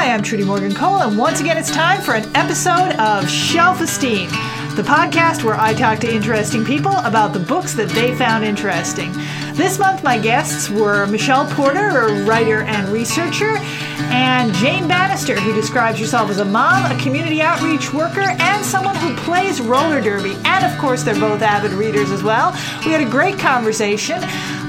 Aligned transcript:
Hi, 0.00 0.14
I'm 0.14 0.22
Trudy 0.22 0.44
Morgan 0.44 0.74
Cole, 0.74 1.02
and 1.02 1.18
once 1.18 1.40
again 1.40 1.58
it's 1.58 1.70
time 1.70 2.00
for 2.00 2.14
an 2.14 2.24
episode 2.34 2.98
of 2.98 3.28
Shelf 3.28 3.82
Esteem, 3.82 4.30
the 4.74 4.82
podcast 4.82 5.44
where 5.44 5.60
I 5.60 5.74
talk 5.74 5.98
to 5.98 6.10
interesting 6.10 6.64
people 6.64 6.96
about 7.04 7.34
the 7.34 7.38
books 7.38 7.74
that 7.74 7.90
they 7.90 8.14
found 8.14 8.42
interesting. 8.42 9.12
This 9.52 9.78
month, 9.78 10.02
my 10.02 10.18
guests 10.18 10.70
were 10.70 11.06
Michelle 11.08 11.44
Porter, 11.50 11.86
a 11.86 12.24
writer 12.24 12.62
and 12.62 12.88
researcher, 12.88 13.58
and 14.08 14.54
Jane 14.54 14.88
Bannister, 14.88 15.38
who 15.38 15.52
describes 15.52 15.98
herself 15.98 16.30
as 16.30 16.38
a 16.38 16.46
mom, 16.46 16.90
a 16.90 16.98
community 16.98 17.42
outreach 17.42 17.92
worker, 17.92 18.22
and 18.22 18.64
someone 18.64 18.96
who 18.96 19.14
plays 19.16 19.60
roller 19.60 20.00
derby. 20.00 20.34
And 20.46 20.64
of 20.64 20.78
course, 20.78 21.02
they're 21.02 21.14
both 21.14 21.42
avid 21.42 21.72
readers 21.72 22.10
as 22.10 22.22
well. 22.22 22.52
We 22.86 22.92
had 22.92 23.02
a 23.02 23.10
great 23.10 23.38
conversation. 23.38 24.22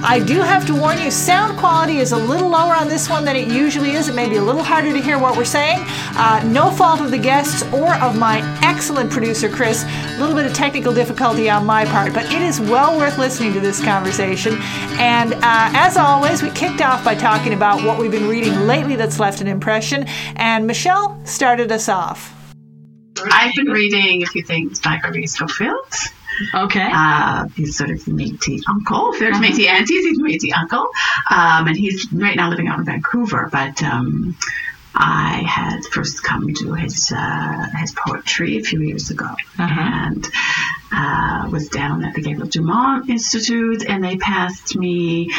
I 0.04 0.20
do 0.20 0.42
have 0.42 0.66
to 0.66 0.74
warn 0.74 1.00
you, 1.00 1.12
sound 1.12 1.60
quality 1.60 1.98
is 1.98 2.12
a 2.12 2.18
little 2.18 2.50
lower 2.50 2.74
on 2.74 2.88
this 2.88 3.08
one 3.08 3.24
than 3.24 3.36
it 3.36 3.48
usually 3.48 3.92
is. 3.92 4.10
It 4.10 4.16
may 4.16 4.28
be 4.28 4.38
a 4.38 4.42
little 4.42 4.64
harder 4.64 4.92
to 4.92 5.00
hear 5.00 5.20
what 5.20 5.38
we're 5.38 5.46
saying. 5.46 5.78
Uh, 6.18 6.42
no 6.48 6.72
fault 6.72 7.02
of 7.02 7.12
the 7.12 7.20
guests 7.20 7.62
or 7.72 7.94
of 7.96 8.18
my 8.18 8.40
excellent 8.64 9.12
producer, 9.12 9.48
Chris. 9.48 9.84
A 9.84 10.20
little 10.20 10.36
bit 10.36 10.48
of 10.48 10.54
technical 10.54 10.92
difficulty 10.92 11.52
on 11.52 11.68
my 11.68 11.86
part, 11.86 12.16
but 12.16 12.26
it 12.26 12.42
is 12.42 12.60
well 12.60 12.98
worth 12.98 13.20
listening 13.20 13.54
to 13.54 13.60
this 13.60 13.80
conversation. 13.84 14.58
And 15.00 15.34
uh, 15.36 15.40
as 15.44 15.98
always, 15.98 16.42
we 16.42 16.50
kicked 16.50 16.82
off 16.82 17.06
by 17.06 17.14
talking 17.14 17.54
about 17.54 17.84
what 17.84 18.00
we've 18.00 18.12
been 18.12 18.28
reading 18.28 18.62
lately 18.62 18.96
that's 18.96 19.20
left 19.20 19.40
an 19.40 19.48
impression. 19.48 20.06
And 20.36 20.66
Michelle 20.66 21.24
started 21.26 21.72
us 21.72 21.88
off. 21.88 22.34
I've 23.32 23.54
been 23.54 23.68
reading 23.68 24.24
a 24.24 24.26
few 24.26 24.42
things 24.42 24.82
by 24.82 25.00
Irving 25.04 25.28
Scofield. 25.28 25.94
Okay. 26.54 26.90
Uh, 26.92 27.48
he's 27.56 27.78
sort 27.78 27.92
of 27.92 28.00
Métis 28.06 28.62
uncle. 28.68 29.14
There's 29.18 29.38
uh-huh. 29.38 29.46
Métis 29.46 29.68
aunties, 29.68 30.06
he's 30.06 30.20
Métis 30.20 30.54
uncle. 30.56 30.88
Um, 31.30 31.68
and 31.68 31.78
he's 31.78 32.12
right 32.12 32.36
now 32.36 32.50
living 32.50 32.68
out 32.68 32.80
in 32.80 32.86
Vancouver. 32.86 33.50
But 33.52 33.82
um, 33.84 34.36
I 34.94 35.44
had 35.48 35.86
first 35.86 36.24
come 36.24 36.54
to 36.54 36.74
his 36.74 37.14
uh, 37.16 37.66
his 37.80 37.94
poetry 37.94 38.58
a 38.58 38.62
few 38.62 38.82
years 38.82 39.10
ago, 39.10 39.30
uh-huh. 39.58 39.82
and 39.82 40.28
uh, 40.92 41.50
was 41.50 41.70
down 41.70 42.04
at 42.04 42.14
the 42.14 42.22
Gabriel 42.22 42.50
Dumont 42.50 43.10
Institute, 43.10 43.86
and 43.88 44.04
they 44.04 44.18
passed 44.18 44.76
me 44.76 45.30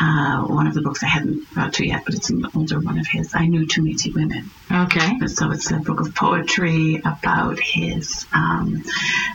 uh, 0.00 0.42
one 0.42 0.66
of 0.66 0.74
the 0.74 0.82
books 0.82 1.02
I 1.02 1.06
hadn't 1.06 1.52
got 1.54 1.74
to 1.74 1.86
yet, 1.86 2.04
but 2.04 2.14
it's 2.14 2.30
an 2.30 2.46
older 2.54 2.78
one 2.78 2.98
of 2.98 3.06
his. 3.06 3.34
I 3.34 3.46
knew 3.46 3.66
two 3.66 3.82
Métis 3.82 4.14
women. 4.14 4.50
Okay. 4.70 5.26
So 5.26 5.50
it's 5.50 5.70
a 5.70 5.78
book 5.78 6.00
of 6.00 6.14
poetry 6.14 6.96
about 6.96 7.58
his 7.58 8.26
um, 8.32 8.84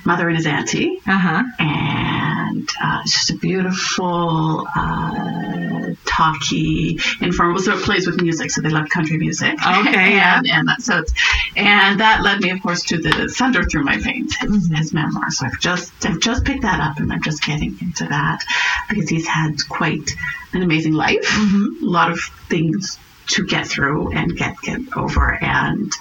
mother 0.05 0.27
and 0.27 0.37
his 0.37 0.45
auntie. 0.45 0.99
Uh-huh. 1.07 1.43
And 1.59 2.69
uh, 2.81 3.01
it's 3.03 3.13
just 3.13 3.29
a 3.31 3.37
beautiful, 3.37 4.67
uh, 4.75 5.93
talky, 6.05 6.99
informal. 7.21 7.59
So 7.59 7.77
it 7.77 7.83
plays 7.83 8.07
with 8.07 8.21
music. 8.21 8.51
So 8.51 8.61
they 8.61 8.69
love 8.69 8.89
country 8.89 9.17
music. 9.17 9.53
Okay. 9.53 10.13
and, 10.19 10.47
and 10.47 10.67
that, 10.67 10.81
so 10.81 10.99
it's, 10.99 11.13
and 11.55 11.99
that 11.99 12.21
led 12.23 12.41
me, 12.41 12.51
of 12.51 12.61
course, 12.61 12.83
to 12.85 12.97
the 12.97 13.33
Thunder 13.37 13.63
Through 13.63 13.83
My 13.83 13.97
Veins, 13.97 14.35
his, 14.35 14.49
mm-hmm. 14.49 14.75
his 14.75 14.93
memoir. 14.93 15.29
So 15.31 15.45
I've 15.45 15.59
just 15.59 15.91
I've 16.05 16.19
just 16.19 16.45
picked 16.45 16.61
that 16.61 16.79
up, 16.79 16.97
and 16.97 17.11
I'm 17.11 17.21
just 17.21 17.43
getting 17.43 17.77
into 17.81 18.05
that 18.05 18.43
because 18.89 19.09
he's 19.09 19.27
had 19.27 19.57
quite 19.69 20.11
an 20.53 20.63
amazing 20.63 20.93
life, 20.93 21.25
mm-hmm. 21.25 21.85
a 21.85 21.89
lot 21.89 22.11
of 22.11 22.19
things 22.49 22.97
to 23.27 23.45
get 23.45 23.67
through 23.67 24.13
and 24.13 24.35
get 24.35 24.55
get 24.61 24.79
over, 24.95 25.33
and 25.33 25.91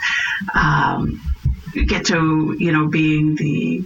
um, 0.54 1.20
get 1.86 2.06
to 2.06 2.56
you 2.58 2.72
know 2.72 2.88
being 2.88 3.36
the 3.36 3.84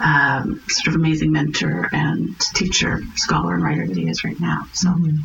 um, 0.00 0.62
sort 0.68 0.88
of 0.88 0.94
amazing 0.94 1.32
mentor 1.32 1.88
and 1.92 2.38
teacher, 2.40 3.00
scholar, 3.14 3.54
and 3.54 3.62
writer 3.62 3.86
that 3.86 3.96
he 3.96 4.08
is 4.08 4.24
right 4.24 4.38
now. 4.38 4.66
So. 4.72 4.88
Mm-hmm. 4.88 5.16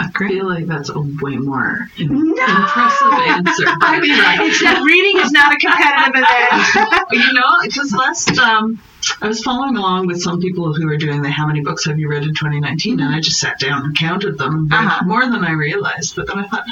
I 0.00 0.10
feel 0.28 0.46
like 0.46 0.66
that's 0.66 0.88
a 0.88 0.98
way 0.98 1.36
more 1.36 1.88
no! 1.98 2.04
impressive 2.06 3.12
answer. 3.12 3.64
I 3.82 4.00
mean, 4.00 4.18
right. 4.18 4.82
reading 4.82 5.22
is 5.22 5.30
not 5.30 5.52
a 5.52 5.56
competitive 5.58 6.22
advantage. 6.22 7.26
you 7.26 7.32
know, 7.34 7.52
because 7.62 7.92
last 7.92 8.38
um, 8.38 8.80
I 9.20 9.28
was 9.28 9.42
following 9.42 9.76
along 9.76 10.06
with 10.06 10.20
some 10.20 10.40
people 10.40 10.74
who 10.74 10.86
were 10.86 10.96
doing 10.96 11.22
the 11.22 11.30
how 11.30 11.46
many 11.46 11.60
books 11.60 11.86
have 11.86 11.98
you 11.98 12.08
read 12.08 12.24
in 12.24 12.30
2019, 12.30 13.00
and 13.00 13.14
I 13.14 13.20
just 13.20 13.38
sat 13.38 13.58
down 13.58 13.84
and 13.84 13.96
counted 13.96 14.38
them, 14.38 14.68
uh-huh. 14.70 15.04
more 15.04 15.22
than 15.22 15.44
I 15.44 15.52
realized. 15.52 16.16
But 16.16 16.26
then 16.26 16.38
I 16.38 16.46
thought, 16.46 16.64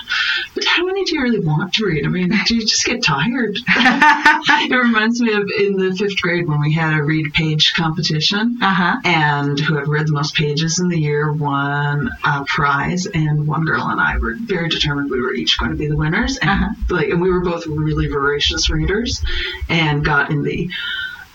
but 0.54 0.64
how 0.64 0.84
many 0.84 1.04
do 1.04 1.14
you 1.14 1.22
really 1.22 1.40
want 1.40 1.74
to 1.74 1.86
read? 1.86 2.04
I 2.04 2.08
mean, 2.08 2.32
do 2.46 2.56
you 2.56 2.62
just 2.62 2.84
get 2.84 3.02
tired? 3.02 3.56
it 3.68 4.76
reminds 4.76 5.20
me 5.20 5.32
of 5.32 5.50
in 5.50 5.76
the 5.76 5.94
fifth 5.96 6.20
grade 6.20 6.48
when 6.48 6.60
we 6.60 6.72
had 6.72 6.98
a 6.98 7.02
read 7.02 7.32
page 7.32 7.74
competition, 7.74 8.58
uh-huh. 8.60 9.00
and 9.04 9.58
who 9.58 9.76
had 9.76 9.88
read 9.88 10.08
the 10.08 10.12
most 10.12 10.34
pages 10.34 10.78
in 10.78 10.88
the 10.88 10.98
year 10.98 11.32
won 11.32 12.10
a 12.24 12.44
prize, 12.44 13.06
and 13.06 13.46
one 13.46 13.64
girl 13.64 13.86
and 13.86 14.00
I 14.00 14.18
were 14.18 14.34
very 14.36 14.68
determined 14.68 15.10
we 15.10 15.20
were 15.20 15.32
each 15.32 15.58
going 15.58 15.70
to 15.70 15.76
be 15.76 15.86
the 15.86 15.96
winners, 15.96 16.38
and 16.38 16.50
uh-huh. 16.50 16.70
like, 16.90 17.08
and 17.08 17.20
we 17.20 17.30
were 17.30 17.40
both 17.40 17.66
really 17.66 18.08
voracious 18.08 18.68
readers, 18.68 19.22
and 19.68 20.04
got 20.04 20.30
in 20.30 20.42
the 20.42 20.68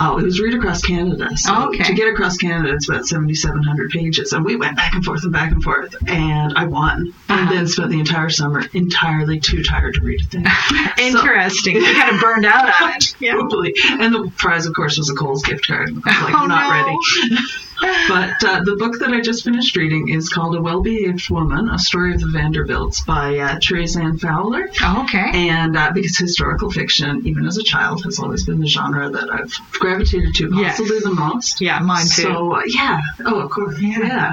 Oh, 0.04 0.18
it 0.18 0.24
was 0.24 0.40
read 0.40 0.56
across 0.56 0.82
Canada. 0.82 1.30
So 1.38 1.54
oh, 1.54 1.68
okay. 1.68 1.84
to 1.84 1.94
get 1.94 2.08
across 2.08 2.36
Canada, 2.38 2.74
it's 2.74 2.90
about 2.90 3.06
7,700 3.06 3.92
pages. 3.92 4.34
And 4.34 4.44
we 4.44 4.56
went 4.56 4.76
back 4.76 4.96
and 4.96 5.06
forth 5.06 5.24
and 5.24 5.32
back 5.32 5.52
and 5.52 5.62
forth. 5.62 5.96
And 6.08 6.54
I 6.56 6.66
won. 6.66 7.14
Uh-huh. 7.30 7.40
And 7.40 7.52
then 7.52 7.68
spent 7.68 7.92
the 7.92 8.00
entire 8.00 8.30
summer 8.30 8.64
entirely 8.74 9.40
too 9.40 9.64
tired 9.64 9.94
to 9.94 10.02
read 10.02 10.22
a 10.22 10.26
thing. 10.26 10.46
Interesting. 10.98 11.80
So, 11.80 11.88
you 11.88 11.96
kind 11.96 12.16
of 12.16 12.20
burned 12.20 12.46
out 12.46 12.82
on 12.82 12.96
it. 12.96 13.16
Yeah. 13.20 13.34
Totally. 13.42 13.76
And 13.90 14.12
the 14.12 14.32
prize, 14.38 14.66
of 14.66 14.74
course, 14.74 14.98
was 14.98 15.12
a 15.12 15.14
Coles 15.14 15.44
gift 15.44 15.68
card. 15.68 15.90
I 15.90 15.94
was 15.94 16.04
like, 16.06 16.34
oh, 16.34 16.48
not 16.48 16.68
no. 16.68 16.72
ready. 16.72 17.38
but 17.82 18.44
uh, 18.44 18.64
the 18.64 18.76
book 18.78 19.00
that 19.00 19.10
I 19.10 19.22
just 19.22 19.44
finished 19.44 19.76
reading 19.76 20.10
is 20.10 20.30
called 20.30 20.56
A 20.56 20.62
Well-Behaved 20.62 21.30
Woman, 21.30 21.70
A 21.70 21.80
Story 21.80 22.14
of 22.14 22.22
the 22.22 22.28
Vanderbilts 22.28 23.02
by 23.02 23.38
uh, 23.38 23.60
Therese 23.60 23.98
Anne 23.98 24.18
Fowler. 24.18 24.70
Oh, 24.84 25.04
okay. 25.04 25.50
And 25.50 25.76
uh, 25.76 25.92
because 25.92 26.18
historical 26.18 26.70
fiction, 26.70 27.26
even 27.26 27.46
as 27.46 27.58
a 27.58 27.64
child, 27.64 28.04
has 28.04 28.20
always 28.20 28.46
been 28.46 28.60
the 28.60 28.68
genre 28.68 29.10
that 29.10 29.32
I've 29.32 29.54
gravitated 29.72 30.36
to 30.36 30.52
possibly 30.52 30.96
yes. 30.96 31.04
the 31.04 31.14
most. 31.14 31.62
Yeah, 31.62 31.80
mine 31.80 32.06
too. 32.06 32.22
So, 32.22 32.56
uh, 32.56 32.62
yeah. 32.68 33.02
Oh, 33.26 33.40
of 33.40 33.50
course. 33.50 33.80
Yeah. 33.80 34.00
yeah. 34.00 34.32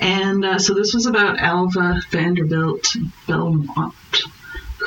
And 0.00 0.44
uh, 0.44 0.58
so 0.58 0.74
this 0.74 0.94
was 0.94 1.06
about 1.06 1.38
Alva 1.38 2.00
Vanderbilt 2.10 2.96
Belmont, 3.26 3.94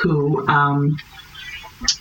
who 0.02 0.46
um, 0.48 0.96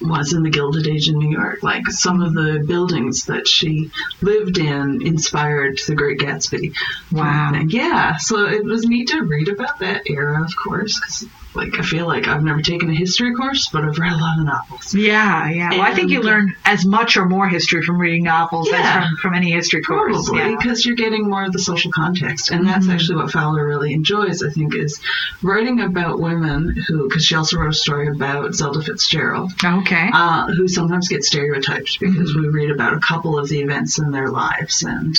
was 0.01 0.33
in 0.33 0.43
the 0.43 0.49
Gilded 0.49 0.87
Age 0.87 1.09
in 1.09 1.17
New 1.17 1.31
York. 1.31 1.63
Like 1.63 1.87
some 1.87 2.21
of 2.21 2.33
the 2.33 2.63
buildings 2.65 3.25
that 3.25 3.47
she 3.47 3.91
lived 4.21 4.57
in 4.57 5.05
inspired 5.05 5.79
The 5.85 5.95
Great 5.95 6.19
Gatsby. 6.19 6.73
Wow. 7.11 7.53
Yeah, 7.67 8.17
so 8.17 8.45
it 8.45 8.63
was 8.63 8.85
neat 8.85 9.09
to 9.09 9.21
read 9.21 9.49
about 9.49 9.79
that 9.79 10.09
era, 10.09 10.43
of 10.43 10.55
course, 10.55 10.99
because 10.99 11.27
like 11.55 11.79
I 11.79 11.83
feel 11.83 12.07
like 12.07 12.27
I've 12.27 12.43
never 12.43 12.61
taken 12.61 12.89
a 12.89 12.95
history 12.95 13.33
course, 13.35 13.69
but 13.69 13.83
I've 13.83 13.97
read 13.97 14.13
a 14.13 14.17
lot 14.17 14.39
of 14.39 14.45
novels. 14.45 14.93
Yeah, 14.93 15.49
yeah. 15.49 15.69
And, 15.69 15.79
well, 15.79 15.91
I 15.91 15.93
think 15.93 16.11
you 16.11 16.21
learn 16.21 16.55
as 16.65 16.85
much 16.85 17.17
or 17.17 17.25
more 17.25 17.47
history 17.47 17.83
from 17.83 17.99
reading 17.99 18.23
novels 18.23 18.69
yeah, 18.69 18.79
as 18.79 19.07
from, 19.07 19.17
from 19.17 19.33
any 19.35 19.51
history 19.51 19.81
course. 19.81 20.29
Probably, 20.29 20.55
because 20.55 20.85
yeah. 20.85 20.89
you're 20.89 20.95
getting 20.95 21.29
more 21.29 21.43
of 21.43 21.53
the 21.53 21.59
social 21.59 21.91
context, 21.91 22.51
and 22.51 22.67
that's 22.67 22.85
mm-hmm. 22.85 22.95
actually 22.95 23.15
what 23.17 23.31
Fowler 23.31 23.65
really 23.65 23.93
enjoys. 23.93 24.43
I 24.43 24.49
think 24.49 24.75
is 24.75 24.99
writing 25.41 25.81
about 25.81 26.19
women 26.19 26.75
who, 26.87 27.07
because 27.07 27.25
she 27.25 27.35
also 27.35 27.57
wrote 27.57 27.69
a 27.69 27.73
story 27.73 28.07
about 28.07 28.53
Zelda 28.53 28.81
Fitzgerald. 28.81 29.51
Okay. 29.63 30.09
Uh, 30.11 30.47
who 30.47 30.67
sometimes 30.67 31.07
get 31.07 31.23
stereotyped 31.23 31.99
because 31.99 32.31
mm-hmm. 32.31 32.41
we 32.41 32.47
read 32.47 32.71
about 32.71 32.93
a 32.93 32.99
couple 32.99 33.37
of 33.37 33.49
the 33.49 33.61
events 33.61 33.99
in 33.99 34.11
their 34.11 34.29
lives 34.29 34.83
and 34.83 35.17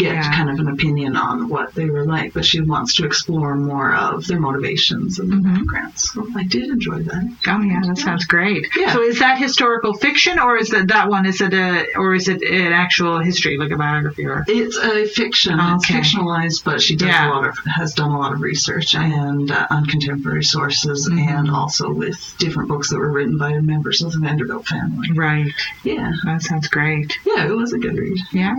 get 0.00 0.14
yeah. 0.14 0.34
kind 0.34 0.50
of 0.50 0.58
an 0.58 0.68
opinion 0.68 1.16
on 1.16 1.48
what 1.48 1.74
they 1.74 1.88
were 1.88 2.04
like, 2.04 2.32
but 2.32 2.44
she 2.44 2.60
wants 2.60 2.94
to 2.96 3.04
explore 3.04 3.54
more 3.54 3.94
of 3.94 4.26
their 4.26 4.40
motivations 4.40 5.18
and 5.18 5.32
mm-hmm. 5.32 5.54
backgrounds. 5.54 6.10
So 6.12 6.26
I 6.34 6.44
did 6.44 6.70
enjoy 6.70 7.02
that. 7.02 7.36
Oh 7.46 7.60
yeah, 7.60 7.80
that 7.82 7.98
yeah. 7.98 8.04
sounds 8.04 8.24
great. 8.24 8.66
Yeah. 8.76 8.92
So 8.94 9.02
is 9.02 9.18
that 9.18 9.38
historical 9.38 9.94
fiction, 9.94 10.38
or 10.38 10.56
is 10.56 10.70
that 10.70 10.88
that 10.88 11.08
one? 11.08 11.26
Is 11.26 11.40
it 11.40 11.52
a, 11.52 11.96
or 11.96 12.14
is 12.14 12.28
it 12.28 12.42
an 12.42 12.72
actual 12.72 13.18
history, 13.18 13.58
like 13.58 13.70
a 13.70 13.76
biography? 13.76 14.26
Or 14.26 14.44
it's 14.48 14.78
a 14.78 15.06
fiction. 15.06 15.60
Okay. 15.60 15.74
It's 15.74 15.86
fictionalized, 15.86 16.64
but 16.64 16.80
she 16.80 16.96
does 16.96 17.08
yeah. 17.08 17.28
a 17.28 17.30
lot 17.30 17.46
of 17.46 17.58
has 17.66 17.94
done 17.94 18.10
a 18.10 18.18
lot 18.18 18.32
of 18.32 18.40
research 18.40 18.94
and 18.94 19.50
uh, 19.50 19.66
on 19.70 19.86
contemporary 19.86 20.44
sources, 20.44 21.08
mm-hmm. 21.08 21.18
and 21.18 21.50
also 21.50 21.92
with 21.92 22.34
different 22.38 22.68
books 22.68 22.90
that 22.90 22.98
were 22.98 23.10
written 23.10 23.38
by 23.38 23.52
members 23.60 24.02
of 24.02 24.12
the 24.12 24.18
Vanderbilt 24.18 24.66
family. 24.66 25.12
Right. 25.12 25.52
Yeah, 25.84 26.10
that 26.24 26.42
sounds 26.42 26.68
great. 26.68 27.12
Yeah, 27.24 27.46
it 27.46 27.56
was 27.56 27.72
a 27.72 27.78
good 27.78 27.96
read. 27.98 28.18
Yeah. 28.32 28.54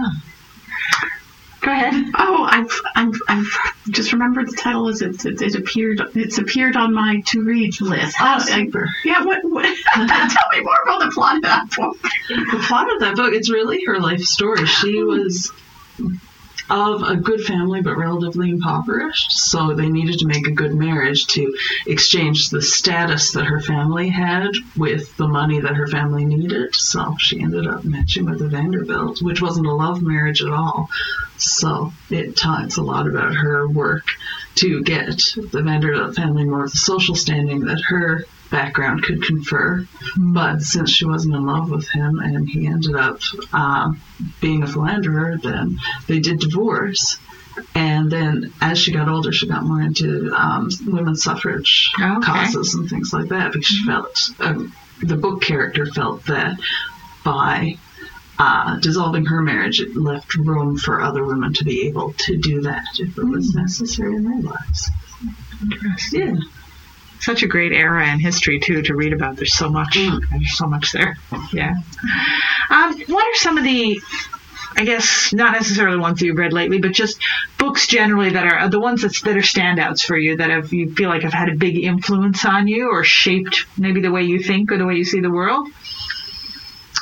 Go 1.62 1.72
ahead. 1.72 2.12
Oh, 2.18 2.44
I've, 2.50 2.81
I've, 2.96 3.22
I've 3.28 3.92
just 3.92 4.13
remembered 4.13 4.48
the 4.50 4.56
title 4.56 4.88
as 4.88 5.02
it, 5.04 5.25
it, 5.25 5.42
it 5.42 5.56
appeared. 5.56 6.02
It's 6.16 6.40
appeared 6.40 6.75
on 6.75 6.94
my 6.94 7.22
to 7.28 7.44
read 7.44 7.80
list. 7.80 8.18
Oh, 8.19 8.40
super. 8.40 8.90
yeah. 9.06 9.24
What? 9.24 9.44
what 9.44 9.63
tell 9.94 10.48
me 10.54 10.62
more 10.62 10.81
about 10.84 11.02
the 11.02 11.12
plot 11.13 11.36
of 11.36 11.44
that 11.44 11.69
book. 11.75 11.98
The 12.30 12.63
plot 12.68 12.92
of 12.92 13.00
that 13.02 13.16
book. 13.16 13.34
It's 13.34 13.52
really 13.52 13.84
her 13.86 14.00
life 14.00 14.22
story. 14.22 14.66
She 14.66 15.00
oh. 15.00 15.06
was 15.06 15.52
of 16.71 17.03
a 17.03 17.18
good 17.18 17.41
family 17.41 17.81
but 17.81 17.97
relatively 17.97 18.50
impoverished, 18.50 19.31
so 19.31 19.73
they 19.73 19.89
needed 19.89 20.18
to 20.19 20.25
make 20.25 20.47
a 20.47 20.53
good 20.53 20.73
marriage 20.73 21.27
to 21.27 21.53
exchange 21.85 22.50
the 22.50 22.62
status 22.62 23.33
that 23.33 23.45
her 23.45 23.59
family 23.59 24.07
had 24.07 24.47
with 24.77 25.15
the 25.18 25.27
money 25.27 25.59
that 25.59 25.75
her 25.75 25.88
family 25.88 26.23
needed. 26.25 26.73
So 26.73 27.15
she 27.19 27.41
ended 27.41 27.68
up 27.68 27.83
matching 27.83 28.25
with 28.25 28.41
a 28.41 28.47
Vanderbilt, 28.47 29.21
which 29.21 29.41
wasn't 29.41 29.68
a 29.68 29.73
love 29.73 30.01
marriage 30.01 30.41
at 30.41 30.50
all. 30.50 30.89
So 31.38 31.91
it 32.09 32.38
talks 32.38 32.77
a 32.77 32.83
lot 32.83 33.07
about 33.07 33.33
her 33.33 33.68
work 33.68 34.06
to 34.56 34.81
get 34.81 35.18
the 35.51 35.63
Vanderbilt 35.63 36.15
family 36.15 36.45
more 36.45 36.63
of 36.63 36.71
the 36.71 36.77
social 36.77 37.15
standing 37.15 37.65
that 37.65 37.81
her 37.81 38.23
background 38.51 39.03
could 39.03 39.24
confer. 39.24 39.88
But 40.18 40.62
since 40.62 40.92
she 40.92 41.06
wasn't 41.06 41.36
in 41.36 41.45
love 41.45 41.71
with 41.71 41.88
him 41.89 42.19
and 42.19 42.48
he 42.48 42.68
ended 42.68 42.95
up 42.95 43.19
um, 43.53 44.00
being 44.39 44.62
a 44.62 44.68
philanderer, 44.68 45.38
then 45.42 45.80
they 46.07 46.19
did 46.19 46.39
divorce. 46.39 47.18
And 47.75 48.12
then 48.12 48.53
as 48.62 48.77
she 48.77 48.92
got 48.92 49.09
older, 49.09 49.31
she 49.31 49.48
got 49.48 49.63
more 49.63 49.81
into 49.81 50.31
um, 50.33 50.69
women's 50.86 51.24
suffrage 51.24 51.92
okay. 52.00 52.21
causes 52.21 52.75
and 52.75 52.89
things 52.89 53.12
like 53.12 53.30
that 53.30 53.51
because 53.51 53.68
she 53.68 53.86
felt, 53.86 54.30
um, 54.39 54.74
the 55.01 55.18
book 55.18 55.42
character 55.42 55.86
felt 55.86 56.25
that 56.27 56.57
by 57.25 57.77
uh, 58.39 58.80
dissolving 58.80 59.25
her 59.25 59.42
marriage, 59.42 59.81
it 59.81 59.95
left 59.95 60.36
room 60.36 60.77
for 60.77 61.01
other 61.01 61.25
women 61.25 61.54
to 61.54 61.63
be 61.63 61.88
able 61.88 62.13
to 62.13 62.38
do 62.38 62.62
that 62.62 62.86
if 63.00 63.18
it 63.18 63.24
was 63.24 63.54
necessary 63.54 64.15
in 64.15 64.24
their 64.24 64.42
lives. 64.42 64.89
Yeah. 66.12 66.36
Such 67.21 67.44
a 67.44 67.47
great 67.47 67.71
era 67.71 68.12
in 68.12 68.19
history 68.19 68.59
too 68.59 68.81
to 68.81 68.95
read 68.95 69.13
about. 69.13 69.35
There's 69.35 69.56
so 69.56 69.69
much. 69.69 69.95
Mm. 69.95 70.27
There's 70.29 70.57
so 70.57 70.68
much 70.68 70.91
there. 70.91 71.18
Yeah. 71.53 71.75
Um, 72.69 73.00
what 73.07 73.25
are 73.25 73.35
some 73.35 73.57
of 73.57 73.63
the, 73.63 74.01
I 74.75 74.85
guess 74.85 75.31
not 75.31 75.51
necessarily 75.53 75.97
ones 75.97 76.19
that 76.19 76.25
you've 76.25 76.38
read 76.38 76.51
lately, 76.51 76.79
but 76.79 76.94
just 76.94 77.21
books 77.59 77.85
generally 77.85 78.31
that 78.31 78.45
are 78.45 78.69
the 78.69 78.79
ones 78.79 79.03
that's, 79.03 79.21
that 79.21 79.38
are 79.38 79.41
standouts 79.41 80.01
for 80.03 80.18
you 80.18 80.38
that 80.38 80.50
have 80.50 80.73
you 80.73 80.94
feel 80.95 81.09
like 81.09 81.21
have 81.21 81.33
had 81.33 81.50
a 81.50 81.56
big 81.56 81.77
influence 81.77 82.44
on 82.44 82.68
you 82.68 82.89
or 82.89 83.03
shaped 83.03 83.65
maybe 83.77 84.01
the 84.01 84.12
way 84.12 84.23
you 84.23 84.39
think 84.39 84.71
or 84.71 84.77
the 84.77 84.85
way 84.85 84.95
you 84.95 85.06
see 85.06 85.19
the 85.19 85.31
world? 85.31 85.68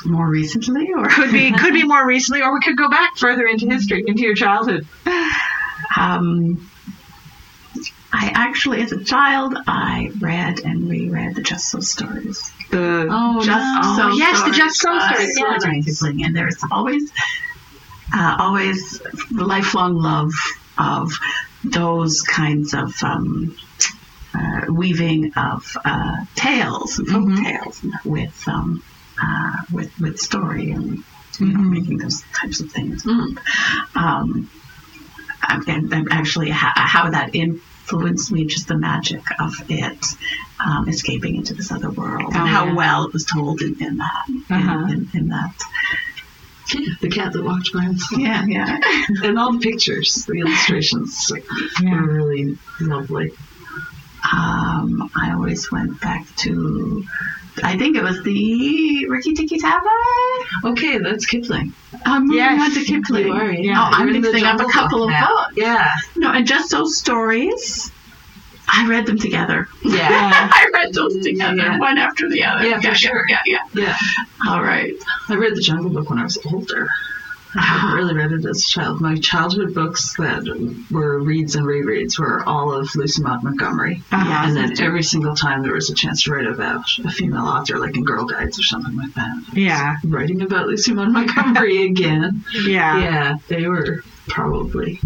More 0.04 0.28
recently, 0.28 0.88
or 0.96 1.08
Could 1.08 1.30
be 1.30 1.52
could 1.52 1.74
be 1.74 1.84
more 1.84 2.06
recently, 2.06 2.42
or 2.42 2.54
we 2.54 2.60
could 2.60 2.76
go 2.76 2.88
back 2.88 3.16
further 3.18 3.46
into 3.46 3.66
history, 3.68 4.02
into 4.06 4.22
your 4.22 4.34
childhood. 4.34 4.86
um, 5.96 6.70
I 8.12 8.32
actually, 8.34 8.82
as 8.82 8.92
a 8.92 9.04
child, 9.04 9.56
I 9.66 10.10
read 10.18 10.60
and 10.60 10.88
reread 10.88 11.36
the 11.36 11.42
Just 11.42 11.70
So 11.70 11.80
stories. 11.80 12.50
The 12.70 13.06
Oh, 13.10 13.40
Just 13.44 13.66
no. 13.82 13.96
So 13.96 14.08
yes, 14.16 14.42
the 14.42 14.50
Just 14.50 14.80
So 14.80 14.90
by 14.90 15.12
stories, 15.12 15.38
yeah. 15.38 15.44
Rudyard 15.46 15.84
Kipling, 15.84 16.24
and 16.24 16.36
there's 16.36 16.62
always, 16.72 17.10
uh, 18.14 18.36
always 18.38 19.00
lifelong 19.32 19.94
love 19.94 20.32
of 20.76 21.12
those 21.62 22.22
kinds 22.22 22.74
of 22.74 22.92
um, 23.02 23.56
uh, 24.34 24.72
weaving 24.72 25.32
of 25.36 25.76
uh, 25.84 26.16
tales 26.34 26.98
and 26.98 27.08
folk 27.08 27.22
Mhm. 27.28 27.44
tales 27.44 27.84
with 28.04 28.48
um, 28.48 28.82
uh, 29.22 29.56
with 29.70 29.90
with 30.00 30.18
story 30.18 30.70
and 30.72 31.04
you 31.38 31.46
know 31.46 31.58
Mhm. 31.60 31.70
making 31.70 31.98
those 31.98 32.22
types 32.40 32.60
of 32.60 32.70
things. 32.72 33.04
Mm. 33.04 33.36
Um, 33.94 34.50
and, 35.48 35.92
and 35.92 36.08
actually, 36.12 36.50
how, 36.50 36.70
how 36.74 37.10
that 37.10 37.34
influenced 37.92 38.30
me, 38.32 38.44
just 38.46 38.68
the 38.68 38.76
magic 38.76 39.22
of 39.40 39.52
it 39.68 40.04
um, 40.64 40.88
escaping 40.88 41.36
into 41.36 41.54
this 41.54 41.72
other 41.72 41.90
world, 41.90 42.22
Oh, 42.34 42.38
and 42.38 42.48
how 42.48 42.66
yeah. 42.66 42.74
well 42.74 43.04
it 43.06 43.12
was 43.12 43.24
told 43.24 43.62
in, 43.62 43.76
in 43.82 43.96
that, 43.98 44.24
in- 44.28 44.44
Uh-huh. 44.50 44.86
in, 44.92 45.08
in 45.14 45.28
that. 45.28 45.54
The 47.00 47.08
cat 47.10 47.32
that 47.32 47.42
walked 47.42 47.72
by 47.72 47.82
himself. 47.82 48.20
Yeah, 48.20 48.44
yeah. 48.46 48.78
And 49.24 49.36
all 49.38 49.52
the 49.54 49.58
pictures, 49.58 50.24
the 50.26 50.34
illustrations 50.34 51.32
Yeah. 51.82 52.00
were 52.00 52.12
really 52.12 52.58
lovely. 52.80 53.32
Um, 54.32 55.10
I 55.16 55.32
always 55.32 55.70
went 55.72 56.00
back 56.00 56.24
to, 56.38 57.04
I 57.64 57.76
think 57.76 57.96
it 57.96 58.02
was 58.02 58.22
the 58.22 59.06
Rikki-Tikki-Tavi. 59.08 59.86
Okay, 60.64 60.98
that's 60.98 61.26
Kipling. 61.26 61.72
I'm 62.04 62.22
moving 62.26 62.36
Yes, 62.38 62.62
on 62.76 62.82
to 62.82 62.84
Kipling. 62.84 63.26
You 63.26 63.32
are, 63.32 63.52
yeah. 63.52 63.74
Oh, 63.76 63.90
I'm 63.92 64.06
You're 64.06 64.16
in 64.16 64.22
the 64.22 64.28
mixing 64.32 64.46
up 64.46 64.60
a 64.60 64.64
couple 64.70 65.02
of 65.04 65.10
books. 65.10 65.54
Yeah. 65.56 65.88
No, 66.16 66.30
and 66.32 66.46
just 66.46 66.70
those 66.70 66.96
stories. 66.96 67.90
I 68.72 68.86
read 68.86 69.06
them 69.06 69.18
together. 69.18 69.66
Yeah. 69.84 70.06
I 70.52 70.70
read 70.72 70.94
those 70.94 71.18
together, 71.24 71.56
Yeah. 71.56 71.78
one 71.78 71.98
after 71.98 72.28
the 72.30 72.44
other. 72.44 72.66
Yeah, 72.68 72.80
for 72.80 72.94
sure. 72.94 73.24
Yeah, 73.28 73.40
yeah. 73.46 73.58
Yeah. 73.74 73.96
All 74.46 74.62
right. 74.62 74.94
I 75.28 75.34
read 75.34 75.56
The 75.56 75.60
Jungle 75.60 75.90
Book 75.90 76.08
when 76.08 76.20
I 76.20 76.22
was 76.22 76.38
older. 76.52 76.88
I 77.54 77.60
hadn't 77.62 77.96
really 77.96 78.14
read 78.14 78.32
it 78.32 78.44
as 78.44 78.64
a 78.64 78.68
child. 78.68 79.00
My 79.00 79.16
childhood 79.16 79.74
books 79.74 80.14
that 80.16 80.44
were 80.90 81.18
reads 81.20 81.56
and 81.56 81.66
rereads 81.66 82.18
were 82.18 82.42
all 82.48 82.72
of 82.74 82.88
Lucy 82.94 83.22
Maud 83.22 83.42
Montgomery. 83.42 84.02
Uh-huh. 84.12 84.46
And 84.46 84.56
then 84.56 84.80
every 84.80 85.02
single 85.02 85.34
time 85.34 85.62
there 85.62 85.72
was 85.72 85.90
a 85.90 85.94
chance 85.94 86.22
to 86.24 86.32
write 86.32 86.46
about 86.46 86.84
a 87.04 87.10
female 87.10 87.44
author, 87.46 87.78
like 87.78 87.96
in 87.96 88.04
Girl 88.04 88.24
Guides 88.24 88.58
or 88.58 88.62
something 88.62 88.96
like 88.96 89.12
that. 89.14 89.42
Yeah, 89.52 89.96
Writing 90.04 90.42
about 90.42 90.66
Lucy 90.68 90.92
Maud 90.94 91.10
Montgomery 91.12 91.82
again. 91.86 92.44
yeah. 92.64 92.98
Yeah, 93.00 93.34
they 93.48 93.66
were 93.66 94.02
probably. 94.28 95.00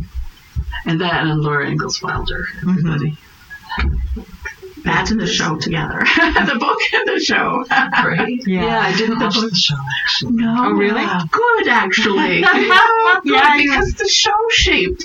And 0.86 1.00
that 1.00 1.26
and 1.26 1.40
Laura 1.40 1.66
Ingalls 1.70 2.02
Wilder, 2.02 2.46
everybody. 2.60 3.16
That 4.84 5.10
and 5.10 5.18
the 5.18 5.26
show 5.26 5.56
together. 5.56 6.00
the 6.16 6.56
book 6.58 6.78
and 6.92 7.08
the 7.08 7.20
show. 7.20 7.64
Right? 7.70 8.40
Yeah. 8.46 8.80
I 8.80 8.96
didn't 8.96 9.18
watch 9.18 9.34
the 9.34 9.54
show 9.54 9.74
actually. 10.04 10.32
No. 10.32 10.54
Oh, 10.58 10.72
really? 10.72 11.04
Good, 11.30 11.68
actually. 11.68 12.40
Yeah, 12.40 12.52
Good, 13.22 13.32
yeah. 13.32 13.56
because 13.56 13.94
the 13.94 14.08
show 14.08 14.36
shaped 14.50 15.04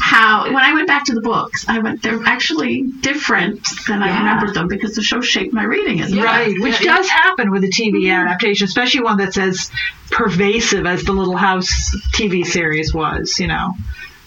how. 0.00 0.44
When 0.44 0.56
I 0.56 0.72
went 0.72 0.86
back 0.86 1.04
to 1.06 1.14
the 1.14 1.20
books, 1.20 1.68
I 1.68 1.78
went. 1.80 2.02
They're 2.02 2.22
actually 2.24 2.82
different 2.82 3.66
than 3.86 4.02
I 4.02 4.18
remembered 4.18 4.54
them 4.54 4.68
because 4.68 4.94
the 4.94 5.02
show 5.02 5.20
shaped 5.20 5.52
my 5.52 5.64
reading 5.64 6.00
as 6.00 6.14
well. 6.14 6.24
Right, 6.24 6.54
which 6.58 6.80
yeah, 6.80 6.96
does 6.96 7.08
happen 7.08 7.50
with 7.50 7.64
a 7.64 7.68
TV 7.68 8.04
mm-hmm. 8.04 8.26
adaptation, 8.26 8.64
especially 8.64 9.02
one 9.02 9.18
that's 9.18 9.36
as 9.36 9.70
pervasive 10.10 10.86
as 10.86 11.04
the 11.04 11.12
Little 11.12 11.36
House 11.36 11.94
TV 12.14 12.46
series 12.46 12.94
was. 12.94 13.38
You 13.38 13.48
know, 13.48 13.74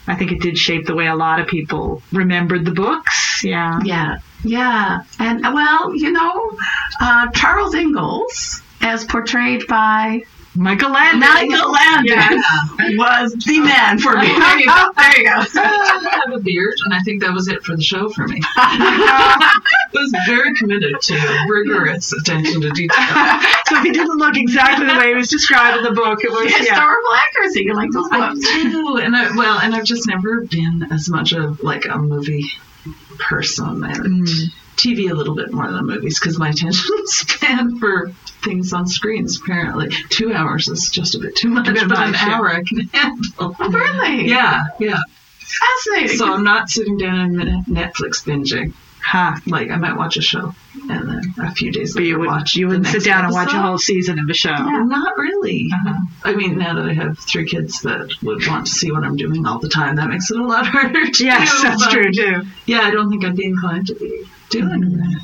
I 0.09 0.15
think 0.15 0.31
it 0.31 0.41
did 0.41 0.57
shape 0.57 0.85
the 0.85 0.95
way 0.95 1.07
a 1.07 1.15
lot 1.15 1.39
of 1.39 1.47
people 1.47 2.01
remembered 2.11 2.65
the 2.65 2.71
books. 2.71 3.43
Yeah, 3.43 3.79
Yeah, 3.83 4.17
yeah, 4.43 5.03
and 5.19 5.41
well, 5.41 5.95
you 5.95 6.11
know, 6.11 6.57
uh, 6.99 7.27
Charles 7.31 7.75
Ingalls, 7.75 8.61
as 8.81 9.05
portrayed 9.05 9.67
by 9.67 10.23
Michael 10.59 10.91
Landon. 10.91 11.21
Michael 11.21 11.71
Landon, 11.71 12.97
was 12.97 13.31
the 13.31 13.61
man 13.61 13.97
for 13.97 14.17
me. 14.17 14.27
There 14.39 14.59
you 14.59 14.65
go. 14.65 14.91
There 14.97 15.17
you 15.17 15.23
go. 15.23 15.31
I 15.55 16.21
have 16.25 16.33
a 16.35 16.39
beard, 16.39 16.75
and 16.83 16.93
I 16.93 16.99
think 16.99 17.21
that 17.21 17.31
was 17.31 17.47
it 17.47 17.63
for 17.63 17.77
the 17.77 17.81
show 17.81 18.09
for 18.09 18.27
me. 18.27 18.41
I 18.57 19.53
was 19.93 20.13
very 20.27 20.53
committed 20.55 20.99
to 20.99 21.45
rigorous 21.47 22.11
attention 22.11 22.59
to 22.59 22.71
detail. 22.71 22.97
so 23.67 23.77
if 23.77 23.83
he 23.83 23.91
didn't 23.91 24.17
look 24.17 24.35
exactly 24.35 24.85
the 24.85 24.95
way 24.95 25.09
he 25.09 25.15
was 25.15 25.29
described 25.29 25.77
in 25.77 25.83
the 25.83 25.91
book. 25.91 26.25
It 26.25 26.29
was 26.29 26.51
yeah. 26.51 26.57
Historical 26.57 27.13
accuracy, 27.13 27.63
you 27.63 27.73
like 27.73 27.91
those 27.91 28.09
I 28.11 28.33
books? 28.33 28.41
do, 28.41 28.97
and 28.97 29.15
I, 29.15 29.33
well, 29.37 29.59
and 29.59 29.73
I've 29.73 29.85
just 29.85 30.07
never 30.07 30.41
been 30.41 30.87
as 30.91 31.07
much 31.07 31.31
of 31.31 31.63
like 31.63 31.85
a 31.85 31.97
movie 31.97 32.43
person 33.17 33.85
and 33.85 34.27
mm. 34.27 34.53
TV 34.79 35.11
a 35.11 35.13
little 35.13 35.35
bit 35.35 35.51
more 35.51 35.71
than 35.71 35.85
movies 35.85 36.19
because 36.19 36.39
my 36.39 36.49
attention 36.55 36.85
span 37.05 37.77
for 37.79 38.11
things 38.43 38.71
on 38.73 38.87
screens 38.87 39.39
apparently 39.41 39.89
two 40.09 40.33
hours 40.33 40.67
is 40.69 40.89
just 40.89 41.15
a 41.15 41.19
bit 41.19 41.35
too 41.35 41.49
much, 41.49 41.65
but 41.65 41.75
an 41.77 42.13
yeah. 42.13 42.19
hour 42.35 42.49
I 42.49 42.63
can 42.63 42.79
handle. 42.93 43.55
Oh, 43.59 43.69
really? 43.69 44.27
Yeah, 44.27 44.63
yeah. 44.79 44.97
Fascinating. 45.39 46.17
So 46.17 46.33
I'm 46.33 46.43
not 46.43 46.69
sitting 46.69 46.97
down 46.97 47.39
and 47.41 47.65
Netflix 47.65 48.23
binging. 48.23 48.73
Huh. 49.01 49.37
Like 49.47 49.71
I 49.71 49.77
might 49.77 49.97
watch 49.97 50.17
a 50.17 50.21
show 50.21 50.53
and 50.89 51.09
then 51.09 51.33
a 51.41 51.51
few 51.55 51.71
days 51.71 51.93
But 51.93 52.01
later 52.01 52.09
you 52.09 52.19
wouldn't, 52.19 52.37
watch. 52.37 52.55
you 52.55 52.67
wouldn't 52.67 52.85
sit 52.87 53.03
down 53.03 53.25
and 53.25 53.33
watch 53.33 53.51
a 53.53 53.59
whole 53.59 53.77
season 53.79 54.19
of 54.19 54.29
a 54.29 54.33
show. 54.33 54.53
Not 54.53 55.17
really. 55.17 55.69
Uh-huh. 55.73 55.99
I 56.25 56.35
mean, 56.35 56.57
now 56.57 56.75
that 56.75 56.85
I 56.85 56.93
have 56.93 57.17
three 57.17 57.45
kids 57.45 57.81
that 57.81 58.11
would 58.21 58.45
want 58.45 58.67
to 58.67 58.71
see 58.71 58.91
what 58.91 59.03
I'm 59.03 59.15
doing 59.15 59.45
all 59.47 59.57
the 59.57 59.69
time, 59.69 59.95
that 59.95 60.09
makes 60.09 60.29
it 60.29 60.37
a 60.39 60.43
lot 60.43 60.67
harder 60.67 61.09
to 61.09 61.25
Yes, 61.25 61.49
do. 61.61 61.63
that's 61.67 61.87
true 61.87 62.11
too. 62.11 62.41
Yeah, 62.67 62.81
I 62.81 62.91
don't 62.91 63.09
think 63.09 63.25
I'd 63.25 63.35
be 63.35 63.45
inclined 63.45 63.87
to 63.87 63.95
be 63.95 64.25
doing 64.49 64.97
that. 64.97 65.21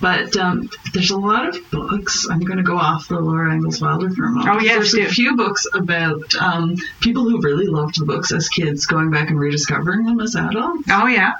But 0.00 0.36
um, 0.36 0.70
there's 0.94 1.10
a 1.10 1.18
lot 1.18 1.48
of 1.48 1.70
books. 1.72 2.28
I'm 2.30 2.38
going 2.38 2.58
to 2.58 2.62
go 2.62 2.76
off 2.76 3.08
the 3.08 3.18
Laura 3.18 3.52
Ingalls 3.52 3.80
Wilder 3.80 4.08
for 4.10 4.26
a 4.26 4.30
moment. 4.30 4.48
Oh, 4.48 4.60
yes, 4.60 4.74
There's 4.76 4.92
do. 4.92 5.02
a 5.06 5.08
few 5.08 5.34
books 5.36 5.66
about 5.74 6.34
um, 6.36 6.76
people 7.00 7.24
who 7.28 7.40
really 7.40 7.66
loved 7.66 7.98
the 8.00 8.04
books 8.06 8.30
as 8.30 8.48
kids, 8.48 8.86
going 8.86 9.10
back 9.10 9.28
and 9.30 9.40
rediscovering 9.40 10.04
them 10.04 10.20
as 10.20 10.36
adults. 10.36 10.84
Oh 10.88 11.06
yeah, 11.08 11.32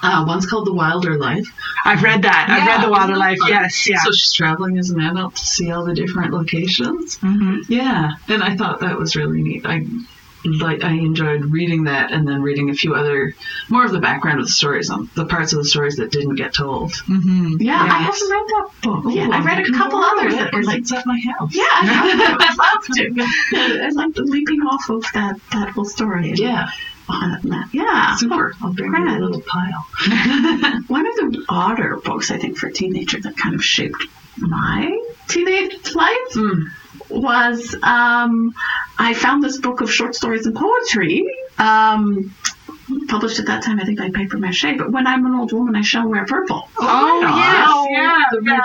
Uh, 0.00 0.24
one's 0.28 0.46
called 0.46 0.68
The 0.68 0.72
Wilder 0.72 1.18
Life. 1.18 1.48
I've 1.84 2.04
read 2.04 2.22
that. 2.22 2.46
I've 2.48 2.68
read 2.68 2.84
the 2.86 2.90
Wilder 2.92 3.16
Life. 3.16 3.38
fun? 3.40 3.48
Yes, 3.48 3.88
yeah. 3.90 3.98
So 4.04 4.12
she's 4.12 4.32
traveling 4.32 4.78
as 4.78 4.90
an 4.90 5.00
adult 5.00 5.34
to 5.34 5.44
see 5.44 5.72
all 5.72 5.84
the 5.84 5.94
different 5.94 6.32
locations. 6.32 7.16
hmm 7.18 7.62
Yeah, 7.68 8.12
and 8.28 8.44
I 8.44 8.54
thought 8.54 8.78
that 8.80 8.96
was 8.96 9.16
really 9.16 9.42
neat. 9.42 9.66
I 9.66 9.84
like 10.44 10.84
I 10.84 10.90
enjoyed 10.92 11.46
reading 11.46 11.84
that 11.84 12.12
and 12.12 12.26
then 12.28 12.42
reading 12.42 12.68
a 12.70 12.74
few 12.74 12.94
other 12.94 13.34
more 13.70 13.84
of 13.84 13.92
the 13.92 14.00
background 14.00 14.40
of 14.40 14.46
the 14.46 14.52
stories 14.52 14.90
on 14.90 15.08
the 15.14 15.24
parts 15.26 15.52
of 15.52 15.58
the 15.58 15.64
stories 15.64 15.96
that 15.96 16.10
didn't 16.10 16.34
get 16.34 16.52
told. 16.54 16.94
hmm 17.06 17.56
yeah, 17.60 17.78
I 17.80 17.86
Yes. 17.86 18.20
haven't 18.20 18.30
read 18.30 18.46
that 18.48 18.68
book. 18.82 19.04
yet. 19.14 19.28
Ooh, 19.28 19.32
I 19.32 19.42
read 19.42 19.66
a 19.68 19.72
couple 19.72 19.98
others 19.98 20.34
that 20.34 20.52
were 20.52 20.60
because 20.60 20.66
like, 20.66 20.78
it's 20.80 20.92
at 20.92 21.06
my 21.06 21.18
house. 21.38 21.54
yeah, 21.54 21.64
I 21.68 22.36
would 22.38 22.58
love 22.58 22.84
to. 22.96 23.82
I 23.84 23.88
like 23.94 24.14
the 24.14 24.22
leaping 24.22 24.60
off 24.62 24.88
of 24.90 25.04
that 25.14 25.36
that 25.52 25.70
whole 25.70 25.84
story. 25.84 26.30
and 26.30 26.38
Yeah, 26.38 26.66
on 27.08 27.40
that. 27.44 27.68
Yeah, 27.72 28.16
super. 28.16 28.52
I'll 28.62 28.72
bring 28.72 28.92
you 28.92 29.08
a 29.08 29.18
little 29.18 29.40
pile. 29.42 29.86
One 30.88 31.06
of 31.06 31.14
the 31.16 31.44
odder 31.48 31.96
books 32.04 32.30
I 32.30 32.38
think 32.38 32.58
for 32.58 32.66
a 32.68 32.72
teenager 32.72 33.20
that 33.20 33.36
kind 33.36 33.54
of 33.54 33.64
shaped 33.64 34.02
my 34.38 34.98
teenage 35.28 35.94
life 35.94 36.32
Mm. 36.34 36.64
Was 37.14 37.76
um, 37.82 38.52
I 38.98 39.14
found 39.14 39.42
this 39.42 39.58
book 39.58 39.80
of 39.80 39.90
short 39.90 40.14
stories 40.14 40.46
and 40.46 40.54
poetry 40.56 41.24
um, 41.58 42.34
published 43.08 43.38
at 43.38 43.46
that 43.46 43.62
time, 43.62 43.78
I 43.80 43.84
think 43.84 43.98
by 43.98 44.10
Papier-Mache. 44.10 44.76
But 44.76 44.90
when 44.90 45.06
I'm 45.06 45.24
an 45.26 45.34
old 45.34 45.52
woman, 45.52 45.76
I 45.76 45.82
shall 45.82 46.08
wear 46.08 46.26
purple. 46.26 46.68
Oh, 46.78 47.20
yes, 47.20 47.86
yeah, 47.90 48.18
the 48.30 48.42
yeah. 48.44 48.60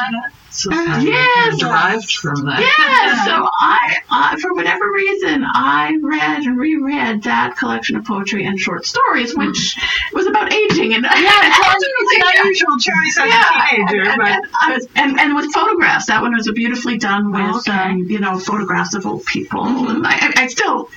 Red 0.50 0.54
Society 0.56 1.08
Yes. 1.12 1.58
derived 1.60 2.12
from 2.12 2.46
that. 2.46 2.60
Yeah, 2.60 3.26
so 3.26 3.48
I, 3.62 3.98
uh, 4.10 4.38
for 4.38 4.54
whatever 4.54 4.86
reason, 4.94 5.44
I 5.46 5.96
read 6.02 6.44
and 6.44 6.58
reread 6.60 7.24
that 7.24 7.56
collection 7.58 7.96
of 7.98 8.06
poetry 8.06 8.46
and 8.46 8.60
short 8.60 8.86
stories, 8.86 9.36
which 9.36 9.78
was 10.14 10.28
about 10.28 10.52
aging. 10.52 10.94
And 10.96 11.04
Yeah, 11.20 11.32
it's 11.44 12.16
an 12.16 12.42
unusual 12.42 12.78
choice 12.80 13.18
as 13.20 13.32
a 13.32 13.76
teenager, 13.76 14.10
and, 14.10 14.18
but 14.18 14.28
and, 14.28 14.46
I 14.54 14.80
and, 14.96 15.20
and 15.20 15.36
with 15.36 15.52
photographs, 15.54 16.08
that 16.08 16.22
one 16.22 16.34
was 16.36 16.50
beautifully 16.52 16.98
done 16.98 17.32
with, 17.32 17.40
Okay. 17.68 17.72
Mm-hmm. 17.72 17.92
um, 17.92 18.10
you 18.10 18.20
know, 18.20 18.40
photographs 18.40 18.94
of 18.96 19.06
old 19.06 19.26
people. 19.26 19.66
And 19.66 20.06
I, 20.06 20.12
I, 20.12 20.34
I 20.44 20.48
still, 20.48 20.90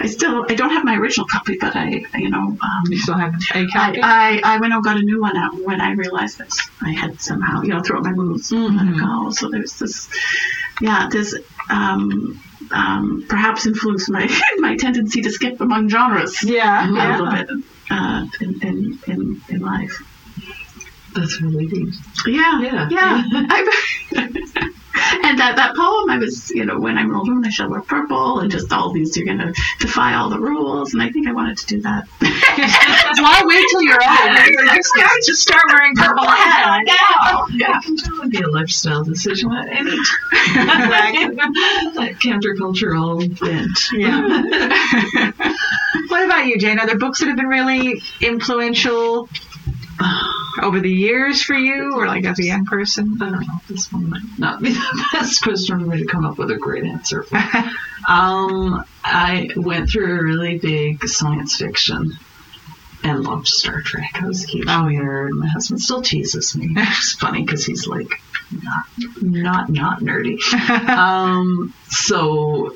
I 0.00 0.06
still, 0.06 0.44
I 0.48 0.54
don't 0.54 0.70
have 0.70 0.84
my 0.84 0.96
original 0.96 1.26
copy, 1.26 1.56
but 1.60 1.74
I, 1.74 2.04
you 2.16 2.30
know, 2.30 2.56
um, 2.60 2.82
you 2.88 2.98
still 2.98 3.16
have 3.16 3.34
a 3.54 3.66
copy. 3.66 4.00
I, 4.02 4.40
I 4.44 4.58
went 4.58 4.72
and 4.72 4.84
got 4.84 4.96
a 4.96 5.00
new 5.02 5.20
one 5.20 5.36
out 5.36 5.54
when 5.60 5.80
I 5.80 5.92
realized 5.92 6.38
that 6.38 6.52
I 6.82 6.90
had 6.92 7.20
somehow, 7.20 7.62
you 7.62 7.70
know, 7.70 7.80
thrown 7.82 8.02
my 8.02 8.12
moves 8.12 8.52
Mm-hmm. 8.52 8.97
It. 8.98 9.32
So 9.32 9.48
there's 9.50 9.78
this, 9.78 10.08
yeah, 10.80 11.08
this 11.10 11.34
um, 11.70 12.40
um, 12.72 13.24
perhaps 13.28 13.66
influenced 13.66 14.10
my 14.10 14.28
my 14.58 14.76
tendency 14.76 15.22
to 15.22 15.30
skip 15.30 15.60
among 15.60 15.88
genres 15.88 16.42
yeah, 16.42 16.88
a 16.88 16.92
yeah. 16.92 17.16
little 17.18 17.30
bit 17.30 17.48
uh, 17.90 18.26
in, 18.40 18.62
in, 18.62 18.98
in, 19.06 19.42
in 19.48 19.60
life. 19.60 19.96
That's 21.14 21.40
really 21.40 21.66
deep. 21.66 21.88
Yeah, 22.26 22.60
Yeah. 22.60 22.88
yeah. 22.90 23.22
I- 23.32 24.70
and 25.24 25.38
that, 25.38 25.56
that 25.56 25.76
poem, 25.76 26.10
I 26.10 26.18
was, 26.18 26.50
you 26.50 26.64
know, 26.64 26.78
when 26.78 26.98
I'm 26.98 27.10
an 27.10 27.16
old 27.16 27.28
woman, 27.28 27.44
I 27.44 27.50
shall 27.50 27.68
wear 27.68 27.80
purple, 27.80 28.40
and 28.40 28.50
just 28.50 28.72
all 28.72 28.92
these, 28.92 29.16
you're 29.16 29.26
going 29.26 29.38
to 29.38 29.52
defy 29.78 30.14
all 30.14 30.30
the 30.30 30.38
rules. 30.38 30.94
And 30.94 31.02
I 31.02 31.10
think 31.10 31.26
I 31.28 31.32
wanted 31.32 31.58
to 31.58 31.66
do 31.66 31.80
that. 31.82 32.06
Why 32.20 33.42
wait 33.44 33.64
till 33.70 33.82
you're 33.82 33.94
old? 33.94 34.08
Just 34.78 34.88
start, 34.88 35.10
just 35.24 35.42
start 35.42 35.62
wearing 35.68 35.94
purple 35.94 36.24
hat. 36.26 36.82
now. 36.86 37.46
Yeah. 37.50 37.80
That 37.82 38.18
would 38.18 38.30
be 38.30 38.40
a 38.42 38.48
lifestyle 38.48 39.02
decision 39.02 39.52
at 39.52 39.68
any 39.68 39.90
time. 39.90 41.36
that 41.94 42.16
countercultural 42.20 43.38
bent. 43.40 43.78
Yeah. 43.92 45.32
what 46.08 46.24
about 46.24 46.46
you, 46.46 46.58
Jane? 46.58 46.78
Are 46.78 46.86
there 46.86 46.98
books 46.98 47.20
that 47.20 47.26
have 47.28 47.36
been 47.36 47.48
really 47.48 48.02
influential 48.20 49.28
over 50.62 50.80
the 50.80 50.90
years 50.90 51.42
for 51.42 51.54
you, 51.54 51.94
or 51.96 52.06
like 52.06 52.24
as 52.24 52.38
a 52.38 52.44
young 52.44 52.64
person? 52.64 53.16
I 53.20 53.30
don't 53.30 53.40
know. 53.40 53.60
This 53.68 53.92
one 53.92 54.10
might 54.10 54.22
not 54.38 54.60
be 54.62 54.70
the 54.72 55.04
best 55.12 55.42
question 55.42 55.78
for 55.80 55.86
me 55.86 55.98
to 55.98 56.06
come 56.06 56.24
up 56.24 56.38
with 56.38 56.50
a 56.50 56.56
great 56.56 56.84
answer 56.84 57.22
for. 57.22 57.36
um, 58.08 58.84
I 59.04 59.48
went 59.56 59.90
through 59.90 60.18
a 60.18 60.22
really 60.22 60.58
big 60.58 61.06
science 61.06 61.56
fiction 61.56 62.12
and 63.04 63.20
loved 63.22 63.46
Star 63.46 63.80
Trek. 63.82 64.10
I 64.14 64.26
was 64.26 64.44
a 64.44 64.46
huge 64.48 64.66
Oh, 64.68 64.88
yeah. 64.88 65.00
nerd. 65.00 65.30
My 65.30 65.46
husband 65.48 65.80
still 65.80 66.02
teases 66.02 66.56
me. 66.56 66.68
It's 66.76 67.12
funny 67.20 67.42
because 67.44 67.64
he's 67.64 67.86
like 67.86 68.10
not 68.50 68.84
not 69.22 69.68
not 69.70 70.00
nerdy. 70.00 70.38
um, 70.88 71.72
so 71.88 72.74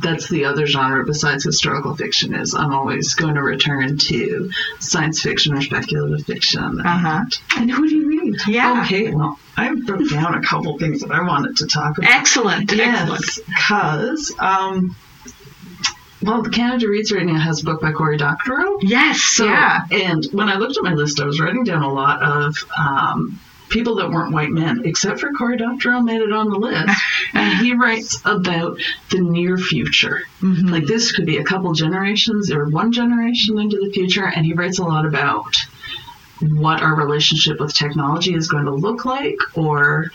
that's 0.00 0.28
the 0.28 0.44
other 0.44 0.66
genre 0.66 1.04
besides 1.04 1.44
historical 1.44 1.96
fiction 1.96 2.34
is 2.34 2.54
I'm 2.54 2.72
always 2.72 3.14
going 3.14 3.34
to 3.34 3.42
return 3.42 3.98
to 3.98 4.50
science 4.80 5.22
fiction 5.22 5.54
or 5.54 5.62
speculative 5.62 6.26
fiction. 6.26 6.80
Uh-huh. 6.80 7.24
And 7.56 7.70
who 7.70 7.88
do 7.88 7.96
you 7.96 8.08
read? 8.08 8.36
Yeah. 8.46 8.82
Okay, 8.82 9.10
well, 9.12 9.38
I 9.56 9.70
wrote 9.70 10.10
down 10.10 10.34
a 10.34 10.42
couple 10.42 10.78
things 10.78 11.00
that 11.00 11.10
I 11.10 11.22
wanted 11.22 11.56
to 11.58 11.66
talk 11.66 11.98
about. 11.98 12.10
Excellent. 12.10 12.72
Excellent. 12.72 12.72
Yes, 12.76 13.40
because, 13.46 14.34
um, 14.38 14.96
well, 16.22 16.42
the 16.42 16.50
Canada 16.50 16.88
Reads 16.88 17.12
right 17.12 17.24
now 17.24 17.38
has 17.38 17.62
a 17.62 17.64
book 17.64 17.80
by 17.80 17.92
Cory 17.92 18.16
Doctorow. 18.16 18.78
Yes. 18.82 19.20
So, 19.20 19.44
yeah. 19.44 19.82
And 19.90 20.24
when 20.32 20.48
I 20.48 20.56
looked 20.56 20.76
at 20.76 20.82
my 20.82 20.94
list, 20.94 21.20
I 21.20 21.24
was 21.24 21.40
writing 21.40 21.64
down 21.64 21.82
a 21.82 21.92
lot 21.92 22.22
of 22.22 22.56
um, 22.76 23.40
people 23.68 23.96
that 23.96 24.10
weren't 24.10 24.32
white 24.32 24.50
men, 24.50 24.82
except 24.84 25.20
for 25.20 25.32
Cory 25.32 25.56
Doctorow 25.56 26.00
made 26.00 26.20
it 26.20 26.32
on 26.32 26.50
the 26.50 26.58
list. 26.58 26.98
and 27.34 27.58
he 27.58 27.74
writes 27.74 28.20
about 28.24 28.78
the 29.10 29.20
near 29.20 29.56
future. 29.56 30.22
Mm-hmm. 30.40 30.68
Like 30.68 30.86
this 30.86 31.12
could 31.12 31.26
be 31.26 31.38
a 31.38 31.44
couple 31.44 31.72
generations 31.72 32.50
or 32.50 32.68
one 32.68 32.92
generation 32.92 33.58
into 33.58 33.78
the 33.78 33.90
future, 33.92 34.26
and 34.26 34.44
he 34.44 34.54
writes 34.54 34.78
a 34.78 34.84
lot 34.84 35.06
about 35.06 35.54
what 36.40 36.82
our 36.82 36.94
relationship 36.94 37.58
with 37.58 37.74
technology 37.74 38.34
is 38.34 38.48
going 38.48 38.64
to 38.64 38.74
look 38.74 39.04
like 39.04 39.36
or 39.54 40.10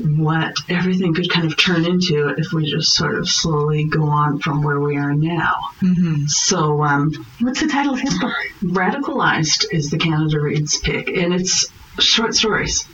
what 0.00 0.56
everything 0.68 1.14
could 1.14 1.30
kind 1.30 1.46
of 1.46 1.56
turn 1.56 1.84
into 1.84 2.28
if 2.36 2.52
we 2.52 2.70
just 2.70 2.94
sort 2.94 3.14
of 3.14 3.28
slowly 3.28 3.84
go 3.84 4.04
on 4.04 4.38
from 4.38 4.62
where 4.62 4.80
we 4.80 4.96
are 4.96 5.14
now. 5.14 5.54
Mm-hmm. 5.80 6.26
So, 6.26 6.82
um, 6.82 7.12
What's 7.40 7.60
the 7.60 7.68
title 7.68 7.94
of 7.94 8.00
his 8.00 8.18
book? 8.18 8.34
Radicalized 8.62 9.66
is 9.72 9.90
the 9.90 9.98
Canada 9.98 10.40
Reads 10.40 10.78
pick, 10.78 11.08
and 11.08 11.32
it's 11.32 11.70
short 12.00 12.34
stories. 12.34 12.86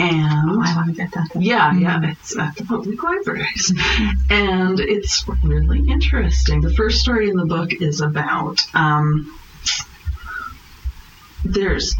And 0.00 0.50
Oh, 0.50 0.62
I 0.64 0.76
want 0.76 0.88
to 0.88 0.92
get 0.94 1.10
that. 1.12 1.28
yeah, 1.38 1.74
yeah, 1.74 2.00
it's 2.04 2.38
at 2.38 2.54
the 2.56 2.64
public 2.64 3.02
libraries. 3.02 3.72
And 4.30 4.78
it's 4.78 5.26
really 5.42 5.80
interesting. 5.88 6.60
The 6.60 6.72
first 6.72 7.00
story 7.00 7.28
in 7.30 7.36
the 7.36 7.46
book 7.46 7.72
is 7.72 8.00
about 8.00 8.60
um, 8.74 9.36
there's 11.44 11.94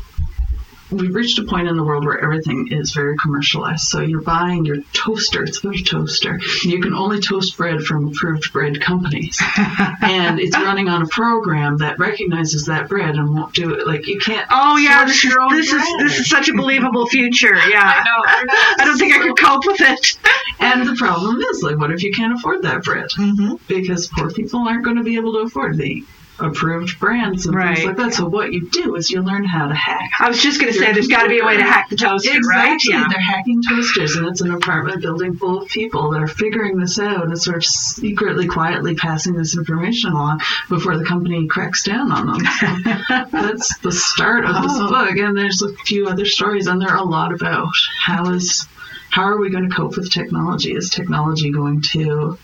we've 0.91 1.15
reached 1.15 1.39
a 1.39 1.45
point 1.45 1.69
in 1.69 1.77
the 1.77 1.85
world 1.85 2.05
where 2.05 2.19
everything 2.19 2.69
is 2.71 2.93
very 2.93 3.17
commercialized. 3.17 3.85
So 3.85 4.01
you're 4.01 4.23
buying 4.23 4.65
your 4.65 4.79
toaster, 4.93 5.45
it's 5.45 5.59
about 5.59 5.77
a 5.77 5.83
toaster. 5.83 6.41
You 6.63 6.81
can 6.81 6.95
only 6.95 7.21
toast 7.21 7.57
bread 7.57 7.83
from 7.83 8.09
approved 8.09 8.53
bread 8.53 8.81
companies. 8.81 9.41
and 10.03 10.41
it's 10.41 10.57
running 10.57 10.89
on 10.89 11.03
a 11.03 11.07
program 11.07 11.79
that 11.79 11.99
recognizes 11.99 12.67
that 12.67 12.89
bread 12.89 13.17
and 13.17 13.35
won't 13.35 13.55
do 13.55 13.75
it. 13.75 13.87
Like 13.87 14.07
you 14.07 14.19
can't 14.19 14.47
Oh 14.51 14.77
yeah, 14.77 15.05
this 15.05 15.17
is 15.17 15.25
your 15.25 15.41
own 15.41 15.55
this 15.55 15.73
is 15.73 15.83
this 15.99 16.19
is 16.21 16.29
such 16.29 16.49
a 16.49 16.55
believable 16.55 17.07
future. 17.07 17.57
Yeah. 17.69 17.83
I, 17.83 18.05
know. 18.05 18.23
I 18.79 18.85
don't 18.87 18.99
think 18.99 19.13
I 19.13 19.19
could 19.19 19.39
cope 19.39 19.67
with 19.67 19.81
it. 19.81 20.19
And 20.59 20.89
the 20.89 20.95
problem 20.95 21.41
is, 21.41 21.63
like, 21.63 21.77
what 21.77 21.93
if 21.93 22.03
you 22.03 22.13
can't 22.13 22.33
afford 22.33 22.63
that 22.63 22.83
bread? 22.83 23.11
Mm-hmm. 23.11 23.57
Because 23.67 24.07
poor 24.07 24.31
people 24.31 24.67
aren't 24.67 24.85
going 24.85 24.97
to 24.97 25.03
be 25.03 25.17
able 25.17 25.33
to 25.35 25.41
afford 25.41 25.77
the 25.77 26.05
approved 26.41 26.99
brands 27.01 27.47
and 27.47 27.55
Right. 27.55 27.75
things 27.77 27.87
like 27.87 27.97
that. 27.97 28.15
So 28.15 28.27
what 28.27 28.53
you 28.53 28.69
do 28.71 28.95
is 28.97 29.11
you 29.11 29.23
learn 29.23 29.45
how 29.45 29.67
to 29.69 29.75
hack. 29.75 30.11
I 30.21 30.29
was 30.29 30.41
just 30.43 30.61
going 30.61 30.73
to 30.73 30.79
say, 30.79 30.93
there's 30.93 31.09
got 31.09 31.25
to 31.25 31.29
be 31.29 31.41
a 31.41 31.45
way 31.45 31.57
to 31.57 31.63
hack 31.63 31.89
the 31.91 31.97
toaster, 31.97 32.31
right? 32.49 32.75
Exactly. 32.75 32.93
Yeah. 32.95 33.07
They're 33.11 33.21
hacking 33.21 33.63
toasters, 33.69 34.17
and 34.17 34.27
it's 34.29 34.41
an 34.41 34.53
apartment 34.53 35.03
building 35.03 35.37
full 35.37 35.63
of 35.63 35.69
people 35.69 36.11
that 36.11 36.23
are 36.23 36.29
figuring 36.29 36.79
this 36.79 36.99
out 36.99 37.25
and 37.25 37.37
sort 37.41 37.57
of 37.57 37.65
secretly, 37.65 38.47
quietly 38.47 38.95
passing 38.95 39.35
this 39.35 39.57
information 39.57 40.13
along 40.13 40.41
before 40.69 40.97
the 40.97 41.05
company 41.05 41.47
cracks 41.49 41.83
down 41.83 42.13
on 42.13 42.27
them. 42.27 42.41
So 42.61 42.67
that's 43.33 43.77
the 43.79 43.93
start 43.93 44.45
of 44.45 44.63
this 44.63 44.73
Oh. 44.75 44.89
book, 44.91 45.17
and 45.17 45.37
there's 45.37 45.63
a 45.63 45.73
few 45.87 46.07
other 46.07 46.25
stories, 46.25 46.67
and 46.69 46.81
there 46.81 46.91
are 46.91 46.99
a 46.99 47.05
lot 47.05 47.33
about 47.33 47.69
how 48.05 48.31
is 48.31 48.67
how 49.11 49.23
are 49.23 49.39
we 49.41 49.51
going 49.51 49.69
to 49.69 49.75
cope 49.75 49.97
with 49.97 50.13
technology? 50.13 50.73
Is 50.75 50.91
technology 50.91 51.51
going 51.51 51.81
to 51.93 52.39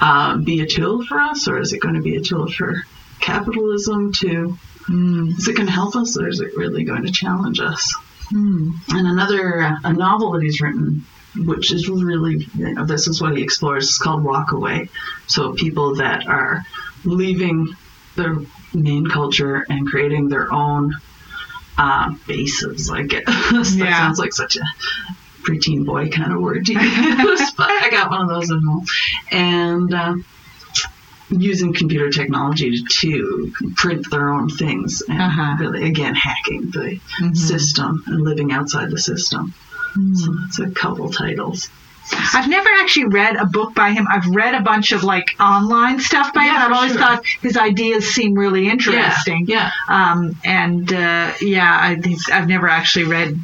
uh, 0.00 0.36
be 0.36 0.60
a 0.60 0.66
tool 0.66 1.04
for 1.04 1.18
us, 1.20 1.48
or 1.48 1.58
is 1.58 1.72
it 1.72 1.80
going 1.80 1.94
to 1.96 2.02
be 2.02 2.16
a 2.16 2.20
tool 2.20 2.46
for 2.52 2.74
capitalism? 3.20 4.12
To 4.12 4.58
is 5.38 5.48
it 5.48 5.54
going 5.56 5.66
to 5.66 5.72
help 5.72 5.96
us, 5.96 6.16
or 6.18 6.28
is 6.28 6.40
it 6.40 6.50
really 6.56 6.84
going 6.84 7.04
to 7.04 7.12
challenge 7.12 7.60
us? 7.60 7.94
And 8.30 8.72
another 8.90 9.60
a 9.84 9.92
novel 9.92 10.32
that 10.32 10.42
he's 10.42 10.60
written, 10.60 11.04
which 11.36 11.72
is 11.72 11.88
really 11.88 12.46
you 12.54 12.74
know, 12.74 12.84
this 12.84 13.06
is 13.08 13.20
what 13.22 13.36
he 13.36 13.42
explores. 13.42 13.84
It's 13.84 13.98
called 13.98 14.22
Walk 14.24 14.52
Away. 14.52 14.88
So 15.26 15.52
people 15.54 15.96
that 15.96 16.26
are 16.26 16.62
leaving 17.04 17.68
their 18.16 18.36
main 18.74 19.06
culture 19.06 19.64
and 19.68 19.86
creating 19.86 20.28
their 20.28 20.52
own 20.52 20.92
uh, 21.78 22.10
bases. 22.26 22.90
I 22.92 23.02
guess 23.04 23.22
that 23.26 23.74
Yeah. 23.78 23.96
sounds 23.98 24.18
like 24.18 24.32
such 24.32 24.56
a 24.56 24.62
preteen 25.42 25.84
boy 25.86 26.08
kind 26.10 26.32
of 26.32 26.40
word 26.40 26.64
to 26.66 26.72
use, 26.72 27.52
but 27.56 27.70
I 27.70 27.88
got 27.90 28.10
one 28.10 28.22
of 28.22 28.28
those 28.28 28.50
at 28.50 28.58
home. 28.58 28.84
And 29.30 29.94
uh, 29.94 30.14
using 31.30 31.72
computer 31.74 32.10
technology 32.10 32.82
to 33.00 33.52
print 33.76 34.10
their 34.10 34.30
own 34.30 34.48
things 34.48 35.02
and 35.08 35.20
Uh-huh. 35.20 35.56
really 35.60 35.84
again 35.88 36.14
hacking 36.14 36.70
the 36.70 36.98
Mhm. 37.20 37.36
system 37.36 38.02
and 38.06 38.22
living 38.22 38.52
outside 38.52 38.90
the 38.90 38.98
system. 38.98 39.52
Hmm. 39.94 40.14
So 40.14 40.34
it's 40.46 40.58
a 40.58 40.70
couple 40.70 41.10
titles. 41.10 41.68
I've 42.32 42.48
never 42.48 42.68
actually 42.80 43.06
read 43.08 43.36
a 43.36 43.44
book 43.44 43.74
by 43.74 43.90
him. 43.92 44.06
I've 44.10 44.26
read 44.26 44.54
a 44.54 44.62
bunch 44.62 44.92
of 44.92 45.04
like 45.04 45.36
online 45.38 46.00
stuff 46.00 46.32
by 46.32 46.44
him. 46.44 46.46
Yeah, 46.54 46.64
and 46.64 46.72
I've 46.72 46.76
always 46.78 46.92
sure. 46.92 47.00
thought 47.02 47.22
his 47.42 47.56
ideas 47.58 48.14
seem 48.14 48.32
really 48.34 48.66
interesting. 48.70 49.44
Yeah, 49.46 49.70
Um, 49.90 50.34
and 50.44 50.90
uh, 50.90 51.32
yeah, 51.42 51.70
I, 51.70 52.00
I've 52.32 52.48
never 52.48 52.66
actually 52.66 53.04
read 53.04 53.38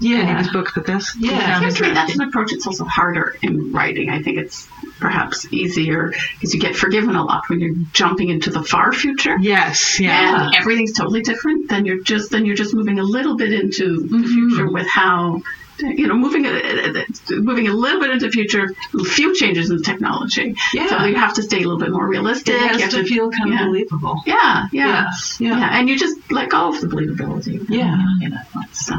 yeah, 0.00 0.18
any 0.18 0.22
of 0.22 0.28
yeah. 0.28 0.38
his 0.38 0.48
books, 0.52 0.72
but 0.74 0.86
this 0.86 1.16
Yeah. 1.18 1.60
sounds 1.60 1.80
Yes, 1.80 1.94
that's 1.94 2.14
an 2.14 2.22
approach 2.22 2.50
that's 2.52 2.66
also 2.66 2.84
harder 2.84 3.36
in 3.42 3.72
writing. 3.72 4.10
I 4.10 4.22
think 4.22 4.38
it's 4.38 4.68
perhaps 4.98 5.50
easier 5.52 6.12
because 6.34 6.54
you 6.54 6.60
get 6.60 6.76
forgiven 6.76 7.16
a 7.16 7.24
lot 7.24 7.48
when 7.48 7.60
you're 7.60 7.74
jumping 7.92 8.28
into 8.28 8.50
the 8.50 8.62
far 8.62 8.92
future. 8.92 9.36
Yes, 9.40 9.98
yeah. 10.00 10.46
And 10.46 10.54
everything's 10.56 10.92
totally 10.92 11.22
different. 11.22 11.68
Then 11.68 11.86
you're 11.86 12.02
just 12.02 12.30
then 12.30 12.44
you're 12.46 12.56
just 12.56 12.74
moving 12.74 12.98
a 12.98 13.04
little 13.04 13.36
bit 13.36 13.52
into 13.52 14.00
the 14.08 14.22
future 14.22 14.70
with 14.70 14.86
how 14.88 15.42
you 15.82 16.06
know, 16.06 16.14
moving 16.14 16.46
a, 16.46 17.04
moving 17.30 17.68
a 17.68 17.72
little 17.72 18.00
bit 18.00 18.10
into 18.10 18.26
the 18.26 18.32
future, 18.32 18.68
few 19.04 19.34
changes 19.34 19.70
in 19.70 19.82
technology. 19.82 20.54
Yeah. 20.72 20.88
So 20.88 21.04
you 21.04 21.16
have 21.16 21.34
to 21.34 21.42
stay 21.42 21.58
a 21.58 21.60
little 21.60 21.78
bit 21.78 21.90
more 21.90 22.06
realistic. 22.06 22.54
It 22.54 22.72
You 22.72 22.78
have 22.78 22.90
to 22.90 23.04
feel 23.04 23.30
kind 23.30 23.52
yeah. 23.52 23.60
of 23.60 23.66
believable. 23.66 24.22
Yeah, 24.26 24.68
yeah, 24.72 25.10
yeah. 25.38 25.58
yeah, 25.58 25.78
and 25.78 25.88
you 25.88 25.98
just 25.98 26.30
let 26.30 26.50
go 26.50 26.68
of 26.68 26.80
the 26.80 26.86
believability. 26.86 27.66
Yeah. 27.68 27.96
you 28.20 28.30
know. 28.30 28.38
So, 28.72 28.94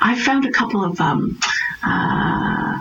I 0.00 0.18
found 0.18 0.46
a 0.46 0.50
couple 0.50 0.84
of 0.84 1.00
um, 1.00 1.38
uh, 1.82 2.76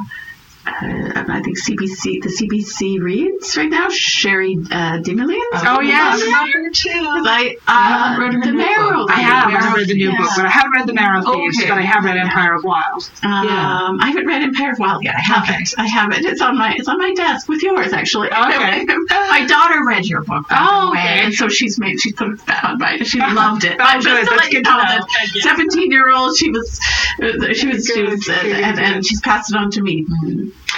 uh, 0.68 1.24
I 1.30 1.42
think 1.42 1.58
CBC, 1.58 2.22
the 2.22 2.30
CBC 2.30 3.00
reads 3.02 3.56
right 3.58 3.70
now. 3.70 3.90
Cherie 3.90 4.58
uh, 4.72 5.00
Dimaline. 5.00 5.40
Oh, 5.54 5.82
yes. 5.82 6.22
I 6.24 6.32
love 6.42 6.50
her 6.54 6.70
too. 6.72 6.90
I, 6.94 7.56
uh, 7.56 7.62
I 7.68 7.88
haven't 7.90 8.20
read 8.24 8.34
her 8.34 8.42
the 8.42 8.52
new 8.52 8.58
Marrow. 8.58 8.98
book. 8.98 9.12
I 9.12 9.22
have. 9.22 9.48
I 9.48 9.52
Thieves. 9.52 9.64
haven't 9.64 9.78
read 9.80 9.88
the 9.90 9.94
new 9.96 10.12
Yeah. 10.12 10.18
book, 10.18 10.30
but 10.36 10.46
I 10.46 10.50
haven't 10.50 10.72
read 10.72 10.88
the 10.88 10.94
Marrow 10.94 11.22
Thieves, 11.22 11.60
Okay. 11.60 11.70
but 11.70 11.78
I 11.78 11.82
have 11.82 12.04
read 12.04 12.18
Empire 12.18 12.54
of 12.56 12.64
Wild. 12.64 13.10
Um, 13.24 13.48
Yeah. 13.48 13.98
I 14.00 14.08
haven't 14.08 14.28
read 14.28 14.42
Empire 14.44 14.72
of 14.72 14.80
Wild 14.80 15.04
yet. 15.04 15.16
I 15.16 15.22
haven't. 15.22 15.74
I 15.78 15.88
haven't. 15.88 16.26
It's 16.26 16.42
on 16.42 16.58
my 16.58 16.74
it's 16.76 16.88
on 16.88 16.98
my 16.98 17.14
desk 17.14 17.48
with 17.50 17.62
yours 17.64 17.94
actually. 17.94 18.32
Okay. 18.32 18.86
my 19.10 19.46
daughter 19.48 19.84
read 19.86 20.06
your 20.06 20.22
book. 20.24 20.48
by 20.50 20.58
Oh, 20.60 20.92
way, 20.92 20.98
okay. 21.00 21.26
And 21.26 21.34
so 21.34 21.48
she's 21.50 21.80
made 21.80 22.00
she 22.00 22.12
put 22.14 22.30
it 22.32 22.64
on 22.64 22.78
my 22.78 22.98
she 23.00 23.20
loved 23.20 23.64
it. 23.64 23.78
Oh, 23.80 23.94
good. 23.94 24.04
Just 24.04 24.30
That's 24.30 24.42
let 24.42 24.52
you 24.52 24.62
good 24.64 24.66
know 24.66 24.78
that 24.78 25.06
seventeen 25.42 25.92
year 25.92 26.10
old 26.14 26.36
she 26.38 26.50
was 26.50 26.80
uh, 27.22 27.54
she 27.54 27.68
was 27.68 27.86
she 27.88 28.04
was 28.04 28.28
uh, 28.30 28.34
and, 28.34 28.80
and 28.80 29.06
she's 29.06 29.22
passed 29.22 29.52
it 29.52 29.58
on 29.58 29.72
to 29.72 29.82
me 29.82 30.06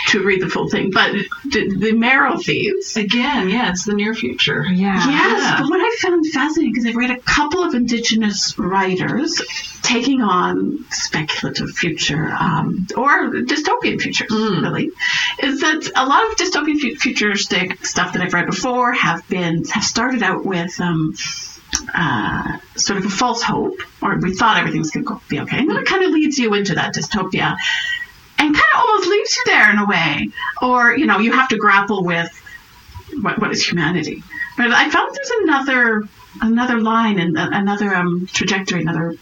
to 0.09 0.23
read 0.23 0.41
the 0.41 0.49
full 0.49 0.69
thing. 0.69 0.91
But 0.91 1.13
the, 1.45 1.75
the 1.77 1.91
Marrow 1.93 2.37
Thieves. 2.37 2.97
Again, 2.97 3.49
yeah, 3.49 3.69
it's 3.71 3.85
the 3.85 3.93
near 3.93 4.13
future. 4.13 4.63
Yeah. 4.65 4.95
Yes, 4.95 5.07
Yeah. 5.43 5.57
but 5.61 5.69
what 5.69 5.79
I 5.79 5.95
found 6.01 6.25
fascinating 6.27 6.73
because 6.73 6.85
I've 6.87 6.95
read 6.95 7.11
a 7.11 7.17
couple 7.19 7.63
of 7.63 7.73
Indigenous 7.73 8.57
writers 8.57 9.41
taking 9.81 10.21
on 10.21 10.85
speculative 10.91 11.69
future 11.71 12.31
um, 12.39 12.87
or 12.95 13.29
dystopian 13.31 13.99
futures, 14.01 14.29
Mm. 14.31 14.61
really, 14.63 14.89
is 15.41 15.61
that 15.61 15.89
a 15.95 16.05
lot 16.05 16.23
of 16.29 16.37
dystopian 16.37 16.79
fu- 16.79 16.95
futuristic 16.95 17.85
stuff 17.85 18.13
that 18.13 18.21
I've 18.21 18.33
read 18.33 18.45
before 18.47 18.93
have 18.93 19.27
been 19.29 19.63
have 19.65 19.83
started 19.83 20.23
out 20.23 20.45
with. 20.45 20.79
Um, 20.79 21.13
uh, 21.95 22.57
sort 22.75 22.97
of 22.99 23.05
a 23.05 23.09
false 23.09 23.41
hope, 23.43 23.79
or 24.01 24.17
we 24.17 24.33
thought 24.33 24.57
everything 24.57 24.79
was 24.79 24.91
going 24.91 25.05
to 25.05 25.19
be 25.29 25.39
okay, 25.39 25.59
and 25.59 25.69
then 25.69 25.77
it 25.77 25.85
kind 25.85 26.03
of 26.03 26.11
leads 26.11 26.37
you 26.37 26.53
into 26.55 26.75
that 26.75 26.93
dystopia, 26.95 27.55
and 28.49 28.55
kind 28.55 28.73
of 28.73 28.79
almost 28.79 29.07
leaves 29.07 29.37
you 29.37 29.43
there 29.45 29.71
in 29.71 29.77
a 29.77 29.85
way, 29.85 30.29
or 30.61 30.97
you 30.97 31.05
know, 31.05 31.19
you 31.19 31.31
have 31.31 31.49
to 31.49 31.57
grapple 31.57 32.03
with 32.03 32.29
what, 33.21 33.39
what 33.39 33.51
is 33.51 33.65
humanity. 33.65 34.23
But 34.57 34.71
I 34.71 34.89
found 34.89 35.15
there's 35.15 35.29
another 35.43 36.03
another 36.41 36.79
line 36.81 37.19
and 37.19 37.37
another 37.37 37.95
um, 37.95 38.27
trajectory, 38.27 38.81
another 38.81 39.15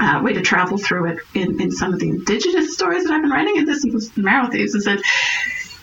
uh, 0.00 0.20
way 0.22 0.32
to 0.32 0.40
travel 0.40 0.78
through 0.78 1.06
it 1.06 1.18
in, 1.34 1.60
in 1.60 1.70
some 1.70 1.92
of 1.92 2.00
the 2.00 2.08
indigenous 2.08 2.74
stories 2.74 3.04
that 3.04 3.12
I've 3.12 3.22
been 3.22 3.30
writing. 3.30 3.58
And 3.58 3.68
this 3.68 3.84
was 3.84 4.08
Thieves 4.10 4.74
is 4.74 4.84
that 4.84 5.02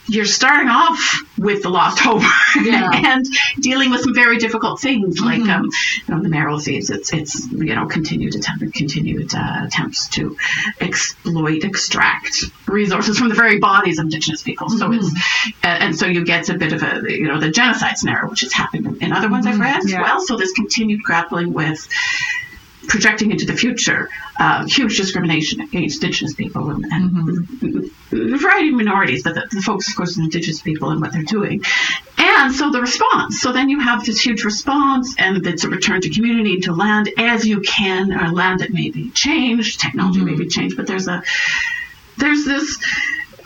you're 0.09 0.25
starting 0.25 0.69
off 0.69 1.21
with 1.37 1.61
the 1.63 1.69
lost 1.69 1.99
hope 1.99 2.23
Yeah. 2.61 2.89
and 2.93 3.25
dealing 3.61 3.91
with 3.91 4.01
some 4.01 4.13
very 4.15 4.37
difficult 4.37 4.79
things 4.81 5.19
like 5.19 5.41
um, 5.41 5.69
you 6.07 6.15
know, 6.15 6.21
the 6.21 6.29
Marrow 6.29 6.57
Thieves. 6.59 6.89
It's 6.89 7.13
it's 7.13 7.47
you 7.51 7.75
know 7.75 7.85
continued 7.87 8.35
attempt, 8.35 8.73
continued 8.73 9.33
uh, 9.35 9.65
attempts 9.65 10.09
to 10.09 10.35
exploit, 10.81 11.63
extract 11.63 12.45
resources 12.67 13.17
from 13.17 13.29
the 13.29 13.35
very 13.35 13.59
bodies 13.59 13.99
of 13.99 14.05
indigenous 14.05 14.41
people. 14.43 14.69
So 14.69 14.91
it's 14.91 15.09
and, 15.63 15.83
and 15.83 15.97
so 15.97 16.07
you 16.07 16.25
get 16.25 16.49
a 16.49 16.57
bit 16.57 16.73
of 16.73 16.83
a 16.83 17.01
you 17.11 17.27
know 17.27 17.39
the 17.39 17.51
genocide 17.51 17.97
scenario, 17.97 18.29
which 18.29 18.41
has 18.41 18.53
happened 18.53 18.85
in, 18.87 19.03
in 19.03 19.13
other 19.13 19.29
ones 19.29 19.45
I've 19.45 19.59
read 19.59 19.83
as 19.85 19.93
well. 19.93 20.21
So 20.21 20.37
this 20.37 20.51
continued 20.53 21.03
grappling 21.03 21.53
with 21.53 21.87
projecting 22.89 23.31
into 23.31 23.45
the 23.45 23.55
future, 23.55 24.09
uh, 24.39 24.65
huge 24.65 24.97
discrimination 24.97 25.61
against 25.61 26.03
Indigenous 26.03 26.33
people 26.33 26.71
and, 26.71 26.85
and 26.85 27.11
mm-hmm. 27.11 28.33
a 28.33 28.37
variety 28.37 28.69
of 28.69 28.75
minorities, 28.75 29.23
but 29.23 29.35
the, 29.35 29.47
the 29.51 29.61
focus, 29.61 29.89
of 29.89 29.95
course, 29.95 30.17
on 30.17 30.25
Indigenous 30.25 30.61
people 30.61 30.89
and 30.89 30.99
what 30.99 31.13
they're 31.13 31.21
doing. 31.21 31.61
And 32.17 32.53
so 32.53 32.71
the 32.71 32.81
response. 32.81 33.39
So 33.39 33.53
then 33.53 33.69
you 33.69 33.79
have 33.79 34.03
this 34.03 34.19
huge 34.19 34.43
response, 34.43 35.15
and 35.17 35.45
it's 35.45 35.63
a 35.63 35.69
return 35.69 36.01
to 36.01 36.09
community, 36.09 36.61
to 36.61 36.73
land 36.73 37.09
as 37.17 37.45
you 37.45 37.61
can, 37.61 38.11
or 38.11 38.31
land 38.31 38.61
that 38.61 38.71
may 38.71 38.89
be 38.89 39.11
changed, 39.11 39.79
technology 39.79 40.21
may 40.21 40.31
be 40.31 40.39
mm-hmm. 40.39 40.49
changed, 40.49 40.75
but 40.75 40.87
there's 40.87 41.07
a 41.07 41.23
there's 42.17 42.43
this 42.43 42.77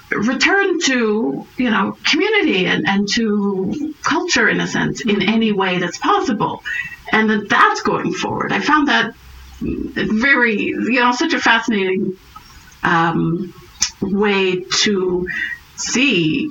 return 0.09 0.79
to 0.79 1.45
you 1.57 1.69
know 1.69 1.97
community 2.03 2.65
and, 2.65 2.87
and 2.87 3.07
to 3.11 3.93
culture 4.03 4.47
in 4.47 4.59
a 4.59 4.67
sense 4.67 5.01
in 5.01 5.15
mm-hmm. 5.15 5.29
any 5.29 5.51
way 5.51 5.79
that's 5.79 5.97
possible 5.97 6.63
and 7.11 7.29
that 7.29 7.49
that's 7.49 7.81
going 7.81 8.13
forward 8.13 8.51
i 8.51 8.59
found 8.59 8.87
that 8.87 9.13
very 9.63 10.61
you 10.61 10.99
know 10.99 11.11
such 11.11 11.33
a 11.33 11.39
fascinating 11.39 12.17
um, 12.83 13.53
way 14.01 14.59
to 14.59 15.27
see 15.75 16.49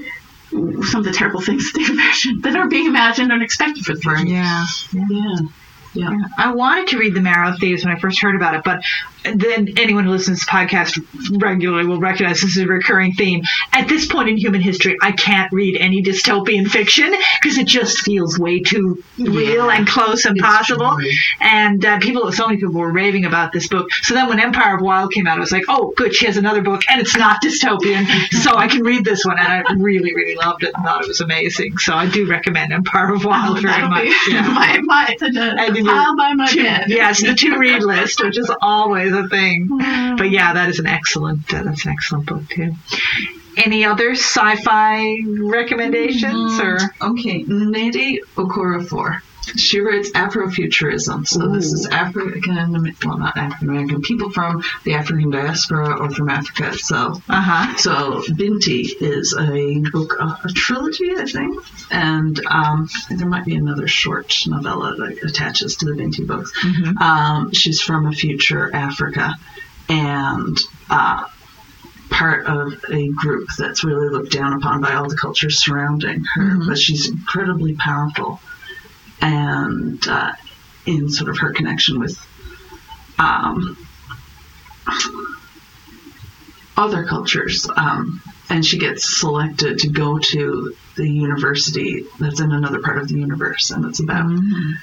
some 0.50 1.00
of 1.00 1.04
the 1.04 1.12
terrible 1.12 1.40
things 1.40 1.72
that 1.72 1.78
they 1.78 1.86
imagined 1.92 2.42
that 2.42 2.56
are 2.56 2.68
being 2.68 2.86
imagined 2.86 3.32
and 3.32 3.42
expected 3.42 3.84
for 3.84 3.94
the 3.94 4.00
future. 4.00 4.26
Yeah. 4.26 4.64
Yeah. 4.92 5.06
Yeah. 5.10 5.36
I 6.38 6.52
wanted 6.54 6.88
to 6.88 6.98
read 6.98 7.14
The 7.14 7.20
Marrow 7.20 7.54
Thieves 7.58 7.84
when 7.84 7.94
I 7.94 7.98
first 7.98 8.20
heard 8.20 8.34
about 8.34 8.54
it, 8.54 8.62
but 8.64 8.82
then 9.24 9.68
anyone 9.76 10.04
who 10.04 10.10
listens 10.10 10.40
to 10.40 10.44
this 10.44 10.48
podcast 10.48 11.40
regularly 11.40 11.86
will 11.86 12.00
recognize 12.00 12.40
this 12.40 12.56
is 12.56 12.62
a 12.62 12.66
recurring 12.66 13.12
theme. 13.12 13.42
At 13.72 13.88
this 13.88 14.06
point 14.06 14.28
in 14.28 14.36
human 14.36 14.60
history, 14.60 14.96
I 15.00 15.12
can't 15.12 15.52
read 15.52 15.76
any 15.78 16.02
dystopian 16.02 16.66
fiction 16.66 17.14
because 17.40 17.58
it 17.58 17.66
just 17.66 18.00
feels 18.00 18.38
way 18.38 18.60
too 18.60 19.02
real 19.18 19.70
and 19.70 19.86
close 19.86 20.24
and 20.24 20.38
possible. 20.38 20.96
true. 20.98 21.10
And 21.40 21.84
uh, 21.84 21.98
people, 21.98 22.32
so 22.32 22.46
many 22.46 22.58
people 22.58 22.74
were 22.74 22.92
raving 22.92 23.24
about 23.24 23.52
this 23.52 23.68
book. 23.68 23.92
So 24.02 24.14
then 24.14 24.28
when 24.28 24.40
Empire 24.40 24.76
of 24.76 24.82
Wild 24.82 25.12
came 25.12 25.26
out, 25.26 25.36
I 25.36 25.40
was 25.40 25.52
like, 25.52 25.64
oh, 25.68 25.92
good, 25.96 26.14
she 26.14 26.26
has 26.26 26.36
another 26.36 26.62
book 26.62 26.82
and 26.90 27.00
it's 27.00 27.16
not 27.16 27.42
dystopian, 27.42 28.06
so 28.42 28.56
I 28.56 28.66
can 28.68 28.82
read 28.82 29.04
this 29.04 29.24
one. 29.24 29.38
And 29.38 29.48
I 29.48 29.72
really, 29.74 30.14
really 30.14 30.36
loved 30.36 30.64
it 30.64 30.72
and 30.74 30.84
thought 30.84 31.02
it 31.02 31.08
was 31.08 31.20
amazing. 31.20 31.78
So 31.78 31.94
I 31.94 32.08
do 32.08 32.26
recommend 32.28 32.72
Empire 32.72 33.14
of 33.14 33.24
Wild 33.24 33.60
very 33.62 33.74
That'll 33.74 33.90
much. 33.90 34.14
Yeah. 34.28 34.42
my, 34.52 34.80
my, 34.82 35.16
the, 35.84 35.90
And 35.90 35.98
the 35.98 36.12
you- 36.12 36.16
pile 36.16 36.34
my 36.36 36.46
Two- 36.46 36.62
bed. 36.62 36.84
yes, 36.88 37.20
the 37.22 37.34
to 37.34 37.58
read 37.58 37.82
list, 37.82 38.22
which 38.22 38.38
is 38.38 38.50
always 38.60 39.12
a 39.12 39.28
thing. 39.28 39.68
But 40.16 40.30
yeah, 40.30 40.52
that 40.54 40.68
is 40.68 40.78
an 40.78 40.86
excellent. 40.86 41.52
Uh, 41.52 41.62
that's 41.64 41.84
an 41.84 41.92
excellent 41.92 42.26
book 42.26 42.48
too. 42.48 42.74
Any 43.56 43.84
other 43.84 44.12
sci-fi 44.12 45.18
recommendations 45.26 46.58
or? 46.58 46.78
Okay, 47.02 47.44
Nnedi 47.44 48.18
Okorafor. 48.36 49.20
She 49.56 49.80
writes 49.80 50.10
Afrofuturism. 50.12 51.26
So 51.26 51.48
this 51.48 51.72
is 51.72 51.86
African, 51.86 52.94
well, 53.04 53.18
not 53.18 53.36
African 53.36 53.68
American, 53.70 54.00
people 54.02 54.30
from 54.30 54.62
the 54.84 54.94
African 54.94 55.30
diaspora 55.30 55.98
or 55.98 56.10
from 56.10 56.28
Africa 56.28 56.68
itself. 56.68 57.22
Uh 57.28 57.40
huh. 57.40 57.76
So 57.76 58.22
Binti 58.34 58.82
is 59.00 59.36
a 59.38 59.78
book, 59.90 60.16
a, 60.20 60.38
a 60.44 60.52
trilogy, 60.54 61.12
I 61.16 61.24
think, 61.24 61.58
and 61.90 62.40
um, 62.46 62.88
there 63.10 63.28
might 63.28 63.44
be 63.44 63.56
another 63.56 63.88
short 63.88 64.32
novella 64.46 64.94
that 64.96 65.22
attaches 65.24 65.76
to 65.76 65.86
the 65.86 65.94
Binti 65.94 66.24
books. 66.24 66.52
Um, 67.00 67.52
she's 67.52 67.80
from 67.80 68.06
a 68.06 68.12
future 68.12 68.70
Africa, 68.74 69.34
and 69.88 70.56
uh, 70.88 71.26
part 72.10 72.46
of 72.46 72.74
a 72.90 73.08
group 73.08 73.48
that's 73.58 73.84
really 73.84 74.08
looked 74.08 74.32
down 74.32 74.52
upon 74.52 74.80
by 74.80 74.94
all 74.94 75.08
the 75.08 75.16
cultures 75.16 75.64
surrounding 75.64 76.22
her. 76.34 76.58
But 76.66 76.78
she's 76.78 77.08
incredibly 77.08 77.74
powerful, 77.74 78.40
and 79.22 80.06
uh, 80.06 80.32
in 80.84 81.08
sort 81.08 81.30
of 81.30 81.38
her 81.38 81.52
connection 81.52 81.98
with. 81.98 82.18
Um, 83.18 83.76
other 86.76 87.04
cultures. 87.04 87.68
Um, 87.76 88.22
and 88.48 88.64
she 88.64 88.78
gets 88.78 89.20
selected 89.20 89.78
to 89.78 89.88
go 89.88 90.18
to 90.18 90.74
the 90.96 91.08
university 91.08 92.04
that's 92.20 92.40
in 92.40 92.52
another 92.52 92.80
part 92.80 92.98
of 92.98 93.08
the 93.08 93.14
universe. 93.14 93.70
And 93.70 93.84
it's 93.86 94.00
about 94.00 94.30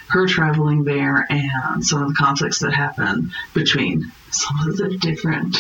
her 0.10 0.28
traveling 0.28 0.84
there 0.84 1.26
and 1.30 1.84
some 1.84 2.02
of 2.02 2.10
the 2.10 2.16
conflicts 2.16 2.60
that 2.60 2.74
happen 2.74 3.32
between 3.54 4.12
some 4.32 4.68
of 4.68 4.78
the 4.78 4.98
different 4.98 5.58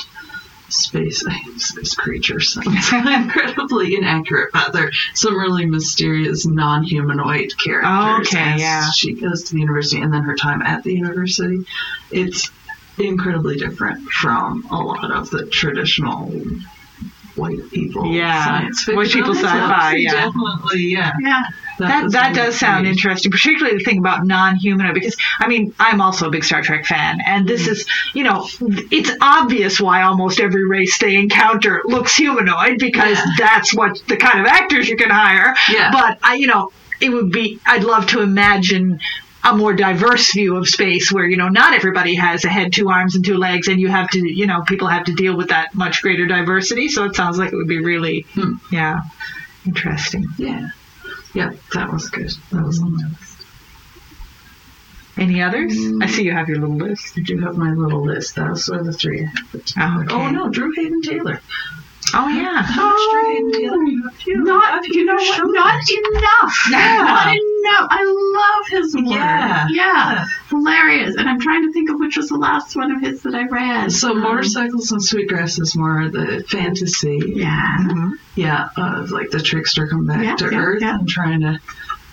space 0.69 1.23
space 1.58 1.95
creatures. 1.95 2.58
incredibly 2.93 3.95
inaccurate, 3.95 4.49
but 4.53 4.71
they're 4.73 4.91
some 5.13 5.38
really 5.38 5.65
mysterious 5.65 6.45
non-humanoid 6.45 7.58
characters. 7.58 8.27
Okay, 8.34 8.58
yeah. 8.60 8.89
She 8.91 9.13
goes 9.13 9.43
to 9.45 9.53
the 9.53 9.60
university 9.62 10.01
and 10.01 10.13
then 10.13 10.23
her 10.23 10.36
time 10.36 10.62
at 10.62 10.84
the 10.84 10.93
university. 10.93 11.65
It's 12.12 12.49
incredibly 12.97 13.58
different 13.58 14.10
from 14.10 14.65
a 14.71 14.75
lot 14.77 15.12
of 15.12 15.29
the 15.29 15.45
traditional 15.47 16.29
white 17.36 17.69
people 17.71 18.05
Yeah, 18.12 18.43
science 18.45 18.84
fiction. 18.84 18.95
white 18.97 19.10
people 19.12 19.34
sci-fi, 19.36 19.95
yeah. 19.95 20.12
Definitely, 20.12 20.82
yeah. 20.84 21.13
Yeah. 21.21 21.41
That 21.79 22.11
that 22.11 22.35
does 22.35 22.59
sound 22.59 22.83
great. 22.83 22.91
interesting, 22.91 23.31
particularly 23.31 23.77
the 23.77 23.83
thing 23.83 23.97
about 23.97 24.25
non-humanoid. 24.25 24.93
Because 24.93 25.15
I 25.39 25.47
mean, 25.47 25.73
I'm 25.79 26.01
also 26.01 26.27
a 26.27 26.29
big 26.29 26.43
Star 26.43 26.61
Trek 26.61 26.85
fan, 26.85 27.19
and 27.25 27.47
this 27.47 27.63
Mm-hmm. 27.63 27.71
is, 27.71 27.85
you 28.13 28.23
know, 28.23 28.47
it's 28.91 29.11
obvious 29.21 29.79
why 29.79 30.01
almost 30.03 30.39
every 30.39 30.65
race 30.67 30.97
they 30.99 31.15
encounter 31.15 31.81
looks 31.85 32.15
humanoid 32.15 32.77
because 32.79 33.17
Yeah. 33.17 33.25
that's 33.37 33.73
what 33.73 34.01
the 34.07 34.17
kind 34.17 34.39
of 34.39 34.45
actors 34.45 34.87
you 34.87 34.97
can 34.97 35.09
hire. 35.09 35.55
Yeah. 35.69 35.91
But 35.91 36.19
I, 36.21 36.35
you 36.35 36.47
know, 36.47 36.71
it 37.01 37.09
would 37.09 37.31
be. 37.31 37.59
I'd 37.65 37.83
love 37.83 38.07
to 38.07 38.21
imagine 38.21 38.99
a 39.41 39.55
more 39.55 39.73
diverse 39.73 40.33
view 40.33 40.57
of 40.57 40.67
space 40.67 41.13
where 41.13 41.25
you 41.25 41.37
know 41.37 41.47
not 41.47 41.73
everybody 41.73 42.13
has 42.15 42.43
a 42.43 42.49
head 42.49 42.73
two 42.73 42.89
arms 42.89 43.15
and 43.15 43.23
two 43.23 43.37
legs 43.37 43.69
and 43.69 43.79
you 43.79 43.87
have 43.87 44.09
to 44.09 44.19
you 44.19 44.45
know 44.45 44.61
people 44.67 44.89
have 44.89 45.05
to 45.05 45.13
deal 45.13 45.37
with 45.37 45.47
that 45.47 45.73
much 45.73 46.01
greater 46.01 46.25
diversity 46.25 46.89
so 46.89 47.05
it 47.05 47.15
sounds 47.15 47.37
like 47.37 47.53
it 47.53 47.55
would 47.55 47.65
be 47.69 47.79
really 47.79 48.25
Hmm. 48.33 48.55
yeah 48.69 48.99
interesting 49.65 50.25
Yeah. 50.37 50.67
Yeah, 51.33 51.51
that 51.73 51.91
was 51.91 52.09
good. 52.09 52.31
That 52.51 52.65
was 52.65 52.79
on 52.81 52.93
my 52.95 53.07
list. 53.09 53.35
any 55.17 55.41
others 55.41 55.75
i 56.01 56.07
see 56.07 56.23
you 56.23 56.31
have 56.31 56.47
your 56.47 56.59
little 56.59 56.77
list 56.77 57.17
I 57.17 57.21
do 57.21 57.37
have 57.39 57.55
my 57.57 57.71
little 57.73 58.03
list. 58.05 58.35
Those 58.35 58.69
were 58.69 58.83
the 58.83 58.93
three 58.93 59.21
I 59.25 59.27
have 59.27 59.51
put 59.51 59.65
together. 59.65 59.87
Oh, 59.91 60.01
okay. 60.01 60.13
Oh 60.15 60.29
no, 60.31 60.49
Drew 60.49 60.71
Hayden 60.75 61.01
Taylor. 61.01 61.41
oh 62.15 62.29
yeah 62.29 62.65
Oh, 62.67 63.09
Drew 63.11 63.23
Hayden 63.33 63.51
Taylor. 63.51 64.43
Not, 64.43 64.87
you 64.87 65.05
know 65.05 65.15
what? 65.15 65.41
Not 65.53 65.83
enough. 65.89 66.55
Yeah. 66.71 67.03
Not 67.03 67.27
enough. 67.59 67.87
I 67.91 68.03
love 68.69 68.83
his 68.83 68.95
work. 68.95 69.05
Yeah. 69.07 69.67
Yeah. 69.69 70.25
Hilarious. 70.49 71.15
And 71.15 71.27
I'm 71.29 71.39
trying 71.39 71.63
to 71.67 71.71
think 71.73 71.89
of 71.89 71.99
which 71.99 72.17
was 72.17 72.29
the 72.29 72.37
last 72.37 72.75
one 72.75 72.91
of 72.91 73.01
his 73.01 73.21
that 73.23 73.35
I 73.35 73.45
read. 73.47 73.91
So 73.91 74.11
Um, 74.11 74.21
motorcycles 74.21 74.91
and 74.91 75.03
sweetgrass 75.03 75.59
is 75.59 75.75
more 75.75 76.09
the 76.09 76.43
fantasy. 76.47 77.21
Yeah. 77.25 78.11
Yeah, 78.35 78.69
of 78.77 79.11
like 79.11 79.29
the 79.31 79.39
trickster 79.41 79.87
come 79.87 80.05
back 80.05 80.23
Yeah, 80.23 80.35
to 80.37 80.49
yeah, 80.51 80.57
Earth 80.59 80.81
yeah. 80.81 80.95
and 80.99 81.07
trying 81.07 81.41
to 81.41 81.59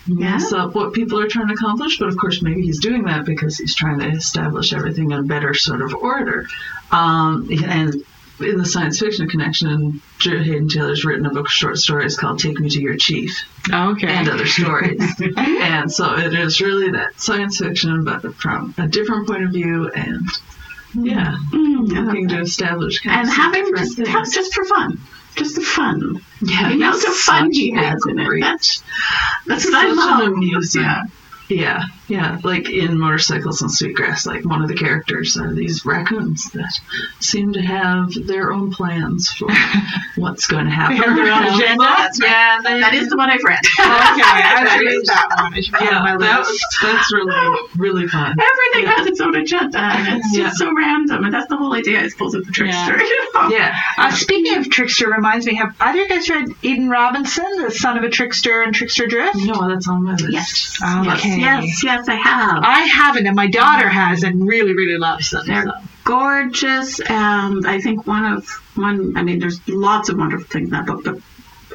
mess 0.07 0.53
up 0.53 0.73
what 0.73 0.93
people 0.93 1.19
are 1.19 1.27
trying 1.27 1.47
to 1.47 1.53
accomplish. 1.53 1.99
But 1.99 2.07
of 2.09 2.17
course, 2.17 2.41
maybe 2.41 2.61
he's 2.61 2.79
doing 2.79 3.03
that 3.05 3.25
because 3.25 3.57
he's 3.57 3.75
trying 3.75 3.99
to 3.99 4.07
establish 4.07 4.73
everything 4.73 5.11
in 5.11 5.19
a 5.19 5.23
better 5.23 5.53
sort 5.53 5.81
of 5.81 5.93
order. 5.95 6.47
Um, 6.91 7.49
and 7.63 7.95
in 8.39 8.57
the 8.57 8.65
science 8.65 8.99
fiction 8.99 9.27
connection, 9.27 10.01
Drew 10.19 10.41
Hayden 10.43 10.69
Taylor's 10.69 11.03
written 11.05 11.25
a 11.25 11.29
book 11.31 11.47
of 11.47 11.51
short 11.51 11.77
stories 11.77 12.17
called 12.17 12.39
"Take 12.39 12.59
Me 12.59 12.69
to 12.69 12.81
Your 12.81 12.95
Chief" 12.97 13.31
okay 13.71 14.07
and 14.07 14.29
other 14.29 14.45
stories. 14.45 15.01
and 15.37 15.91
so 15.91 16.15
it 16.17 16.33
is 16.33 16.61
really 16.61 16.91
that 16.91 17.19
science 17.19 17.57
fiction, 17.57 18.03
but 18.03 18.21
from 18.35 18.73
a 18.77 18.87
different 18.87 19.27
point 19.27 19.43
of 19.43 19.51
view, 19.51 19.89
and 19.89 20.27
yeah, 20.93 21.35
Mm, 21.51 21.87
looking 22.05 22.27
to 22.29 22.39
establish 22.41 22.99
kind 23.01 23.21
and 23.21 23.29
having 23.29 23.71
just, 23.75 23.97
have, 23.99 24.31
just 24.31 24.53
for 24.53 24.65
fun. 24.65 24.99
Just 25.35 25.55
the 25.55 25.61
fun. 25.61 26.19
Yeah, 26.41 26.69
the 26.69 26.75
amount 26.75 27.03
of 27.03 27.13
fun 27.13 27.51
he 27.51 27.71
has 27.71 28.01
in 28.07 28.17
it. 28.19 28.39
That's, 28.41 28.83
that's 29.45 29.65
what 29.65 29.75
I 29.75 29.91
love. 29.91 30.19
an 30.27 30.33
amusing- 30.33 30.81
Yeah. 30.81 31.03
Yeah, 31.49 31.83
yeah. 32.09 32.39
Like 32.43 32.69
in 32.69 32.99
Motorcycles 32.99 33.61
and 33.61 33.71
Sweetgrass, 33.71 34.25
like 34.25 34.43
one 34.43 34.61
of 34.61 34.67
the 34.67 34.75
characters 34.75 35.37
are 35.37 35.53
these 35.53 35.85
raccoons 35.85 36.51
that 36.51 36.73
seem 37.21 37.53
to 37.53 37.61
have 37.61 38.11
their 38.27 38.51
own 38.51 38.71
plans 38.71 39.29
for 39.31 39.47
what's 40.17 40.45
going 40.47 40.65
to 40.65 40.71
happen. 40.71 40.97
They 40.97 41.03
their 41.23 41.31
own 41.33 41.43
agenda? 41.45 41.65
them. 41.67 41.77
That's 41.77 42.21
right. 42.21 42.29
Yeah, 42.29 42.61
they, 42.63 42.79
That 42.81 42.93
is 42.95 43.09
the 43.09 43.17
one 43.17 43.29
I've 43.29 43.43
read. 43.43 43.59
okay 43.59 43.87
i 43.87 44.63
That 44.65 44.77
should 44.77 44.87
is- 44.87 44.93
read 44.97 45.05
that 45.07 45.29
one 45.41 45.53
I 45.53 45.61
should 45.61 45.73
put 45.73 45.81
it 45.83 45.85
yeah, 45.91 45.99
my 45.99 46.17
that 46.17 46.39
was, 46.39 46.65
that's 46.81 47.13
really, 47.13 47.57
really 47.77 48.07
fun. 48.07 48.35
Everything 48.39 48.91
has 48.91 49.07
its 49.07 49.21
own 49.21 49.35
agenda, 49.35 49.79
and 49.79 50.17
it's 50.19 50.35
just 50.35 50.57
so 50.57 50.73
random, 50.75 51.23
and 51.23 51.33
that's 51.33 51.47
the 51.47 51.55
whole 51.57 51.73
idea, 51.73 52.01
I 52.01 52.07
suppose, 52.09 52.33
of 52.35 52.45
the 52.45 52.51
trickster. 52.51 52.97
You 53.07 53.31
know? 53.33 53.49
Yeah. 53.49 53.73
Uh, 53.97 54.11
speaking 54.11 54.57
of 54.57 54.69
trickster, 54.69 55.09
reminds 55.09 55.45
me. 55.45 55.55
Have 55.55 55.75
either 55.79 56.01
of 56.01 56.09
you 56.09 56.09
guys 56.09 56.29
read 56.29 56.49
Eden 56.61 56.89
Robinson, 56.89 57.45
the 57.63 57.71
son 57.71 57.97
of 57.97 58.03
a 58.03 58.09
trickster 58.09 58.63
and 58.63 58.73
Trickster 58.73 59.07
Drift? 59.07 59.35
No, 59.37 59.67
that's 59.69 59.87
on 59.87 60.03
my 60.03 60.11
list. 60.11 60.29
Yes. 60.29 60.77
Okay. 60.83 61.36
Yes, 61.36 61.36
yes, 61.39 61.83
yes, 61.83 62.07
I 62.07 62.15
have. 62.15 62.63
I 62.63 62.79
haven't, 62.81 63.27
and 63.27 63.35
my 63.35 63.47
daughter 63.47 63.89
has, 63.89 64.23
and 64.23 64.47
really, 64.47 64.73
really 64.73 64.97
loves 64.97 65.31
them. 65.31 65.45
They're 65.47 65.65
so. 65.65 65.73
gorgeous, 66.03 66.99
and 66.99 67.65
I 67.67 67.79
think 67.79 68.05
one 68.07 68.25
of 68.25 68.47
one. 68.75 69.17
I 69.17 69.23
mean, 69.23 69.39
there's 69.39 69.65
lots 69.67 70.09
of 70.09 70.17
wonderful 70.17 70.47
things 70.47 70.69
in 70.69 70.71
that 70.71 70.85
book, 70.85 71.03
but 71.03 71.19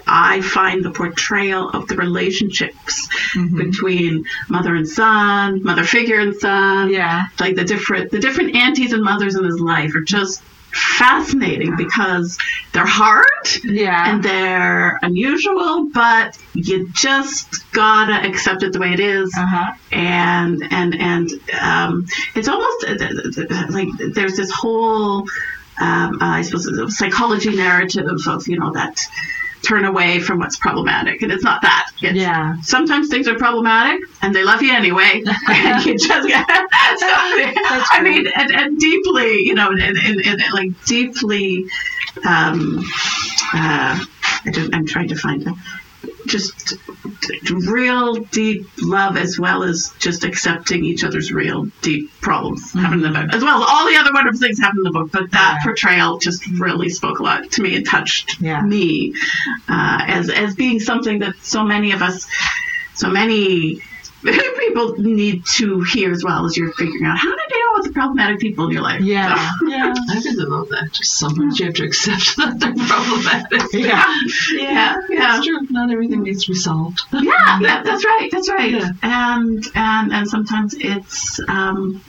I 0.07 0.41
find 0.41 0.85
the 0.85 0.91
portrayal 0.91 1.71
of 1.71 1.89
the 1.89 1.97
relationships 1.97 3.09
mm-hmm. 3.35 3.57
between 3.57 4.25
mother 4.49 4.75
and 4.75 4.89
son, 4.89 5.63
mother 5.63 5.85
figure 5.85 6.19
and 6.19 6.35
son, 6.35 6.91
Yeah. 6.91 7.25
like 7.39 7.57
the 7.57 7.65
different 7.65 8.11
the 8.11 8.19
different 8.19 8.57
aunties 8.57 8.93
and 8.93 9.03
mothers 9.03 9.37
in 9.37 9.45
his 9.45 9.61
life 9.61 9.95
are 9.95 10.03
just 10.03 10.43
fascinating 10.73 11.77
because 11.77 12.39
they're 12.73 12.87
hard 12.87 13.27
Yeah. 13.65 14.11
and 14.15 14.23
they're 14.23 14.99
unusual, 15.03 15.89
but 15.93 16.39
you 16.55 16.89
just 16.93 17.71
gotta 17.73 18.27
accept 18.29 18.63
it 18.63 18.73
the 18.73 18.79
way 18.79 18.93
it 18.93 19.01
is 19.01 19.33
uh 19.39 19.47
huh. 19.47 19.73
and 19.93 20.63
and 20.71 20.95
and 21.01 21.31
um, 21.61 22.07
it's 22.35 22.49
almost 22.49 22.85
uh, 22.85 22.97
th- 22.99 23.35
th- 23.35 23.71
like 23.71 23.89
there's 24.15 24.37
this 24.37 24.51
whole 24.51 25.27
um, 25.81 26.21
uh, 26.21 26.39
I 26.39 26.43
suppose 26.43 26.97
psychology 26.97 27.55
narrative 27.57 28.07
of 28.27 28.47
you 28.49 28.59
know 28.59 28.73
that 28.73 29.01
turn 29.63 29.85
away 29.85 30.21
from 30.21 30.39
what's 30.39 30.57
problematic, 30.57 31.23
and 31.23 31.31
it's 31.33 31.45
not 31.45 31.63
that. 31.63 31.87
It's, 32.01 32.15
Yeah. 32.15 32.57
Sometimes 32.63 33.09
things 33.09 33.29
are 33.29 33.37
problematic, 33.37 34.01
and 34.21 34.35
they 34.35 34.45
love 34.45 34.63
you 34.63 34.73
anyway, 34.73 35.23
and 35.49 35.85
you 35.85 35.97
just 35.97 36.29
get. 36.29 36.47
so, 36.49 37.07
I 37.09 38.01
mean, 38.03 38.27
and, 38.35 38.51
and 38.53 38.79
deeply, 38.79 39.43
you 39.43 39.55
know, 39.55 39.71
and, 39.71 39.81
and, 39.81 40.21
and, 40.25 40.43
like 40.53 40.85
deeply. 40.85 41.65
Um, 42.27 42.79
uh, 43.55 44.05
I 44.45 44.51
don't, 44.51 44.75
I'm 44.75 44.87
trying 44.87 45.09
to 45.09 45.17
find 45.17 45.47
a, 45.47 45.55
just 46.27 46.75
real 47.69 48.15
deep 48.17 48.67
love 48.81 49.17
as 49.17 49.39
well 49.39 49.63
as 49.63 49.93
just 49.99 50.25
accepting 50.25 50.85
each 50.85 51.05
other's 51.05 51.33
real 51.33 51.67
deep 51.83 52.11
problems 52.21 52.73
happen 52.73 53.05
in 53.05 53.13
the 53.13 53.19
book 53.21 53.29
as 53.33 53.43
well 53.43 53.63
as 53.63 53.69
all 53.69 53.87
the 53.89 53.97
other 53.97 54.11
wonderful 54.13 54.41
things 54.41 54.59
happen 54.59 54.79
in 54.79 54.85
the 54.85 54.91
book 54.99 55.11
but 55.13 55.31
that 55.31 55.59
Yeah. 55.59 55.65
portrayal 55.65 56.19
just 56.19 56.47
really 56.59 56.89
spoke 56.89 57.19
a 57.19 57.23
lot 57.23 57.51
to 57.53 57.63
me 57.63 57.77
and 57.77 57.87
touched 57.87 58.41
Yeah. 58.41 58.63
me 58.63 59.15
uh, 59.69 60.05
as 60.07 60.31
as 60.31 60.55
being 60.55 60.81
something 60.81 61.21
that 61.21 61.35
so 61.43 61.65
many 61.65 61.93
of 61.93 62.03
us 62.03 62.27
so 62.95 63.09
many 63.11 63.81
people 64.59 64.95
need 64.99 65.45
to 65.47 65.81
hear 65.93 66.13
as 66.13 66.23
well 66.25 66.47
as 66.47 66.57
you're 66.57 66.73
figuring 66.73 67.05
out 67.05 67.19
how 67.19 67.31
deal 67.31 67.52
with 67.83 67.93
the 67.93 67.95
problematic 68.01 68.39
people 68.41 68.67
in 68.67 68.73
your 68.73 68.83
life 68.83 69.01
Yeah. 69.01 69.35
So- 69.59 69.67
Yeah. 69.69 69.95
I 70.11 70.15
really 70.25 70.45
love 70.45 70.69
that. 70.71 70.93
Just 70.93 71.19
sometimes 71.19 71.59
you 71.59 71.67
have 71.67 71.75
to 71.75 71.85
accept 71.85 72.37
that 72.37 72.59
they're 72.61 72.75
problematic. 72.75 73.73
Yeah. 73.73 74.05
yeah 74.51 74.97
yeah 75.11 75.37
It's 75.39 75.47
true. 75.47 75.59
Not 75.71 75.91
everything 75.91 76.23
needs 76.23 76.45
to 76.45 76.53
be 76.53 76.59
solved. 76.59 77.01
yeah, 77.13 77.59
that, 77.63 77.85
that's 77.85 78.05
right. 78.05 78.29
That's 78.31 78.49
right. 78.51 78.71
Yeah. 78.73 78.91
And 79.03 79.65
and 79.75 80.13
and 80.13 80.29
sometimes 80.29 80.75
it's 80.79 81.41
um, 81.49 82.03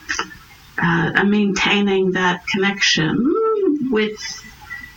uh, 0.78 1.24
maintaining 1.24 2.12
that 2.14 2.46
connection 2.48 3.34
with 3.92 4.20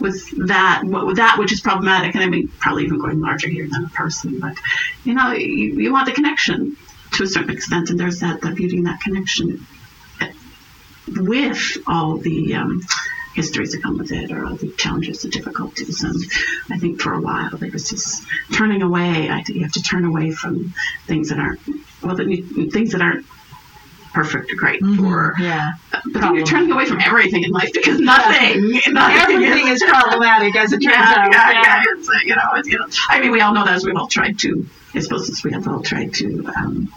with 0.01 0.47
that 0.49 0.83
with 0.85 1.17
that 1.17 1.39
which 1.39 1.53
is 1.53 1.61
problematic, 1.61 2.15
and 2.15 2.23
I 2.25 2.29
mean 2.29 2.49
probably 2.59 2.85
even 2.85 2.99
going 2.99 3.21
larger 3.21 3.49
here 3.49 3.67
than 3.71 3.85
a 3.85 3.89
person, 3.89 4.41
but 4.41 4.55
you 5.05 5.15
know 5.15 5.33
you, 5.33 5.81
you 5.81 5.93
want 5.93 6.07
the 6.07 6.12
connection 6.12 6.77
to 7.15 7.23
a 7.23 7.27
certain 7.27 7.51
extent, 7.51 7.91
and 7.91 7.99
there's 8.01 8.21
that 8.21 8.41
that 8.43 8.55
beauty 8.57 8.77
in 8.79 8.85
that 8.85 9.01
connection 9.01 9.67
with 11.09 11.79
all 11.87 12.16
the 12.19 12.55
um, 12.55 12.83
histories 13.35 13.73
that 13.73 13.83
come 13.83 13.99
with 13.99 14.12
it, 14.12 14.31
or 14.33 14.45
all 14.45 14.55
the 14.57 14.71
challenges, 14.73 15.23
the 15.23 15.29
difficulties. 15.29 16.03
And 16.03 16.16
I 16.71 16.79
think 16.79 17.01
for 17.01 17.12
a 17.12 17.21
while 17.21 17.57
there 17.57 17.71
was 17.71 17.90
this 17.90 18.25
turning 18.53 18.83
away. 18.83 19.29
I 19.31 19.42
think 19.42 19.57
you 19.59 19.62
have 19.62 19.73
to 19.73 19.83
turn 19.83 20.05
away 20.05 20.31
from 20.31 20.75
things 21.07 21.29
that 21.29 21.38
aren't 21.38 21.61
well, 22.03 22.16
that 22.16 22.69
things 22.73 22.92
that 22.92 23.01
aren't 23.03 23.27
perfect 24.14 24.51
or 24.51 24.57
great, 24.57 24.83
or 24.83 25.35
Yeah. 25.38 25.73
but 25.92 26.23
then 26.23 26.35
you're 26.37 26.47
turning 26.47 26.73
away 26.73 26.87
from 26.87 27.01
everything 27.01 27.42
in 27.45 27.51
life 27.51 27.71
because 27.75 28.01
nothing, 28.01 28.81
nothing 28.88 29.35
Everything 29.37 29.69
is 29.69 29.83
problematic, 29.87 30.57
as 30.57 30.73
it 30.73 30.79
turns 30.79 30.95
yeah, 30.97 31.14
out. 31.19 31.33
yeah, 31.33 31.53
yeah. 31.53 31.83
It's, 31.88 32.09
uh, 32.09 32.12
you 32.25 32.35
know, 32.35 32.42
it's, 32.55 32.66
you 32.69 32.79
know, 32.79 32.87
I 33.11 33.21
mean, 33.21 33.31
we 33.33 33.42
all 33.42 33.53
know 33.53 33.64
that 33.66 33.75
as 33.75 33.85
we've 33.85 33.95
all 33.97 34.07
tried 34.07 34.38
to, 34.38 34.66
I 34.95 35.01
suppose, 35.01 35.29
as 35.29 35.45
we 35.45 35.53
have 35.53 35.69
all 35.69 35.83
tried 35.83 36.14
to 36.14 36.51
um, 36.57 36.90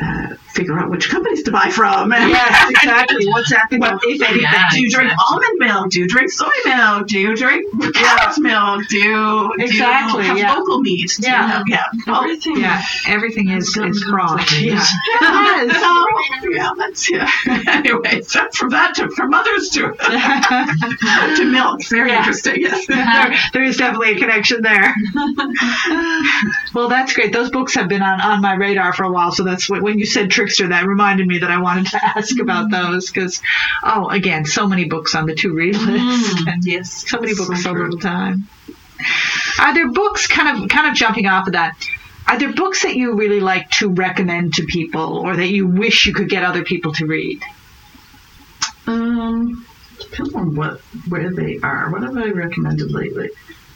uh, 0.00 0.34
figure 0.54 0.78
out 0.78 0.90
which 0.90 1.08
companies 1.10 1.42
to 1.44 1.50
buy 1.52 1.68
from. 1.70 2.12
And 2.12 2.30
Yes, 2.30 2.70
exactly. 2.82 3.26
What's 3.28 3.52
happening? 3.52 3.80
Well, 3.80 3.98
if 4.02 4.20
anything, 4.22 4.42
Yeah, 4.42 4.64
do 4.72 4.80
you 4.82 4.90
drink 4.90 5.12
exactly. 5.12 5.26
almond 5.30 5.58
milk? 5.58 5.90
Do 5.90 6.00
you 6.00 6.08
drink 6.08 6.30
soy 6.30 6.48
milk? 6.64 7.06
Do 7.08 7.18
you 7.18 7.36
drink 7.36 7.94
cow's 7.94 8.38
milk? 8.38 8.82
Do 8.88 8.96
you, 8.96 9.52
Exactly, 9.58 10.22
do 10.22 10.26
you 10.26 10.28
have 10.30 10.38
yeah. 10.38 10.54
local 10.54 10.80
meat? 10.80 11.12
Do 11.20 11.26
you 11.26 11.32
Yeah. 11.32 11.46
have- 11.48 11.64
yeah. 11.68 11.84
Everything. 12.08 12.56
Yeah, 12.58 12.82
everything 13.06 13.48
is 13.50 13.76
is 13.76 14.04
complications. 14.04 14.88
Yeah. 15.20 15.62
Is. 15.64 15.72
so, 15.80 16.06
yeah, 16.50 16.70
that's 16.76 17.10
yeah. 17.10 17.30
anyway, 17.68 18.22
so 18.22 18.48
from 18.54 18.70
that 18.70 18.94
to 18.96 19.08
from 19.10 19.30
mothers 19.30 19.68
to 19.70 19.92
to 21.36 21.44
milk, 21.44 21.84
very 21.88 22.10
Yeah. 22.10 22.18
interesting. 22.18 22.56
Yes. 22.60 22.86
there, 22.86 23.34
there 23.52 23.62
is 23.64 23.76
definitely 23.76 24.12
a 24.12 24.18
connection 24.18 24.62
there. 24.62 24.94
well, 26.74 26.88
that's 26.88 27.12
great. 27.12 27.32
Those 27.32 27.50
books 27.50 27.74
have 27.74 27.88
been 27.88 28.02
on, 28.02 28.20
on 28.20 28.40
my 28.40 28.54
radar 28.54 28.92
for 28.92 29.04
a 29.04 29.10
while, 29.12 29.32
so 29.32 29.44
that's 29.44 29.68
what, 29.68 29.82
when 29.88 29.98
you 29.98 30.06
said 30.06 30.30
Trickster, 30.30 30.68
that 30.68 30.86
reminded 30.86 31.26
me 31.26 31.38
that 31.38 31.50
I 31.50 31.58
wanted 31.60 31.86
to 31.88 32.04
ask 32.16 32.38
about 32.38 32.70
those 32.70 33.10
because, 33.10 33.40
oh, 33.82 34.08
again, 34.08 34.44
so 34.44 34.66
many 34.68 34.84
books 34.84 35.14
on 35.14 35.26
the 35.26 35.34
to 35.36 35.52
read 35.52 35.74
list, 35.76 36.46
and 36.46 36.64
Yes. 36.66 37.08
so 37.08 37.18
many 37.20 37.34
books, 37.34 37.62
so 37.62 37.72
true. 37.72 37.84
little 37.84 37.98
time. 38.00 38.46
Are 39.58 39.72
there 39.74 39.90
books 39.90 40.26
kind 40.26 40.62
of 40.62 40.68
kind 40.68 40.88
of 40.88 40.94
jumping 40.94 41.26
off 41.26 41.46
of 41.46 41.52
that? 41.54 41.74
Are 42.26 42.38
there 42.38 42.52
books 42.52 42.82
that 42.82 42.94
you 42.96 43.14
really 43.14 43.40
like 43.40 43.70
to 43.78 43.88
recommend 43.88 44.54
to 44.54 44.64
people, 44.64 45.18
or 45.18 45.34
that 45.36 45.48
you 45.48 45.66
wish 45.66 46.04
you 46.06 46.12
could 46.12 46.28
get 46.28 46.42
other 46.44 46.62
people 46.64 46.92
to 46.94 47.06
read? 47.06 47.42
Um, 48.86 49.64
depends 50.00 50.34
on 50.34 50.54
what 50.54 50.80
where 51.08 51.30
they 51.32 51.58
are. 51.62 51.90
What 51.90 52.02
have 52.02 52.16
I 52.16 52.28
recommended 52.30 52.90
lately? 52.90 53.30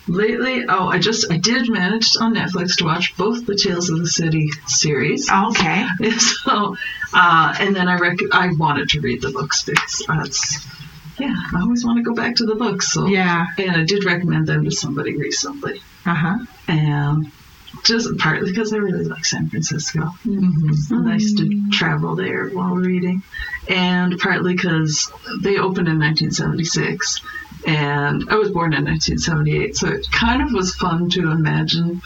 Lately, 0.09 0.65
oh, 0.69 0.89
I 0.89 0.99
just 0.99 1.31
I 1.31 1.37
did 1.39 1.69
manage 1.71 2.17
on 2.21 2.35
Netflix 2.35 2.77
to 2.79 2.85
watch 2.85 3.17
both 3.17 3.47
the 3.47 3.55
Tales 3.57 3.89
of 3.89 3.99
the 3.99 4.07
City 4.09 4.49
series. 4.67 5.31
Okay. 5.31 5.87
So, 6.19 6.77
uh, 7.15 7.55
and 7.61 7.75
then 7.77 7.89
I 7.89 7.97
rec- 7.99 8.33
I 8.33 8.51
wanted 8.59 8.89
to 8.91 9.01
read 9.01 9.23
the 9.23 9.31
books 9.31 9.63
because 9.65 10.03
that's 10.09 10.67
yeah, 11.21 11.35
I 11.55 11.61
always 11.61 11.85
want 11.85 11.99
to 11.99 12.03
go 12.03 12.15
back 12.15 12.37
to 12.37 12.47
the 12.47 12.57
books. 12.57 12.93
So 12.93 13.07
Yeah. 13.07 13.47
and 13.59 13.77
I 13.77 13.85
did 13.85 14.05
recommend 14.05 14.47
them 14.49 14.65
to 14.65 14.71
somebody 14.73 15.17
recently, 15.17 15.81
Uh 16.05 16.15
huh. 16.15 16.39
and 16.67 17.31
just 17.85 18.09
partly 18.19 18.51
because 18.51 18.73
I 18.73 18.79
really 18.79 19.05
like 19.05 19.25
San 19.25 19.49
Francisco. 19.51 20.01
Mm 20.27 20.71
It's 20.71 20.91
nice 20.91 21.33
to 21.35 21.71
travel 21.71 22.17
there 22.17 22.49
while 22.49 22.75
reading, 22.75 23.23
and 23.69 24.19
partly 24.19 24.55
because 24.55 25.13
they 25.43 25.59
opened 25.59 25.89
in 25.89 25.99
1976, 26.01 27.21
and 27.67 28.25
I 28.31 28.37
was 28.37 28.51
born 28.51 28.73
in 28.75 28.85
1978, 28.85 29.77
so 29.77 29.89
it 29.89 30.07
kind 30.11 30.43
of 30.43 30.53
was 30.53 30.75
fun 30.75 31.11
to 31.11 31.31
imagine 31.31 32.01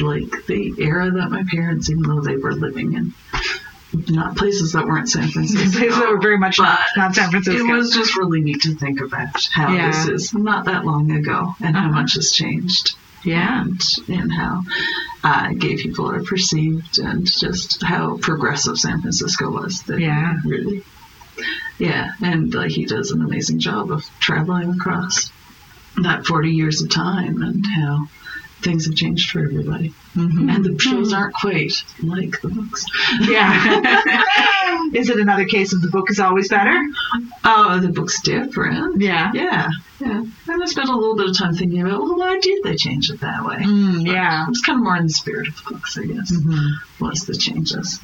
like 0.00 0.46
the 0.46 0.74
era 0.78 1.10
that 1.10 1.30
my 1.30 1.44
parents, 1.50 1.90
even 1.90 2.02
though 2.04 2.20
they 2.20 2.36
were 2.36 2.54
living 2.54 2.94
in 2.94 3.12
not 4.08 4.36
places 4.36 4.72
that 4.72 4.84
weren't 4.86 5.08
San 5.08 5.28
Francisco. 5.32 5.78
Places 5.78 5.98
that 5.98 6.08
were 6.10 6.20
very 6.20 6.38
much 6.38 6.58
not, 6.58 6.78
not 6.96 7.14
San 7.14 7.30
Francisco. 7.30 7.64
It 7.66 7.72
was 7.72 7.92
just 7.92 8.16
really 8.16 8.40
neat 8.42 8.60
to 8.62 8.74
think 8.74 9.00
about 9.00 9.42
how 9.52 9.72
Yeah. 9.72 9.90
this 9.90 10.08
is 10.08 10.34
not 10.34 10.66
that 10.66 10.84
long 10.84 11.10
ago 11.10 11.54
and 11.60 11.74
how 11.74 11.86
Uh-huh. 11.88 12.00
much 12.02 12.14
has 12.14 12.30
changed 12.32 12.94
yeah. 13.24 13.62
and, 13.62 13.80
and 14.08 14.30
how 14.32 14.62
uh, 15.24 15.52
gay 15.54 15.76
people 15.76 16.10
are 16.10 16.22
perceived 16.22 16.98
and 16.98 17.26
just 17.26 17.82
how 17.82 18.18
progressive 18.18 18.78
San 18.78 19.00
Francisco 19.00 19.50
was. 19.50 19.82
That 19.84 19.98
Yeah. 20.00 20.34
Really. 20.44 20.84
Yeah, 21.78 22.10
and 22.22 22.52
like 22.52 22.70
he 22.70 22.84
does 22.86 23.10
an 23.12 23.22
amazing 23.22 23.60
job 23.60 23.90
of 23.92 24.04
traveling 24.20 24.70
across 24.70 25.30
that 26.02 26.26
40 26.26 26.50
years 26.50 26.82
of 26.82 26.90
time 26.90 27.42
and 27.42 27.64
how 27.66 28.06
things 28.60 28.86
have 28.86 28.96
changed 28.96 29.30
for 29.30 29.40
everybody. 29.44 29.94
Mhm. 30.16 30.52
And 30.52 30.64
the 30.64 30.76
shows 30.80 31.12
aren't 31.12 31.34
quite 31.34 31.72
like 32.02 32.40
the 32.40 32.48
books. 32.48 32.84
Yeah. 33.20 34.22
is 34.92 35.08
it 35.10 35.18
another 35.20 35.44
case 35.44 35.72
of 35.72 35.80
the 35.80 35.88
book 35.88 36.10
is 36.10 36.18
always 36.18 36.48
better? 36.48 36.80
Oh, 37.44 37.78
the 37.78 37.88
book's 37.88 38.20
different. 38.22 39.00
Yeah. 39.00 39.30
Yeah, 39.32 39.68
yeah. 40.00 40.24
And 40.58 40.64
I 40.64 40.66
spent 40.66 40.88
a 40.88 40.96
little 40.96 41.14
bit 41.14 41.28
of 41.28 41.38
time 41.38 41.54
thinking 41.54 41.82
about, 41.82 42.00
well, 42.00 42.18
why 42.18 42.36
did 42.40 42.64
they 42.64 42.74
change 42.74 43.10
it 43.10 43.20
that 43.20 43.44
way? 43.44 43.58
Mm, 43.58 44.04
yeah. 44.04 44.42
It 44.42 44.48
was 44.48 44.60
kind 44.60 44.80
of 44.80 44.82
more 44.82 44.96
in 44.96 45.04
the 45.04 45.12
spirit 45.12 45.46
of 45.46 45.54
the 45.54 45.70
books, 45.70 45.96
I 45.96 46.04
guess, 46.04 46.32
was 47.00 47.26
the 47.26 47.36
changes. 47.36 48.00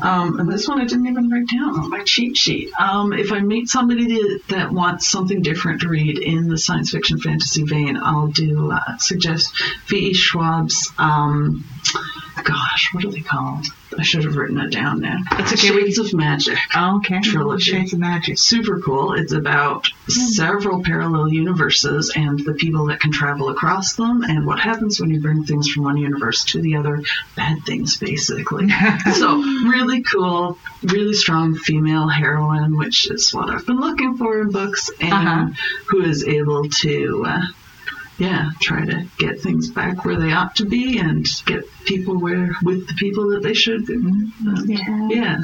Um, 0.00 0.38
and 0.38 0.48
this 0.48 0.68
one 0.68 0.80
I 0.80 0.84
didn't 0.84 1.08
even 1.08 1.28
write 1.28 1.48
down 1.48 1.80
on 1.80 1.90
my 1.90 2.04
cheat 2.04 2.36
sheet. 2.36 2.70
Um, 2.78 3.12
if 3.12 3.32
I 3.32 3.40
meet 3.40 3.68
somebody 3.68 4.06
that, 4.06 4.40
that 4.50 4.72
wants 4.72 5.08
something 5.08 5.42
different 5.42 5.80
to 5.80 5.88
read 5.88 6.20
in 6.20 6.48
the 6.48 6.58
science 6.58 6.92
fiction 6.92 7.18
fantasy 7.18 7.64
vein, 7.64 7.96
I'll 7.96 8.28
do 8.28 8.70
uh, 8.70 8.96
suggest 8.98 9.52
V.E. 9.88 10.14
Schwab's. 10.14 10.92
Um, 10.96 11.64
gosh, 12.42 12.90
what 12.92 13.04
are 13.04 13.10
they 13.10 13.20
called? 13.20 13.66
I 13.98 14.02
should 14.02 14.24
have 14.24 14.36
written 14.36 14.58
it 14.60 14.70
down 14.70 15.00
now. 15.00 15.16
It's 15.32 15.52
okay, 15.52 15.68
Shades 15.68 15.98
of 15.98 16.14
Magic 16.14 16.56
Oh, 16.76 16.98
okay. 16.98 17.20
Trilogy. 17.22 17.72
Shades 17.72 17.92
of 17.92 17.98
Magic. 17.98 18.38
super 18.38 18.80
cool. 18.80 19.14
It's 19.14 19.32
about 19.32 19.86
several 20.08 20.82
parallel 20.82 21.28
universes 21.32 22.12
and 22.14 22.38
the 22.38 22.54
people 22.54 22.86
that 22.86 23.00
can 23.00 23.10
travel 23.12 23.48
across 23.48 23.94
them 23.94 24.22
and 24.22 24.46
what 24.46 24.60
happens 24.60 25.00
when 25.00 25.10
you 25.10 25.20
bring 25.20 25.44
things 25.44 25.68
from 25.68 25.84
one 25.84 25.96
universe 25.96 26.44
to 26.46 26.60
the 26.62 26.76
other. 26.76 27.02
Bad 27.36 27.64
things, 27.66 27.98
basically. 27.98 28.68
so, 29.14 29.36
really 29.38 30.02
cool, 30.02 30.56
really 30.84 31.14
strong 31.14 31.54
female 31.56 32.06
heroine, 32.08 32.78
which 32.78 33.10
is 33.10 33.32
what 33.34 33.50
I've 33.50 33.66
been 33.66 33.80
looking 33.80 34.16
for 34.16 34.40
in 34.40 34.50
books, 34.50 34.90
and 35.00 35.12
Uh-huh. 35.12 35.46
who 35.88 36.02
is 36.02 36.24
able 36.24 36.68
to. 36.68 37.24
Uh, 37.26 37.42
yeah, 38.20 38.50
try 38.60 38.84
to 38.84 39.06
get 39.16 39.40
things 39.40 39.70
back 39.70 40.04
where 40.04 40.16
they 40.16 40.30
ought 40.32 40.56
to 40.56 40.66
be 40.66 40.98
and 40.98 41.26
get 41.46 41.64
people 41.86 42.20
where 42.20 42.50
with 42.62 42.86
the 42.86 42.92
people 42.94 43.30
that 43.30 43.42
they 43.42 43.54
should 43.54 43.86
be. 43.86 43.94
And, 43.94 44.32
Yeah. 44.66 45.08
yeah, 45.08 45.38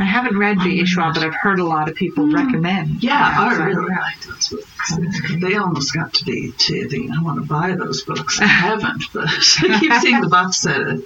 I 0.00 0.04
haven't 0.04 0.36
read 0.36 0.60
V.E. 0.60 0.86
Schwab, 0.86 1.14
but 1.14 1.22
I've 1.22 1.36
heard 1.36 1.60
a 1.60 1.64
lot 1.64 1.88
of 1.88 1.94
people 1.94 2.26
mm. 2.26 2.34
recommend. 2.34 3.04
Yeah, 3.04 3.34
I 3.38 3.56
so- 3.56 3.62
really 3.62 3.88
like 3.88 4.20
those 4.26 4.48
books. 4.48 4.94
They 5.40 5.54
almost 5.54 5.94
got 5.94 6.12
to 6.14 6.24
be 6.24 6.52
to 6.52 6.88
the 6.88 7.10
I 7.16 7.22
want 7.22 7.40
to 7.40 7.46
buy 7.46 7.76
those 7.76 8.02
books. 8.02 8.40
I 8.40 8.46
haven't, 8.66 9.04
but 9.12 9.28
I 9.28 9.78
keep 9.78 9.92
seeing 9.94 10.20
the 10.20 10.28
box 10.28 10.56
set 10.56 10.80
at 10.80 10.98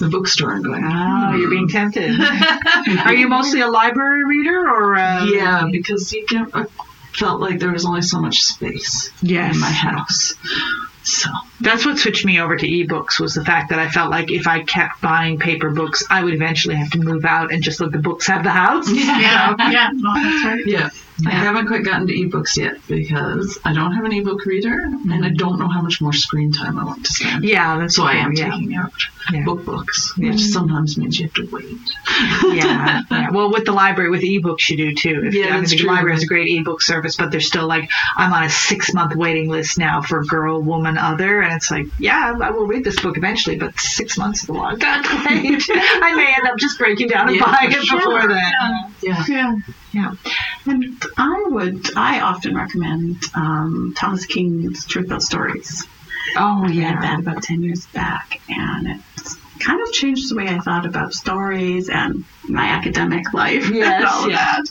the 0.00 0.08
bookstore 0.08 0.54
and 0.54 0.64
going, 0.64 0.84
Oh, 0.86 1.36
you're 1.36 1.50
being 1.50 1.68
tempted. 1.68 2.18
Are 3.04 3.14
you 3.14 3.28
mostly 3.28 3.60
a 3.60 3.68
library 3.68 4.24
reader 4.24 4.66
or? 4.66 4.96
Uh, 4.96 5.26
yeah, 5.26 5.68
because 5.70 6.12
you 6.14 6.24
can. 6.26 6.48
I 6.54 6.64
felt 7.16 7.40
like 7.40 7.58
there 7.58 7.72
was 7.72 7.84
only 7.84 8.02
so 8.02 8.20
much 8.20 8.38
space 8.42 9.10
Yes. 9.22 9.54
in 9.54 9.60
my 9.60 9.70
house. 9.70 10.34
So 11.02 11.30
That's 11.60 11.86
what 11.86 11.98
switched 11.98 12.24
me 12.24 12.40
over 12.40 12.56
to 12.56 12.66
ebooks 12.66 13.20
was 13.20 13.34
the 13.34 13.44
fact 13.44 13.70
that 13.70 13.78
I 13.78 13.88
felt 13.88 14.10
like 14.10 14.30
if 14.32 14.46
I 14.48 14.64
kept 14.64 15.00
buying 15.00 15.38
paper 15.38 15.70
books, 15.70 16.02
I 16.10 16.24
would 16.24 16.34
eventually 16.34 16.74
have 16.74 16.90
to 16.90 16.98
move 16.98 17.24
out 17.24 17.52
and 17.52 17.62
just 17.62 17.80
let 17.80 17.92
the 17.92 17.98
books 17.98 18.26
have 18.26 18.42
the 18.42 18.50
house. 18.50 18.88
Yeah, 18.90 19.54
yeah, 19.70 19.90
no, 19.92 20.12
that's 20.14 20.44
right. 20.44 20.62
yeah. 20.66 20.90
I 21.24 21.30
haven't 21.30 21.66
quite 21.68 21.84
gotten 21.84 22.06
to 22.08 22.12
ebooks 22.12 22.56
yet 22.56 22.76
because 22.86 23.58
I 23.64 23.72
don't 23.72 23.92
have 23.92 24.04
an 24.04 24.12
ebook 24.12 24.44
reader 24.44 24.74
and 24.82 25.12
I 25.12 25.16
mm-hmm. 25.16 25.34
don't 25.36 25.58
know 25.58 25.68
how 25.68 25.80
much 25.80 26.00
more 26.00 26.12
screen 26.12 26.52
time 26.52 26.78
I 26.78 26.84
want 26.84 27.06
to 27.06 27.12
spend. 27.12 27.44
Yeah, 27.44 27.78
that's 27.78 27.96
So 27.96 28.04
I 28.04 28.14
am 28.14 28.32
yeah. 28.32 28.50
taking 28.50 28.74
out 28.74 28.92
Yeah. 29.32 29.44
book 29.44 29.64
books, 29.64 30.12
Yeah. 30.16 30.32
which 30.32 30.40
sometimes 30.42 30.98
means 30.98 31.18
you 31.18 31.26
have 31.26 31.34
to 31.34 31.48
wait. 31.50 31.78
yeah, 32.54 33.02
yeah. 33.10 33.30
Well, 33.30 33.50
with 33.50 33.64
the 33.64 33.72
library, 33.72 34.10
with 34.10 34.22
ebooks, 34.22 34.68
you 34.68 34.76
do 34.76 34.94
too. 34.94 35.22
If, 35.24 35.34
Yeah, 35.34 35.54
I 35.54 35.60
mean, 35.60 35.64
the 35.70 35.76
true. 35.76 35.88
library 35.88 36.14
has 36.14 36.22
a 36.22 36.26
great 36.26 36.48
ebook 36.48 36.82
service, 36.82 37.16
but 37.16 37.30
there's 37.30 37.46
still 37.46 37.66
like 37.66 37.88
I'm 38.16 38.32
on 38.32 38.44
a 38.44 38.50
six 38.50 38.92
month 38.92 39.14
waiting 39.16 39.48
list 39.48 39.78
now 39.78 40.02
for 40.02 40.22
Girl, 40.24 40.60
Woman, 40.60 40.98
Other, 40.98 41.40
and 41.40 41.52
it's 41.54 41.70
like, 41.70 41.86
yeah, 41.98 42.34
I 42.40 42.50
will 42.50 42.66
read 42.66 42.84
this 42.84 43.00
book 43.00 43.16
eventually, 43.16 43.56
but 43.56 43.78
six 43.80 44.18
months 44.18 44.42
is 44.42 44.48
a 44.48 44.52
long 44.52 44.78
time 44.78 45.02
to 45.02 45.08
wait. 45.26 45.62
I 45.70 46.14
may 46.14 46.34
end 46.36 46.46
up 46.46 46.58
just 46.58 46.78
breaking 46.78 47.08
down 47.08 47.28
and 47.28 47.36
Yeah, 47.36 47.44
buying 47.44 47.72
it 47.72 47.82
sure. 47.84 47.98
before 47.98 48.28
then. 48.28 48.52
Yeah. 49.02 49.24
Yeah. 49.28 49.54
Yeah. 49.96 50.12
And 50.66 51.02
I 51.16 51.44
would, 51.46 51.96
I 51.96 52.20
often 52.20 52.54
recommend 52.54 53.22
um, 53.34 53.94
Thomas 53.96 54.26
King's 54.26 54.84
Truth 54.86 55.06
About 55.06 55.22
Stories. 55.22 55.86
Oh 56.36 56.64
I 56.64 56.66
read 56.66 56.74
yeah. 56.74 57.00
that 57.00 57.20
about 57.20 57.42
10 57.42 57.62
years 57.62 57.86
back, 57.94 58.40
and 58.48 59.00
it's 59.16 59.36
kind 59.60 59.80
of 59.80 59.92
changed 59.92 60.28
the 60.28 60.36
way 60.36 60.48
I 60.48 60.58
thought 60.58 60.84
about 60.84 61.12
stories 61.12 61.88
and 61.88 62.24
my 62.48 62.64
academic 62.66 63.32
life 63.32 63.64
and 63.66 63.74
Yes, 63.76 64.12
all 64.12 64.24
of 64.26 64.32
that. 64.32 64.62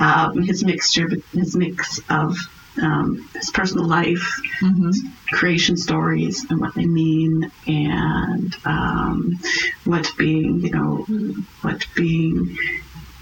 Um, 0.00 0.42
his 0.42 0.64
mixture, 0.64 1.08
his 1.32 1.56
mix 1.56 2.00
of 2.10 2.36
um, 2.82 3.28
his 3.34 3.50
personal 3.50 3.88
life, 3.88 4.40
hmm 4.60 4.90
creation 5.32 5.76
stories 5.76 6.46
and 6.50 6.60
what 6.60 6.74
they 6.74 6.86
mean, 6.86 7.50
and 7.66 8.56
um, 8.64 9.30
what 9.84 10.10
being, 10.16 10.60
you 10.62 10.70
know, 10.70 11.04
what 11.62 11.84
being, 11.96 12.56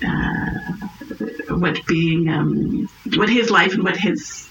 uh, 0.02 1.57
what 1.57 1.78
being, 1.87 2.28
um, 2.28 2.88
what 3.16 3.28
his 3.28 3.50
life 3.50 3.74
and 3.74 3.85
what 3.85 3.96
his 3.96 4.48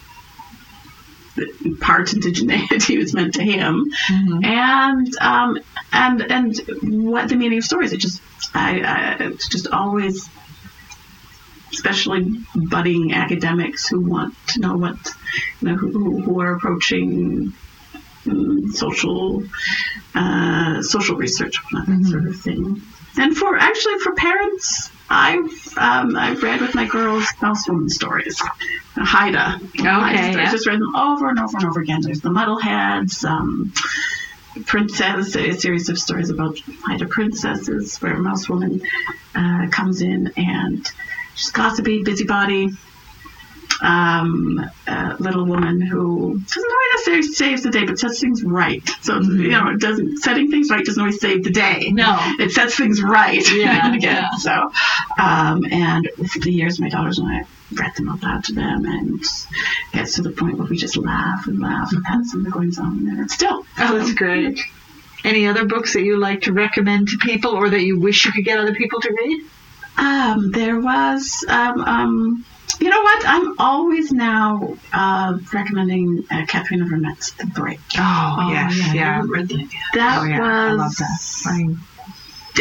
part 1.82 2.08
indigeneity 2.10 2.98
was 3.02 3.14
meant 3.14 3.34
to 3.36 3.44
him, 3.44 3.86
Mhm. 4.10 4.46
and 4.46 5.08
um, 5.22 5.58
and 5.92 6.22
and 6.32 6.62
what 6.82 7.28
the 7.30 7.36
meaning 7.36 7.58
of 7.58 7.64
stories. 7.64 7.92
It 7.94 7.98
just, 8.00 8.22
I, 8.54 8.82
I 8.82 9.24
it's 9.26 9.48
just 9.50 9.68
always. 9.68 10.30
Especially 11.72 12.24
budding 12.54 13.14
academics 13.14 13.88
who 13.88 14.00
want 14.00 14.36
to 14.50 14.60
know 14.60 14.76
what, 14.76 14.96
you 15.60 15.70
know, 15.70 15.76
who, 15.76 16.22
who- 16.22 16.40
are 16.40 16.56
approaching 16.56 17.52
mm, 18.26 18.68
social 18.70 19.44
uh, 20.14 20.84
social 20.84 21.16
research, 21.18 21.56
that 21.72 22.06
sort 22.12 22.28
of 22.28 22.36
thing. 22.40 22.80
And 23.18 23.36
for 23.36 23.58
actually 23.58 23.98
for 24.04 24.14
parents, 24.14 24.92
I've 25.14 25.78
um, 25.78 26.16
I've 26.16 26.42
read 26.42 26.62
with 26.62 26.74
my 26.76 26.88
girls 26.88 27.28
Mouse 27.42 27.68
Woman 27.68 27.90
stories, 27.90 28.42
Haida. 28.96 29.60
Okay, 29.80 29.88
I 29.88 30.16
just, 30.16 30.38
yeah. 30.38 30.52
Just 30.52 30.68
read 30.68 30.80
them 30.80 30.96
over 30.96 31.30
and 31.30 31.40
over 31.40 31.58
and 31.58 31.66
over 31.66 31.80
again. 31.82 32.02
There's 32.02 32.22
the 32.22 32.30
Muddleheads, 32.30 33.24
um, 33.24 33.72
Princess, 34.66 35.36
a 35.36 35.54
series 35.54 35.90
of 35.90 36.00
stories 36.00 36.30
about 36.30 36.58
Haida 36.86 37.06
princesses, 37.06 37.98
where 38.00 38.18
Mouse 38.18 38.50
Woman 38.50 38.82
uh, 39.36 39.68
comes 39.70 40.02
in 40.02 40.34
and 40.36 40.86
she's 41.36 41.52
gossipy, 41.52 42.04
busybody 42.04 42.70
um, 43.84 44.60
uh, 44.88 45.16
little 45.20 45.46
woman 45.46 45.82
who 45.82 46.40
doesn't 46.40 46.72
always 46.72 46.88
necessarily 46.94 47.22
saves 47.24 47.64
the 47.64 47.70
day, 47.70 47.86
but 47.86 48.00
sets 48.00 48.20
things 48.22 48.42
right. 48.44 48.82
So 49.02 49.20
you 49.22 49.50
know, 49.50 49.68
it 49.70 49.80
doesn't 49.80 50.18
setting 50.20 50.50
things 50.50 50.70
right 50.70 50.84
doesn't 50.86 51.00
always 51.02 51.20
save 51.20 51.44
the 51.44 51.52
day. 51.52 51.92
No. 51.92 52.18
it 52.40 52.52
sets 52.52 52.76
things 52.78 53.02
right. 53.04 53.44
Yeah, 53.54 53.94
again. 53.94 54.02
yeah. 54.02 54.30
So, 54.38 54.52
um, 55.20 55.64
and 55.72 56.08
for 56.32 56.40
the 56.40 56.52
years, 56.52 56.80
my 56.80 56.90
daughters 56.90 57.20
and 57.20 57.28
I 57.28 57.44
read 57.74 57.96
them 57.96 58.10
out 58.10 58.24
loud 58.24 58.44
to 58.46 58.54
them, 58.54 58.86
and 58.86 59.22
it 59.22 59.28
gets 59.94 60.16
to 60.16 60.22
the 60.22 60.32
point 60.32 60.58
where 60.58 60.68
we 60.68 60.78
just 60.78 60.98
laugh 60.98 61.46
and 61.48 61.60
laugh 61.60 61.92
at 62.08 62.26
some 62.26 62.40
of 62.42 62.46
the 62.46 62.52
goings 62.52 62.80
on 62.80 63.06
there. 63.06 63.28
Still, 63.28 63.66
Oh, 63.80 63.98
that's 63.98 64.14
great. 64.14 64.60
Any 65.24 65.48
other 65.48 65.66
books 65.66 65.94
that 65.94 66.04
you 66.04 66.18
like 66.20 66.42
to 66.44 66.54
recommend 66.54 67.10
to 67.10 67.18
people, 67.18 67.52
or 67.52 67.70
that 67.70 67.82
you 67.82 68.00
wish 68.00 68.26
you 68.26 68.32
could 68.32 68.46
get 68.46 68.60
other 68.60 68.74
people 68.76 69.00
to 69.02 69.10
read? 69.12 69.46
Um, 69.98 70.52
there 70.52 70.80
was 70.80 71.46
um, 71.48 71.82
um, 71.82 72.46
you 72.80 72.90
know 72.90 73.02
what? 73.02 73.24
I'm 73.28 73.60
always 73.60 74.12
now 74.12 74.76
uh, 74.92 75.38
recommending 75.54 76.26
uh, 76.32 76.42
of 76.42 76.48
Vermette's 76.48 77.32
The 77.34 77.46
Break. 77.48 77.80
Oh, 77.98 78.50
yes, 78.52 78.90
I 78.90 78.94
yeah. 78.94 79.22
read 79.26 79.48
that. 79.50 79.70
That 79.94 80.22
Oh, 80.22 80.26
yeah, 80.26 80.40
was 80.40 80.50
I 80.50 80.72
love 80.74 80.96
that. 80.98 81.80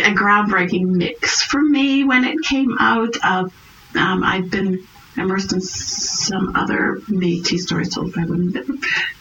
I, 0.05 0.11
a 0.11 0.15
groundbreaking 0.15 0.87
mix 0.87 1.43
for 1.43 1.61
me 1.61 2.05
when 2.05 2.25
it 2.25 2.37
came 2.43 2.77
out. 2.79 3.17
Uh, 3.23 3.49
um, 3.95 4.23
I've 4.25 4.51
been 4.51 4.87
immersed 5.17 5.53
in 5.53 5.61
some 5.61 6.57
other 6.57 7.01
Métis 7.09 7.59
stories 7.61 7.95
told 7.95 8.15
by 8.15 8.23
women 8.25 8.53
that 8.53 8.67
were 8.67 8.77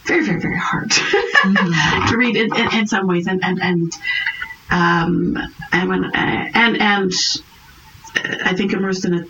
very, 0.06 0.24
very, 0.24 0.40
very 0.40 0.56
hard 0.56 0.90
to 2.08 2.16
read 2.16 2.36
in, 2.36 2.54
in, 2.56 2.74
in 2.74 2.86
some 2.86 3.06
ways, 3.06 3.26
and 3.26 3.44
and 3.44 3.60
and 3.60 3.92
um, 4.70 5.36
and 5.72 5.88
when 5.88 6.04
uh, 6.04 6.50
and 6.54 6.80
and 6.80 7.12
uh, 8.16 8.36
I 8.46 8.54
think 8.54 8.72
immersed 8.72 9.04
in 9.04 9.14
a 9.14 9.24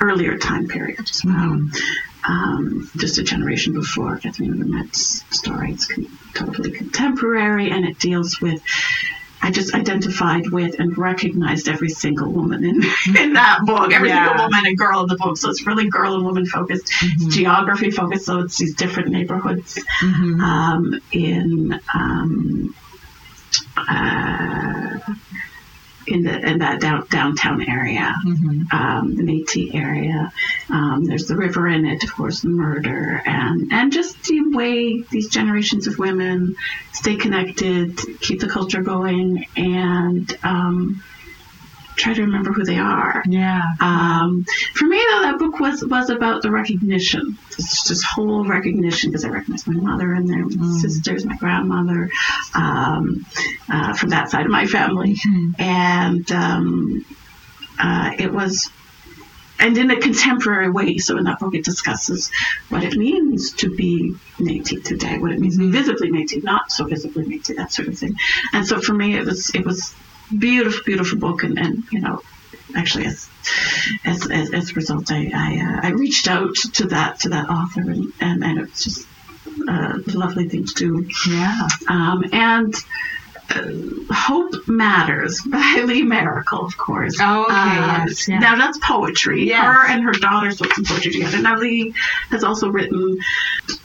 earlier 0.00 0.36
time 0.38 0.66
period 0.68 0.98
as 1.00 1.20
well. 1.24 1.60
Um, 2.28 2.90
just 2.98 3.18
a 3.18 3.22
generation 3.22 3.72
before 3.72 4.18
Catherine 4.18 4.54
Vermette's 4.58 5.22
story. 5.30 5.72
It's 5.72 5.86
con- 5.86 6.18
totally 6.34 6.72
contemporary, 6.72 7.70
and 7.70 7.84
it 7.86 7.98
deals 7.98 8.38
with. 8.40 8.60
I 9.40 9.52
just 9.52 9.72
identified 9.72 10.48
with 10.50 10.80
and 10.80 10.98
recognized 10.98 11.68
every 11.68 11.90
single 11.90 12.32
woman 12.32 12.64
in, 12.64 12.82
in 13.16 13.32
that 13.34 13.60
book, 13.64 13.92
every 13.92 14.08
Yeah. 14.08 14.26
single 14.26 14.44
woman 14.46 14.66
and 14.66 14.76
girl 14.76 15.00
in 15.02 15.06
the 15.06 15.16
book. 15.16 15.36
So 15.38 15.48
it's 15.48 15.64
really 15.64 15.88
girl 15.88 16.16
and 16.16 16.24
woman 16.24 16.44
focused, 16.44 16.92
It's 17.02 17.36
geography 17.36 17.92
focused. 17.92 18.24
So 18.26 18.40
it's 18.40 18.58
these 18.58 18.74
different 18.74 19.10
neighborhoods 19.10 19.78
um, 20.02 20.90
in 21.12 21.78
um, 21.94 22.74
uh, 23.76 24.98
in 26.10 26.22
the 26.22 26.50
in 26.50 26.58
that 26.58 26.80
down, 26.80 27.06
downtown 27.10 27.62
area, 27.62 28.14
um, 28.72 29.14
the 29.16 29.22
Métis 29.22 29.74
area. 29.74 30.32
Um, 30.70 31.04
there's 31.04 31.26
the 31.26 31.36
river 31.36 31.66
in 31.68 31.86
it, 31.86 32.04
of 32.04 32.14
course, 32.14 32.40
the 32.40 32.48
murder, 32.48 33.22
and 33.24 33.72
and 33.72 33.92
just 33.92 34.22
the 34.24 34.40
way 34.48 35.02
these 35.02 35.28
generations 35.28 35.86
of 35.86 35.98
women 35.98 36.56
stay 36.92 37.16
connected, 37.16 37.98
keep 38.20 38.40
the 38.40 38.48
culture 38.48 38.82
going, 38.82 39.46
and 39.56 40.38
um, 40.42 41.02
try 41.98 42.14
to 42.14 42.22
remember 42.22 42.52
who 42.52 42.64
they 42.64 42.78
are. 42.78 43.22
yeah. 43.26 43.62
Um, 43.80 44.44
for 44.74 44.86
me, 44.86 44.98
though, 45.10 45.22
that 45.22 45.38
book 45.38 45.60
was 45.60 45.84
was 45.84 46.10
about 46.10 46.42
the 46.42 46.50
recognition. 46.50 47.36
This, 47.56 47.88
this 47.88 48.02
whole 48.02 48.44
recognition, 48.46 49.10
because 49.10 49.24
I 49.24 49.28
recognized 49.28 49.66
my 49.66 49.74
mother 49.74 50.14
and 50.14 50.28
their 50.28 50.44
sisters, 50.80 51.24
my 51.24 51.36
grandmother, 51.36 52.10
um, 52.54 53.26
uh, 53.68 53.94
from 53.94 54.10
that 54.10 54.30
side 54.30 54.46
of 54.46 54.52
my 54.52 54.66
family, 54.66 55.16
and 55.58 56.30
um, 56.32 57.04
uh, 57.78 58.12
it 58.18 58.32
was. 58.32 58.70
And 59.60 59.76
in 59.76 59.90
a 59.90 59.98
contemporary 59.98 60.70
way, 60.70 60.98
so 60.98 61.18
in 61.18 61.24
that 61.24 61.40
book 61.40 61.52
it 61.52 61.64
discusses 61.64 62.30
what 62.68 62.84
it 62.84 62.96
means 62.96 63.54
to 63.54 63.74
be 63.74 64.14
Métis 64.38 64.84
today, 64.84 65.18
what 65.18 65.32
it 65.32 65.40
means 65.40 65.56
to 65.56 65.68
be 65.68 65.76
visibly 65.76 66.12
Métis, 66.12 66.44
not 66.44 66.70
so 66.70 66.84
visibly 66.84 67.24
Métis, 67.24 67.56
that 67.56 67.72
sort 67.72 67.88
of 67.88 67.98
thing. 67.98 68.14
And 68.52 68.64
so 68.64 68.80
for 68.80 68.94
me, 68.94 69.16
it 69.16 69.24
was 69.24 69.50
it 69.56 69.66
was 69.66 69.92
beautiful, 70.36 70.82
beautiful 70.84 71.18
book, 71.18 71.42
and, 71.42 71.58
and 71.58 71.84
you 71.90 72.00
know, 72.00 72.22
actually 72.76 73.06
as 73.06 73.28
as 74.04 74.30
as, 74.30 74.52
as 74.52 74.70
a 74.70 74.74
result, 74.74 75.10
I 75.10 75.30
I, 75.34 75.56
uh, 75.60 75.86
I 75.88 75.90
reached 75.92 76.28
out 76.28 76.54
to 76.74 76.86
that 76.88 77.20
to 77.20 77.30
that 77.30 77.48
author, 77.48 77.80
and 77.80 78.12
and, 78.20 78.44
and 78.44 78.58
it 78.58 78.70
was 78.70 78.84
just 78.84 79.06
a 79.68 80.02
lovely 80.06 80.48
thing 80.48 80.64
to 80.66 80.74
do. 80.74 81.08
Yeah. 81.28 81.68
Um, 81.88 82.24
and 82.32 82.74
uh, 83.50 84.14
Hope 84.14 84.68
Matters 84.68 85.40
by 85.46 85.82
Lee 85.84 86.02
Maracle, 86.02 86.64
of 86.64 86.76
course. 86.76 87.16
Oh, 87.20 87.44
okay, 87.44 87.54
Uh, 87.54 88.04
yes, 88.06 88.28
yeah. 88.28 88.38
Now 88.38 88.56
that's 88.56 88.78
poetry. 88.78 89.46
Yes. 89.46 89.64
Her 89.64 89.86
and 89.86 90.04
her 90.04 90.12
daughter 90.12 90.48
wrote 90.48 90.58
some 90.74 90.84
poetry 90.84 91.12
together. 91.12 91.40
Now 91.40 91.56
Lee 91.56 91.94
has 92.30 92.44
also 92.44 92.68
written 92.68 93.18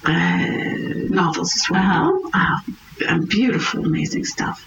uh, 0.04 0.12
novels 1.10 1.56
as 1.56 1.66
well. 1.70 2.22
Uh, 2.34 2.60
and 3.08 3.28
beautiful, 3.28 3.86
amazing 3.86 4.26
stuff. 4.26 4.66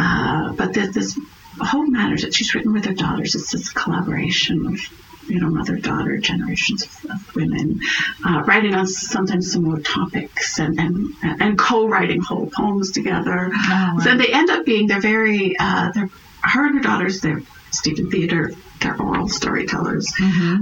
Uh, 0.00 0.52
but 0.54 0.72
there's 0.72 0.94
this 0.94 1.18
whole 1.60 1.86
matter 1.86 2.16
that 2.16 2.34
she's 2.34 2.54
written 2.54 2.72
with 2.72 2.86
her 2.86 2.94
daughters. 2.94 3.34
It's 3.34 3.52
this 3.52 3.70
collaboration 3.70 4.66
of 4.66 4.80
you 5.28 5.40
know, 5.40 5.48
mother 5.48 5.76
daughter 5.76 6.18
generations 6.18 6.82
of, 6.82 7.10
of 7.10 7.36
women, 7.36 7.80
uh, 8.26 8.42
writing 8.46 8.74
on 8.74 8.86
sometimes 8.86 9.52
similar 9.52 9.80
topics 9.80 10.58
and, 10.58 10.78
and, 10.80 11.14
and 11.22 11.58
co 11.58 11.86
writing 11.86 12.20
whole 12.20 12.50
poems 12.50 12.90
together. 12.90 13.50
wow. 13.52 13.98
So 14.02 14.16
they 14.16 14.32
end 14.32 14.50
up 14.50 14.64
being, 14.64 14.88
they're 14.88 15.00
very, 15.00 15.54
uh, 15.58 15.92
they're, 15.92 16.10
her 16.42 16.66
and 16.66 16.76
her 16.76 16.80
daughters, 16.80 17.20
they're 17.20 17.42
Stephen 17.70 18.10
Theater, 18.10 18.50
they're 18.80 19.00
oral 19.00 19.28
storytellers. 19.28 20.12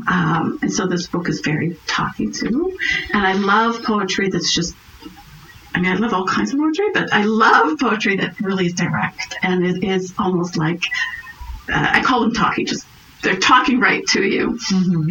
Um, 0.07 0.59
and 0.61 0.72
so 0.72 0.87
this 0.87 1.07
book 1.07 1.29
is 1.29 1.40
very 1.40 1.77
talky 1.87 2.31
too. 2.31 2.77
And 3.14 3.27
I 3.27 3.33
love 3.35 3.83
poetry 3.83 4.29
that's 4.29 4.53
just 4.53 4.74
I 5.79 5.81
mean, 5.81 5.93
I 5.93 5.95
love 5.95 6.12
all 6.12 6.27
kinds 6.27 6.53
of 6.53 6.59
poetry, 6.59 6.87
but 6.93 7.12
I 7.12 7.23
love 7.23 7.79
poetry 7.79 8.17
that 8.17 8.41
really 8.41 8.67
is 8.67 8.73
direct 8.73 9.37
and 9.43 9.64
it 9.64 9.85
is 9.85 10.12
almost 10.19 10.57
like 10.57 10.83
uh, 11.69 11.91
I 11.93 12.03
call 12.03 12.23
them 12.23 12.33
talking, 12.33 12.67
just 12.67 12.85
they're 13.23 13.37
talking 13.37 13.79
right 13.79 14.05
to 14.09 14.23
you. 14.25 14.59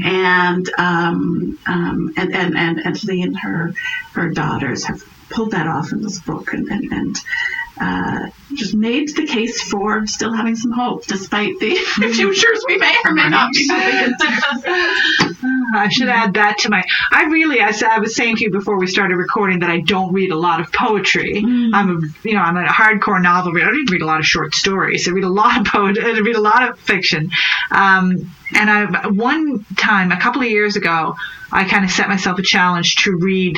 And, 0.04 0.70
um, 0.78 1.58
um, 1.68 2.14
and 2.18 2.36
and 2.36 2.58
and 2.58 2.80
and 2.80 3.04
Lee 3.06 3.22
and 3.22 3.38
her 3.40 3.74
her 4.12 4.30
daughters 4.30 4.84
have 4.84 5.02
pulled 5.30 5.52
that 5.52 5.68
off 5.68 5.92
in 5.92 6.02
this 6.02 6.20
book 6.20 6.54
and 6.54 6.68
and. 6.70 6.92
and 6.92 7.18
uh, 7.80 8.32
just 8.56 8.74
made 8.74 9.08
the 9.16 9.28
case 9.28 9.62
for 9.62 10.08
still 10.08 10.34
having 10.34 10.56
some 10.56 10.72
hope, 10.72 11.06
despite 11.06 11.60
the 11.60 11.76
futures 12.16 12.66
we 12.68 12.76
may 12.80 12.96
or 13.06 13.12
may 13.14 13.30
not 13.30 13.54
be 13.54 13.68
moving 13.70 13.98
into. 14.04 14.26
I 15.76 15.88
should 15.92 16.10
add 16.10 16.34
that 16.34 16.58
to 16.62 16.70
my. 16.72 16.84
I 17.12 17.26
really, 17.26 17.62
I, 17.62 17.70
said- 17.70 17.90
I 17.92 18.00
was 18.00 18.16
saying 18.16 18.38
to 18.38 18.44
you 18.46 18.50
before 18.50 18.80
we 18.80 18.88
started 18.88 19.16
recording 19.16 19.60
that 19.60 19.70
I 19.70 19.82
don't 19.82 20.12
read 20.12 20.32
a 20.32 20.36
lot 20.36 20.60
of 20.60 20.72
poetry. 20.74 21.44
I'm 21.72 21.90
a, 21.98 22.28
you 22.28 22.34
know, 22.34 22.42
I'm 22.42 22.58
a 22.58 22.66
hardcore 22.66 23.22
novel 23.22 23.52
reader. 23.52 23.68
I 23.68 23.70
don't 23.70 23.82
even 23.82 23.92
read 23.94 24.02
a 24.02 24.06
lot 24.08 24.20
of 24.20 24.26
short 24.26 24.56
stories. 24.56 25.08
I 25.08 25.12
read 25.12 25.24
a 25.24 25.30
lot 25.30 25.60
of 25.62 25.68
poetry. 25.68 26.04
I 26.04 26.18
read 26.20 26.36
a 26.36 26.42
lot 26.42 26.68
of 26.68 26.80
fiction. 26.80 27.30
Um, 27.70 28.32
and 28.56 28.70
I, 28.72 29.08
one 29.08 29.66
time, 29.76 30.12
a 30.12 30.20
couple 30.20 30.42
of 30.42 30.48
years 30.50 30.78
ago, 30.78 31.16
I 31.52 31.66
kind 31.66 31.86
of 31.86 31.92
set 31.92 32.10
myself 32.10 32.40
a 32.40 32.44
challenge 32.44 32.96
to 33.04 33.16
read 33.18 33.58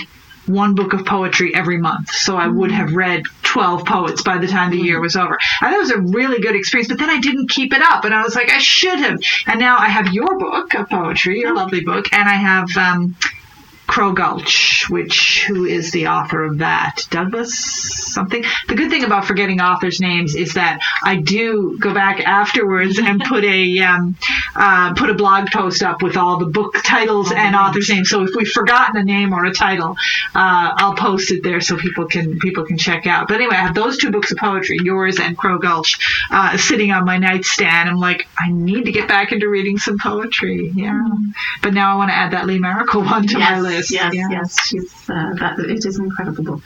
one 0.49 0.75
book 0.75 0.93
of 0.93 1.05
poetry 1.05 1.53
every 1.53 1.77
month. 1.77 2.09
So 2.11 2.35
I 2.35 2.47
would 2.47 2.71
have 2.71 2.93
read 2.93 3.23
12 3.43 3.85
poets 3.85 4.23
by 4.23 4.37
the 4.37 4.47
time 4.47 4.71
the 4.71 4.77
year 4.77 4.99
was 4.99 5.15
over. 5.15 5.37
And 5.61 5.73
it 5.73 5.77
was 5.77 5.91
a 5.91 5.99
really 5.99 6.41
good 6.41 6.55
experience, 6.55 6.89
but 6.89 6.99
then 6.99 7.09
I 7.09 7.19
didn't 7.19 7.49
keep 7.49 7.73
it 7.73 7.81
up. 7.81 8.05
And 8.05 8.13
I 8.13 8.23
was 8.23 8.35
like, 8.35 8.51
I 8.51 8.57
should 8.57 8.99
have. 8.99 9.19
And 9.47 9.59
now 9.59 9.77
I 9.77 9.87
have 9.87 10.13
your 10.13 10.37
book 10.37 10.73
of 10.73 10.89
poetry, 10.89 11.39
your 11.39 11.55
lovely 11.55 11.81
book, 11.81 12.11
and 12.11 12.27
I 12.27 12.33
have 12.33 12.75
um, 12.77 13.15
Crow 13.89 14.13
Gulch, 14.13 14.85
which 14.87 15.45
who 15.47 15.65
is 15.65 15.91
the 15.91 16.07
author 16.07 16.43
of 16.43 16.59
that? 16.59 17.07
Douglas 17.09 17.57
something. 18.13 18.43
The 18.67 18.75
good 18.75 18.91
thing 18.91 19.03
about 19.03 19.25
forgetting 19.25 19.61
authors' 19.61 19.99
names 19.99 20.35
is 20.35 20.53
that 20.53 20.79
I 21.03 21.15
do 21.15 21.75
go 21.79 21.91
back 21.91 22.19
afterwards 22.19 22.99
and 22.99 23.19
put 23.19 23.43
a 23.43 23.79
um, 23.79 24.15
uh, 24.55 24.93
put 24.93 25.09
a 25.09 25.15
blog 25.15 25.49
post 25.49 25.81
up 25.81 26.03
with 26.03 26.17
all 26.17 26.37
the 26.37 26.45
book 26.45 26.75
titles 26.83 27.31
and 27.31 27.55
authors' 27.55 27.89
names. 27.89 28.11
So 28.11 28.21
if 28.21 28.29
we've 28.35 28.47
forgotten 28.47 28.95
a 28.95 29.03
name 29.03 29.33
or 29.33 29.45
a 29.45 29.53
title, 29.53 29.95
uh, 30.35 30.73
I'll 30.77 30.95
post 30.95 31.31
it 31.31 31.41
there 31.43 31.59
so 31.59 31.75
people 31.75 32.05
can 32.05 32.37
people 32.37 32.65
can 32.65 32.77
check 32.77 33.07
out. 33.07 33.27
But 33.27 33.37
anyway, 33.37 33.55
I 33.55 33.61
have 33.61 33.75
those 33.75 33.97
two 33.97 34.11
books 34.11 34.31
of 34.31 34.37
poetry, 34.37 34.77
yours 34.83 35.19
and 35.19 35.35
Crow 35.35 35.57
Gulch, 35.57 35.97
uh, 36.29 36.57
sitting 36.57 36.91
on 36.91 37.05
my 37.05 37.17
nightstand. 37.17 37.89
I'm 37.89 37.97
like, 37.97 38.27
I 38.37 38.51
need 38.51 38.85
to 38.85 38.91
get 38.91 39.07
back 39.07 39.31
into 39.31 39.49
reading 39.49 39.79
some 39.79 39.97
poetry. 39.97 40.71
Yeah, 40.75 41.07
but 41.63 41.73
now 41.73 41.93
I 41.93 41.95
want 41.97 42.11
to 42.11 42.15
add 42.15 42.33
that 42.33 42.45
Lee 42.45 42.59
Maracle 42.59 43.03
one 43.03 43.25
to 43.25 43.39
my 43.39 43.59
list. 43.59 43.78
Yes, 43.89 44.13
Yeah. 44.13 44.27
yes, 44.29 44.67
she's 44.67 44.91
uh, 45.09 45.33
that. 45.39 45.59
It 45.59 45.85
is 45.85 45.97
an 45.97 46.05
incredible 46.05 46.43
book. 46.43 46.63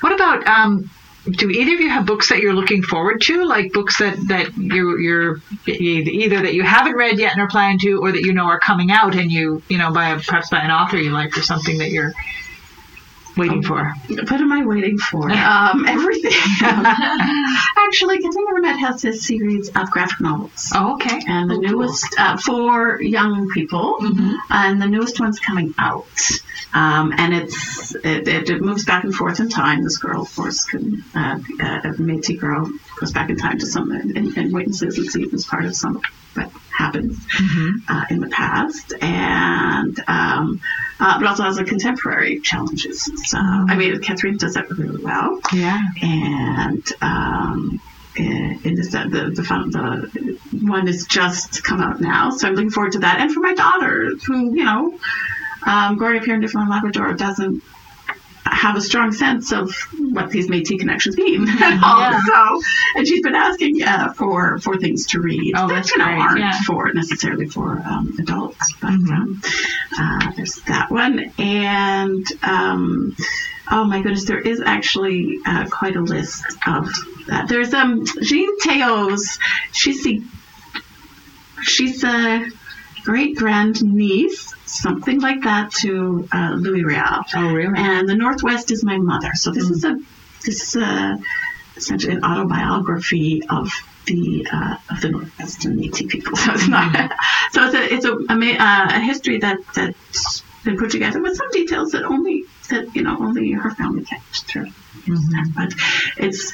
What 0.00 0.12
about 0.12 0.46
um, 0.46 0.90
do 1.30 1.50
either 1.50 1.74
of 1.74 1.80
you 1.80 1.90
have 1.90 2.06
books 2.06 2.28
that 2.28 2.38
you're 2.38 2.54
looking 2.54 2.82
forward 2.82 3.20
to, 3.22 3.44
like 3.44 3.72
books 3.72 3.98
that 3.98 4.16
that 4.28 4.56
you're 4.56 4.98
you're 5.00 5.40
either 5.66 6.42
that 6.42 6.54
you 6.54 6.62
haven't 6.62 6.94
read 6.94 7.18
yet 7.18 7.32
and 7.32 7.40
are 7.40 7.48
planning 7.48 7.78
to, 7.80 8.00
or 8.00 8.12
that 8.12 8.22
you 8.22 8.32
know 8.32 8.44
are 8.46 8.60
coming 8.60 8.90
out 8.90 9.14
and 9.16 9.30
you 9.30 9.62
you 9.68 9.78
know 9.78 9.92
by 9.92 10.10
a, 10.10 10.20
perhaps 10.20 10.50
by 10.50 10.60
an 10.60 10.70
author 10.70 10.96
you 10.98 11.10
like, 11.10 11.36
or 11.36 11.42
something 11.42 11.78
that 11.78 11.90
you're 11.90 12.12
waiting 13.36 13.62
for? 13.62 13.92
What 14.08 14.32
am 14.32 14.52
I 14.52 14.64
waiting 14.64 14.98
for? 14.98 15.30
Um, 15.46 15.86
everything. 15.86 16.32
Actually, 16.60 18.18
Katherena 18.18 18.52
Vermette 18.52 18.78
has 18.80 19.02
this 19.02 19.26
series 19.26 19.68
of 19.68 19.90
graphic 19.90 20.20
novels. 20.20 20.70
Oh, 20.74 20.94
okay. 20.94 21.20
And 21.26 21.48
the 21.48 21.58
newest 21.58 22.06
uh, 22.18 22.36
for 22.36 23.00
young 23.00 23.48
people, 23.50 23.96
and 24.50 24.82
the 24.82 24.86
newest 24.86 25.20
one's 25.20 25.38
coming 25.38 25.72
out. 25.78 26.06
Um, 26.74 27.14
and 27.16 27.32
it's 27.32 27.94
it, 27.94 28.28
it, 28.28 28.50
it 28.50 28.60
moves 28.60 28.84
back 28.84 29.04
and 29.04 29.14
forth 29.14 29.40
in 29.40 29.48
time. 29.48 29.82
This 29.82 29.98
girl, 29.98 30.22
of 30.22 30.34
course, 30.34 30.64
can 30.64 31.04
uh, 31.14 31.38
uh, 31.60 31.80
a 31.84 31.92
Métis 31.94 32.38
girl 32.38 32.70
goes 33.00 33.12
back 33.12 33.30
in 33.30 33.36
time 33.36 33.58
to 33.58 33.66
some 33.66 33.90
and, 33.90 34.16
and 34.36 34.52
witnesses 34.52 34.98
and 34.98 35.06
sees 35.06 35.32
as 35.34 35.44
part 35.44 35.64
of 35.64 35.76
some 35.76 36.00
that 36.34 36.50
happened 36.76 37.16
uh, 37.88 38.04
in 38.10 38.20
the 38.20 38.28
past, 38.28 38.92
and 39.00 39.98
um, 40.08 40.60
uh, 41.00 41.18
but 41.18 41.26
also 41.26 41.42
has 41.44 41.58
a 41.58 41.64
contemporary 41.64 42.40
challenges. 42.40 43.10
So 43.30 43.38
I 43.38 43.74
mean, 43.76 44.00
Catherine 44.02 44.36
does 44.36 44.54
that 44.54 44.70
really 44.70 45.02
well 45.02 45.40
Yeah. 45.52 45.80
and 46.02 46.84
um, 47.00 47.80
in, 48.16 48.60
in 48.64 48.74
this, 48.74 48.92
the, 48.92 49.04
the, 49.10 49.42
the 49.42 50.40
one 50.66 50.88
is 50.88 51.06
just 51.06 51.62
come 51.62 51.80
out 51.80 52.00
now. 52.00 52.30
So 52.30 52.48
I'm 52.48 52.54
looking 52.54 52.70
forward 52.70 52.92
to 52.92 53.00
that. 53.00 53.20
And 53.20 53.32
for 53.32 53.40
my 53.40 53.54
daughter, 53.54 54.10
who, 54.26 54.56
you 54.56 54.64
know, 54.64 54.98
um, 55.66 55.96
growing 55.96 56.18
up 56.18 56.24
here 56.24 56.34
in 56.34 56.40
Newfoundland 56.40 56.70
Labrador 56.70 57.14
doesn't 57.14 57.62
have 58.54 58.76
a 58.76 58.80
strong 58.80 59.12
sense 59.12 59.52
of 59.52 59.70
what 59.98 60.30
these 60.30 60.48
Métis 60.48 60.78
connections 60.78 61.16
mean 61.16 61.48
at 61.60 61.82
all. 61.82 62.00
Yeah. 62.00 62.20
So, 62.26 62.60
and 62.96 63.06
she's 63.06 63.22
been 63.22 63.34
asking 63.34 63.82
uh, 63.82 64.12
for 64.14 64.58
for 64.58 64.76
things 64.78 65.06
to 65.08 65.20
read 65.20 65.54
Oh, 65.56 65.68
that 65.68 65.74
that's 65.74 65.90
you 65.92 65.98
know 65.98 66.04
great, 66.06 66.18
aren't 66.20 66.38
yeah. 66.40 66.58
for 66.66 66.92
necessarily 66.92 67.46
for 67.48 67.78
um, 67.86 68.14
adults, 68.20 68.72
but 68.80 68.90
Mm-hmm. 68.90 69.12
um, 69.12 69.40
uh, 69.98 70.32
there's 70.36 70.54
that 70.68 70.90
one, 70.90 71.32
and 71.38 72.24
um, 72.42 73.14
oh 73.70 73.84
my 73.84 74.00
goodness, 74.02 74.24
there 74.26 74.40
is 74.40 74.60
actually 74.64 75.38
uh, 75.46 75.66
quite 75.70 75.96
a 75.96 76.00
list 76.00 76.44
of 76.66 76.88
that. 77.28 77.48
There's 77.48 77.74
um 77.74 78.04
Jean 78.22 78.58
Teillet's. 78.60 79.38
She's 79.72 80.02
the 80.04 80.22
she's 81.62 82.04
a 82.04 82.46
great 83.06 83.36
grand 83.36 83.82
niece, 83.84 84.52
something 84.66 85.20
like 85.20 85.42
that, 85.42 85.70
to 85.70 86.28
uh, 86.32 86.54
Louis 86.58 86.82
Riel. 86.84 87.22
Oh, 87.36 87.52
really? 87.52 87.78
And 87.78 88.08
the 88.08 88.16
Northwest 88.16 88.72
is 88.72 88.84
my 88.84 88.98
mother. 88.98 89.30
So 89.34 89.52
this 89.52 89.70
is 89.70 89.84
a 89.84 89.96
this 90.44 90.74
is 90.74 90.82
a, 90.82 91.16
essentially 91.76 92.14
an 92.14 92.24
autobiography 92.24 93.42
of 93.48 93.70
the 94.06 94.46
uh, 94.52 94.76
of 94.90 95.00
the 95.00 95.10
Northwest 95.10 95.64
and 95.66 95.78
Métis 95.78 96.08
people. 96.08 96.32
So 96.44 96.52
it's 96.52 96.68
not. 96.68 97.12
So 97.52 97.66
it's 97.66 97.74
a 97.74 97.94
it's 97.94 98.04
a 98.04 98.12
a, 98.28 98.36
ma- 98.36 98.60
uh, 98.68 98.88
a 98.98 99.00
history 99.00 99.38
that 99.38 99.58
that's 99.74 100.42
been 100.64 100.76
put 100.76 100.90
together 100.90 101.22
with 101.22 101.36
some 101.36 101.50
details 101.52 101.92
that 101.92 102.02
only 102.04 102.44
that 102.70 102.94
you 102.96 103.02
know 103.02 103.16
only 103.20 103.52
her 103.52 103.70
family 103.70 104.04
can 104.04 104.20
through. 104.32 104.66
But 105.54 105.72
it's 106.16 106.52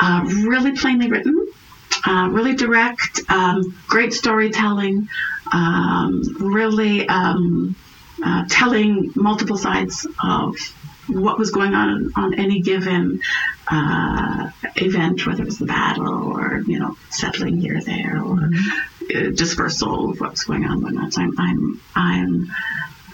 uh, 0.00 0.24
really 0.26 0.72
plainly 0.72 1.08
written, 1.08 1.46
uh, 2.06 2.28
really 2.30 2.54
direct, 2.54 3.20
um, 3.28 3.76
great 3.88 4.12
storytelling, 4.12 5.08
um, 5.52 6.22
really 6.38 7.08
um, 7.08 7.74
uh, 8.24 8.44
telling 8.48 9.12
multiple 9.14 9.56
sides 9.56 10.06
of 10.22 10.56
what 11.08 11.38
was 11.38 11.50
going 11.50 11.74
on 11.74 12.12
on 12.16 12.34
any 12.34 12.60
given 12.60 13.20
uh, 13.70 14.50
event, 14.76 15.26
whether 15.26 15.42
it 15.42 15.46
was 15.46 15.58
the 15.58 15.66
battle 15.66 16.32
or 16.32 16.62
you 16.66 16.78
know 16.78 16.96
settling 17.10 17.60
here 17.60 17.78
or 17.78 17.82
there 17.82 18.22
or 18.22 18.50
uh, 19.14 19.30
dispersal 19.34 20.10
of 20.10 20.20
what's 20.20 20.44
going 20.44 20.64
on. 20.64 20.82
Whatnot. 20.82 21.12
So 21.12 21.22
I'm 21.22 21.32
I'm 21.38 21.80
I'm 21.94 22.46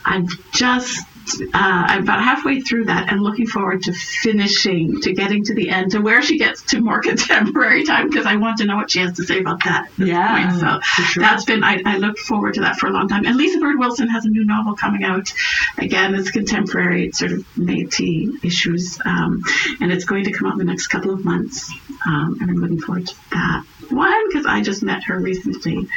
I'm 0.04 0.28
just 0.52 1.06
uh, 1.40 1.48
I'm 1.54 2.02
about 2.02 2.22
halfway 2.22 2.60
through 2.60 2.86
that 2.86 3.12
and 3.12 3.20
looking 3.22 3.46
forward 3.46 3.82
to 3.82 3.92
finishing, 3.92 5.00
to 5.02 5.12
getting 5.12 5.44
to 5.44 5.54
the 5.54 5.70
end, 5.70 5.92
to 5.92 6.00
where 6.00 6.22
she 6.22 6.38
gets 6.38 6.62
to 6.70 6.80
more 6.80 7.00
contemporary 7.02 7.84
time 7.84 8.08
because 8.08 8.26
I 8.26 8.36
want 8.36 8.58
to 8.58 8.64
know 8.64 8.76
what 8.76 8.90
she 8.90 9.00
has 9.00 9.16
to 9.16 9.24
say 9.24 9.40
about 9.40 9.64
that. 9.64 9.90
Yeah, 9.98 10.50
point. 10.50 10.60
So 10.60 10.80
sure. 11.04 11.22
that's 11.22 11.44
been, 11.44 11.64
I, 11.64 11.80
I 11.84 11.98
looked 11.98 12.18
forward 12.18 12.54
to 12.54 12.62
that 12.62 12.76
for 12.76 12.86
a 12.86 12.90
long 12.90 13.08
time. 13.08 13.24
And 13.26 13.36
Lisa 13.36 13.58
Bird 13.58 13.78
Wilson 13.78 14.08
has 14.08 14.24
a 14.24 14.28
new 14.28 14.44
novel 14.44 14.74
coming 14.74 15.04
out. 15.04 15.32
Again, 15.78 16.14
it's 16.14 16.30
contemporary, 16.30 17.06
it's 17.06 17.18
sort 17.18 17.32
of 17.32 17.46
Métis 17.56 18.44
issues. 18.44 18.98
Um, 19.04 19.42
and 19.80 19.92
it's 19.92 20.04
going 20.04 20.24
to 20.24 20.32
come 20.32 20.46
out 20.46 20.52
in 20.52 20.58
the 20.58 20.64
next 20.64 20.88
couple 20.88 21.12
of 21.12 21.24
months. 21.24 21.72
Um, 22.06 22.38
and 22.40 22.50
I'm 22.50 22.56
looking 22.56 22.80
forward 22.80 23.06
to 23.06 23.14
that 23.30 23.64
one 23.90 24.28
because 24.28 24.46
I 24.46 24.62
just 24.62 24.82
met 24.82 25.04
her 25.04 25.18
recently. 25.18 25.88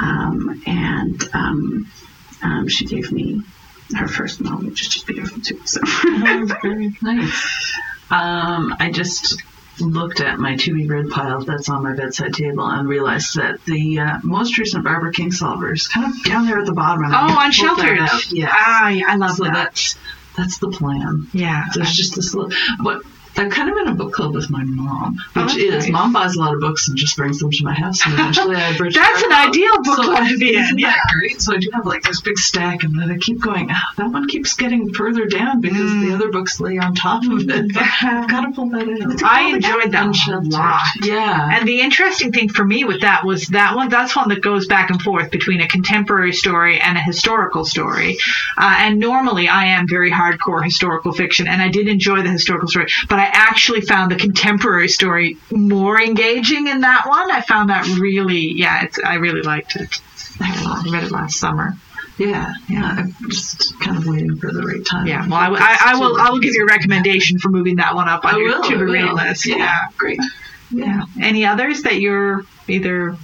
Um, 0.00 0.62
and 0.66 1.28
um, 1.32 1.90
um, 2.42 2.68
she 2.68 2.84
gave 2.84 3.10
me 3.12 3.42
her 3.96 4.08
first 4.08 4.40
novel, 4.40 4.66
which 4.66 4.82
is 4.82 4.88
just 4.88 5.06
beautiful 5.06 5.40
too. 5.42 5.60
So 5.66 5.80
Oh, 5.84 6.48
very 6.62 6.90
nice. 7.02 7.72
Um, 8.10 8.74
I 8.80 8.90
just 8.92 9.42
looked 9.80 10.20
at 10.20 10.38
my 10.38 10.56
to 10.56 10.74
be 10.74 10.86
read 10.86 11.08
pile 11.10 11.40
that's 11.42 11.68
on 11.70 11.82
my 11.82 11.94
bedside 11.94 12.34
table 12.34 12.66
and 12.66 12.86
realized 12.88 13.36
that 13.36 13.64
the 13.64 13.98
uh, 14.00 14.18
most 14.22 14.58
recent 14.58 14.84
Barbara 14.84 15.12
Kingsolver 15.12 15.72
is 15.74 15.88
kind 15.88 16.06
of 16.12 16.22
down 16.24 16.46
there 16.46 16.58
at 16.58 16.66
the 16.66 16.72
bottom. 16.72 17.04
and 17.04 17.14
I 17.14 17.20
Oh, 17.32 17.38
on 17.38 17.52
out. 17.98 18.30
Yes. 18.32 18.50
Ah, 18.52 18.88
yeah, 18.88 19.04
I 19.08 19.16
love 19.16 19.36
so 19.36 19.44
that. 19.44 19.54
that's 19.54 19.96
that's 20.36 20.58
the 20.58 20.68
plan. 20.68 21.26
Yeah. 21.32 21.64
There's 21.74 21.92
just 21.92 22.14
this 22.14 22.34
little, 22.34 22.52
but 22.82 23.02
I'm 23.40 23.50
kind 23.50 23.70
of 23.70 23.76
in 23.78 23.88
a 23.88 23.94
book 23.94 24.12
club 24.12 24.34
with 24.34 24.50
my 24.50 24.62
mom, 24.64 25.16
Oh, 25.36 25.44
which 25.44 25.54
that's 25.54 25.56
is 25.64 25.84
nice. 25.84 25.90
mom 25.92 26.12
buys 26.12 26.34
a 26.36 26.38
lot 26.40 26.54
of 26.54 26.60
books 26.60 26.88
and 26.88 26.96
just 26.96 27.16
brings 27.16 27.38
them 27.38 27.50
to 27.50 27.64
my 27.64 27.72
house, 27.74 28.04
and 28.04 28.14
eventually 28.14 28.56
I 28.56 28.76
bridge. 28.76 28.94
That's 29.00 29.22
an 29.22 29.32
ideal 29.32 29.82
book 29.82 29.96
so, 29.96 30.02
club 30.04 30.28
to 30.28 30.38
be 30.38 30.54
in. 30.56 30.62
Isn't 30.62 30.78
Yeah. 30.78 30.94
great? 31.12 31.40
So 31.40 31.54
I 31.54 31.58
do 31.58 31.68
have 31.74 31.86
like 31.86 32.02
this 32.02 32.20
big 32.20 32.38
stack, 32.38 32.82
and 32.84 32.98
then 33.00 33.10
I 33.10 33.16
keep 33.18 33.40
going. 33.40 33.68
Ah, 33.70 33.92
that 33.96 34.10
one 34.10 34.28
keeps 34.28 34.54
getting 34.54 34.92
further 34.92 35.26
down 35.26 35.60
because 35.60 35.80
Mm. 35.90 36.08
the 36.08 36.14
other 36.14 36.30
books 36.30 36.60
lay 36.60 36.78
on 36.78 36.94
top 36.94 37.22
of 37.24 37.48
it. 37.48 37.72
But 37.72 37.82
I've 38.02 38.28
got 38.28 38.42
to 38.42 38.52
pull 38.52 38.68
that 38.70 38.88
out. 38.88 39.22
I 39.24 39.48
enjoyed 39.54 39.92
that 39.92 40.06
a 40.28 40.40
lot. 40.48 40.80
Yeah. 41.02 41.50
And 41.58 41.66
the 41.66 41.80
interesting 41.80 42.32
thing 42.32 42.48
for 42.48 42.64
me 42.64 42.84
with 42.84 43.00
that 43.02 43.24
was 43.24 43.46
that 43.48 43.74
one, 43.74 43.88
that's 43.88 44.14
one 44.16 44.28
that 44.30 44.42
goes 44.42 44.66
back 44.66 44.90
and 44.90 45.00
forth 45.00 45.30
between 45.30 45.60
a 45.60 45.68
contemporary 45.68 46.32
story 46.32 46.78
and 46.80 46.96
a 46.98 47.00
historical 47.00 47.64
story. 47.64 48.18
Uh, 48.56 48.76
and 48.78 48.98
normally 48.98 49.48
I 49.48 49.66
am 49.66 49.88
very 49.88 50.10
hardcore 50.10 50.62
historical 50.62 51.12
fiction, 51.12 51.48
and 51.48 51.62
I 51.62 51.68
did 51.68 51.88
enjoy 51.88 52.22
the 52.22 52.30
historical 52.30 52.68
story, 52.68 52.86
but 53.08 53.18
I 53.18 53.29
actually 53.32 53.80
found 53.82 54.10
the 54.12 54.16
contemporary 54.16 54.88
story 54.88 55.36
more 55.50 56.00
engaging 56.00 56.66
in 56.68 56.80
that 56.82 57.06
one. 57.06 57.30
I 57.30 57.40
found 57.40 57.70
that 57.70 57.86
really, 57.98 58.52
yeah, 58.52 58.84
it's, 58.84 58.98
I 58.98 59.14
really 59.16 59.42
liked 59.42 59.76
it. 59.76 60.00
I 60.40 60.84
read 60.90 61.04
it 61.04 61.10
last 61.10 61.38
summer. 61.38 61.74
yeah, 62.18 62.52
yeah. 62.68 62.96
I'm 62.98 63.14
just 63.30 63.78
kind 63.80 63.96
of 63.96 64.06
waiting 64.06 64.36
for 64.36 64.52
the 64.52 64.62
right 64.62 64.84
time. 64.84 65.06
Yeah, 65.06 65.26
well, 65.28 65.38
I, 65.38 65.48
I, 65.58 65.76
I 65.92 65.98
will. 65.98 66.20
I 66.20 66.30
will 66.30 66.38
give 66.40 66.54
you 66.54 66.64
a 66.64 66.66
recommendation 66.66 67.38
for 67.38 67.48
moving 67.50 67.76
that 67.76 67.94
one 67.94 68.08
up 68.08 68.24
on 68.24 68.34
I 68.34 68.38
your 68.38 68.48
will. 68.48 68.62
to 68.68 68.74
I 68.76 68.80
read 68.80 69.12
list. 69.12 69.46
Yeah, 69.46 69.86
great. 69.96 70.18
Yeah. 70.70 71.02
Any 71.20 71.44
others 71.46 71.82
that 71.82 72.00
you're 72.00 72.44
either 72.68 73.16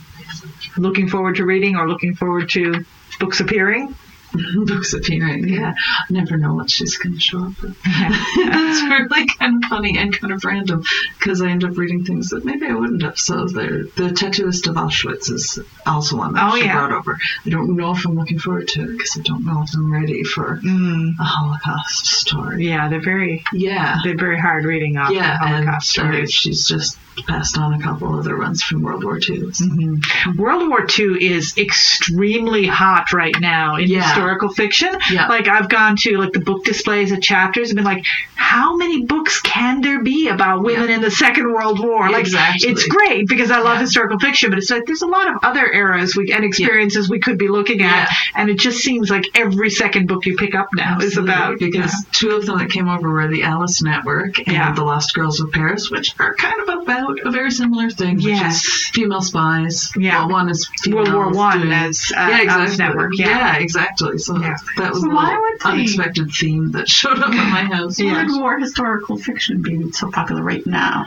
looking 0.76 1.08
forward 1.08 1.36
to 1.36 1.44
reading 1.44 1.76
or 1.76 1.88
looking 1.88 2.14
forward 2.14 2.50
to 2.50 2.84
books 3.20 3.40
appearing? 3.40 3.94
books 4.66 4.92
appearing. 4.94 5.48
Yeah, 5.48 5.74
I 5.76 6.12
never 6.12 6.36
know 6.36 6.54
what 6.54 6.70
she's 6.70 6.98
going 6.98 7.14
to 7.14 7.20
show 7.20 7.44
up 7.44 7.60
with. 7.62 7.76
it's 7.84 8.82
really 8.82 9.26
kind 9.38 9.62
of 9.64 9.68
funny 9.68 9.98
and 9.98 10.16
kind 10.18 10.32
of 10.32 10.44
random 10.44 10.82
because 11.18 11.40
I 11.42 11.48
end 11.50 11.64
up 11.64 11.76
reading 11.76 12.04
things 12.04 12.30
that 12.30 12.44
maybe 12.44 12.66
I 12.66 12.72
wouldn't 12.74 13.02
have. 13.02 13.18
So 13.18 13.46
the 13.46 13.90
the 13.96 14.08
tattooist 14.10 14.66
of 14.68 14.76
Auschwitz 14.76 15.30
is 15.30 15.58
also 15.84 16.16
one 16.16 16.34
that 16.34 16.52
Oh, 16.52 16.56
she 16.56 16.64
yeah. 16.64 16.74
brought 16.74 16.92
over. 16.92 17.18
I 17.44 17.50
don't 17.50 17.76
know 17.76 17.92
if 17.92 18.06
I'm 18.06 18.14
looking 18.16 18.38
forward 18.38 18.68
to 18.68 18.82
it 18.82 18.92
because 18.92 19.16
I 19.18 19.22
don't 19.22 19.44
know 19.44 19.62
if 19.62 19.70
I'm 19.74 19.92
ready 19.92 20.22
for 20.24 20.60
Mm, 20.62 21.12
a 21.20 21.24
Holocaust 21.24 22.06
story. 22.06 22.66
yeah, 22.68 22.88
they're 22.88 23.00
very 23.02 23.44
Yeah. 23.52 23.98
they're 24.04 24.16
very 24.16 24.38
hard 24.38 24.64
reading 24.64 24.96
off 24.96 25.10
Yeah, 25.12 25.36
Holocaust 25.38 25.98
uh, 25.98 26.02
stories. 26.02 26.32
she's 26.32 26.66
just 26.66 26.98
passed 27.26 27.56
on 27.58 27.72
a 27.72 27.82
couple 27.82 28.14
other 28.18 28.36
ones 28.38 28.62
from 28.62 28.82
World 28.82 29.02
War 29.02 29.16
II. 29.16 29.52
So. 29.52 29.64
Mm-hmm. 29.64 30.36
World 30.40 30.68
War 30.68 30.86
II 30.98 31.24
is 31.24 31.56
extremely 31.56 32.66
hot 32.66 33.12
right 33.12 33.34
now 33.40 33.76
in 33.76 33.88
Yeah. 33.88 34.14
Historical 34.26 34.48
fiction. 34.50 34.90
Yeah. 35.12 35.28
Like 35.28 35.46
I've 35.48 35.68
gone 35.68 35.96
to 36.00 36.18
like 36.18 36.32
the 36.32 36.40
book 36.40 36.64
displays 36.64 37.12
at 37.12 37.22
chapters 37.22 37.70
and 37.70 37.76
been 37.76 37.84
like, 37.84 38.04
how 38.34 38.76
many 38.76 39.04
books 39.04 39.40
can 39.40 39.80
there 39.80 40.02
be 40.02 40.28
about 40.28 40.62
women 40.62 40.90
in 40.90 41.00
the 41.00 41.10
Second 41.10 41.52
World 41.52 41.78
War? 41.80 42.10
Like 42.10 42.20
Exactly. 42.26 42.70
it's 42.70 42.86
great 42.86 43.28
because 43.28 43.50
I 43.50 43.58
love 43.58 43.74
Yeah. 43.76 43.80
historical 43.82 44.18
fiction, 44.18 44.50
but 44.50 44.58
it's 44.58 44.70
like 44.70 44.84
there's 44.86 45.02
a 45.02 45.06
lot 45.06 45.28
of 45.28 45.36
other 45.44 45.70
eras 45.72 46.16
we 46.16 46.32
and 46.32 46.44
experiences 46.44 47.08
we 47.08 47.20
could 47.20 47.38
be 47.38 47.48
looking 47.48 47.82
at, 47.82 48.08
Yeah. 48.08 48.14
and 48.40 48.50
it 48.50 48.58
just 48.58 48.78
seems 48.78 49.10
like 49.10 49.24
every 49.34 49.70
second 49.70 50.06
book 50.08 50.26
you 50.26 50.36
pick 50.36 50.54
up 50.54 50.68
now 50.74 50.98
is 50.98 51.16
about 51.16 51.58
because 51.58 51.92
two 52.12 52.30
of 52.30 52.46
them 52.46 52.58
that 52.58 52.70
came 52.70 52.88
over 52.88 53.08
were 53.10 53.28
the 53.28 53.42
Alice 53.44 53.82
Network 53.82 54.38
and 54.38 54.48
Yeah. 54.48 54.72
the 54.72 54.82
Lost 54.84 55.14
Girls 55.14 55.40
of 55.40 55.52
Paris, 55.52 55.90
which 55.90 56.14
are 56.18 56.34
kind 56.34 56.54
of 56.68 56.82
about 56.82 57.18
a 57.24 57.30
very 57.30 57.50
similar 57.50 57.90
thing, 57.90 58.16
which 58.16 58.24
Yes. 58.26 58.64
is 58.64 58.90
female 58.92 59.22
spies. 59.22 59.92
Yeah. 59.96 60.20
well, 60.20 60.30
one 60.30 60.48
is 60.50 60.68
World 60.88 61.12
War 61.12 61.30
One 61.30 61.72
as, 61.72 62.12
uh, 62.16 62.28
yeah, 62.30 62.52
Alice 62.52 62.72
exactly. 62.72 62.76
Network, 62.86 63.18
yeah. 63.18 63.56
exactly. 63.56 64.15
So 64.18 64.38
Yeah. 64.38 64.56
that 64.78 64.92
was 64.92 65.02
So 65.02 65.10
a 65.10 65.14
why 65.14 65.36
would 65.36 65.60
they- 65.60 65.70
unexpected 65.70 66.30
theme 66.32 66.72
that 66.72 66.88
showed 66.88 67.18
up 67.18 67.30
in 67.30 67.36
my 67.36 67.64
house. 67.74 68.00
Why 68.00 68.24
would 68.24 68.40
war 68.40 68.58
historical 68.58 69.16
fiction 69.18 69.62
be 69.62 69.90
so 69.92 70.10
popular 70.10 70.42
right 70.42 70.66
now? 70.66 71.04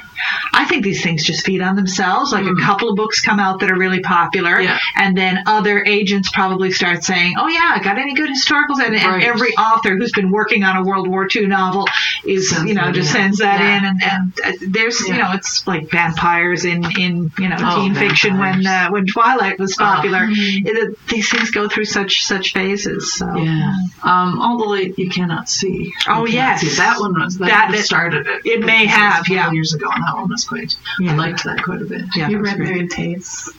I 0.53 0.65
think 0.65 0.83
these 0.83 1.01
things 1.03 1.23
just 1.23 1.45
feed 1.45 1.61
on 1.61 1.75
themselves. 1.75 2.31
Like 2.31 2.45
a 2.45 2.55
couple 2.55 2.89
of 2.89 2.95
books 2.95 3.21
come 3.21 3.39
out 3.39 3.59
that 3.61 3.71
are 3.71 3.77
really 3.77 4.01
popular, 4.01 4.55
Mm. 4.57 4.63
Yeah. 4.63 4.79
and 4.97 5.17
then 5.17 5.43
other 5.45 5.83
agents 5.85 6.29
probably 6.31 6.71
start 6.71 7.03
saying, 7.03 7.35
"Oh 7.37 7.47
yeah, 7.47 7.73
I 7.75 7.79
got 7.83 7.97
any 7.97 8.13
good 8.13 8.29
historicals?" 8.29 8.79
And, 8.83 8.95
and 8.95 9.23
every 9.23 9.51
author 9.55 9.95
who's 9.95 10.11
been 10.11 10.29
working 10.31 10.63
on 10.63 10.75
a 10.77 10.83
World 10.83 11.07
War 11.07 11.27
II 11.33 11.47
novel 11.47 11.87
is, 12.25 12.49
Sends 12.49 12.67
you 12.69 12.73
know, 12.75 12.91
just 12.91 13.09
in. 13.09 13.21
sends 13.21 13.37
that 13.39 13.59
Yeah. 13.59 13.77
in, 13.77 13.85
and, 13.85 14.03
and 14.03 14.39
uh, 14.45 14.57
there's, 14.67 14.99
you 15.07 15.17
know, 15.17 15.31
it's 15.33 15.65
like 15.67 15.89
vampires 15.91 16.65
in 16.65 16.83
in 16.97 17.31
you 17.37 17.49
know 17.49 17.55
Oh, 17.59 17.81
teen 17.81 17.95
fiction 17.95 18.37
when 18.37 18.65
uh, 18.65 18.89
when 18.89 19.05
Twilight 19.05 19.59
was 19.59 19.73
Oh. 19.79 19.83
popular. 19.83 20.27
It- 20.31 20.97
these 21.07 21.29
things 21.29 21.51
go 21.51 21.67
through 21.67 21.85
such 21.85 22.23
such 22.25 22.53
phases. 22.53 22.88
So. 22.99 23.35
Yeah. 23.35 23.73
Um, 24.03 24.39
all 24.41 24.57
the 24.57 24.65
light 24.65 24.97
you 24.97 25.09
cannot 25.09 25.49
see. 25.49 25.93
Oh, 26.07 26.25
yes. 26.25 26.61
see. 26.61 26.69
That 26.77 26.99
one 26.99 27.13
was 27.19 27.37
that, 27.37 27.47
That- 27.47 27.69
one 27.69 27.77
started 27.83 28.27
it. 28.27 28.45
it 28.45 28.59
may 28.65 28.85
was 28.85 28.91
have, 28.95 29.27
yeah. 29.27 29.51
years 29.51 29.73
ago, 29.73 29.89
and 29.93 30.03
that 30.03 30.15
one 30.15 30.29
was 30.29 30.43
quite. 30.45 30.75
Yeah. 30.99 31.13
I 31.13 31.15
liked 31.15 31.43
that 31.45 31.63
quite 31.63 31.81
a 31.81 31.85
bit. 31.85 32.01
Yeah, 32.15 32.29
you 32.29 32.39
read 32.39 32.57
great. 32.57 32.69
Miriam 32.69 32.87
Toews? 32.89 33.49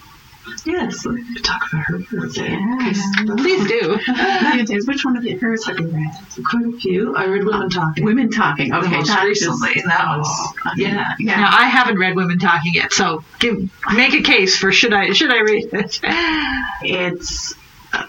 Yes, 0.65 1.07
we 1.07 1.23
talk 1.43 1.63
about 1.73 1.85
her 1.85 2.01
for 2.01 2.25
a 2.27 2.29
bit. 2.29 2.37
Yeah. 2.37 2.93
Please 3.37 3.69
do. 3.69 3.99
Which 4.87 5.05
one 5.05 5.17
of 5.17 5.23
the 5.23 5.35
hers 5.41 5.65
have 5.67 5.79
you 5.79 5.87
read? 5.87 6.11
Quite 6.45 6.67
a 6.67 6.73
few. 6.73 7.15
I 7.15 7.27
read 7.27 7.45
Women 7.45 7.71
Talking. 7.71 8.05
Women 8.05 8.31
Talking. 8.31 8.71
the 8.71 8.79
Okay, 8.79 8.91
most 8.97 9.09
that 9.09 9.23
is- 9.29 9.41
recently. 9.47 9.81
That 9.87 10.19
was, 10.19 10.27
Oh, 10.67 10.71
yeah. 10.77 11.15
yeah. 11.21 11.37
Now 11.41 11.51
I 11.57 11.65
haven't 11.65 11.99
read 11.99 12.17
Women 12.17 12.39
Talking 12.41 12.75
yet, 12.75 12.93
so 12.93 13.23
give, 13.39 13.71
make 13.95 14.15
a 14.15 14.23
case 14.23 14.57
for 14.59 14.73
should 14.73 14.93
I 14.93 15.13
should 15.13 15.31
I 15.33 15.41
read 15.41 15.69
it? 15.73 16.01
It's 16.83 17.55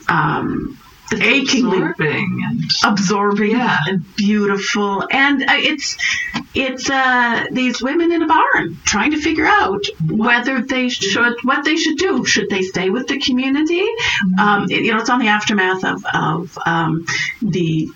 um, 0.08 0.80
achingly 1.14 1.78
Absorbing 1.82 2.42
and 2.48 2.64
absorbing 2.86 3.52
Yeah. 3.52 3.78
and 3.88 4.16
beautiful, 4.16 5.06
and 5.12 5.42
uh, 5.44 5.46
it's 5.58 5.98
it's 6.54 6.90
uh, 6.90 7.46
these 7.52 7.82
women 7.82 8.12
in 8.12 8.22
a 8.22 8.28
barn 8.28 8.78
trying 8.86 9.12
to 9.12 9.22
figure 9.22 9.46
out 9.46 9.84
whether 10.10 10.62
they 10.62 10.90
should 10.90 11.36
what 11.44 11.66
they 11.66 11.76
should 11.78 11.98
do. 11.98 12.24
Should 12.26 12.50
they 12.50 12.62
stay 12.62 12.90
with 12.90 13.08
the 13.08 13.20
community? 13.20 13.86
Um, 14.40 14.66
it- 14.70 14.82
you 14.86 14.92
know, 14.94 15.00
it's 15.00 15.10
on 15.10 15.20
the 15.20 15.28
aftermath 15.28 15.84
of 15.84 16.04
of 16.14 16.58
um, 16.66 17.06
the. 17.42 17.90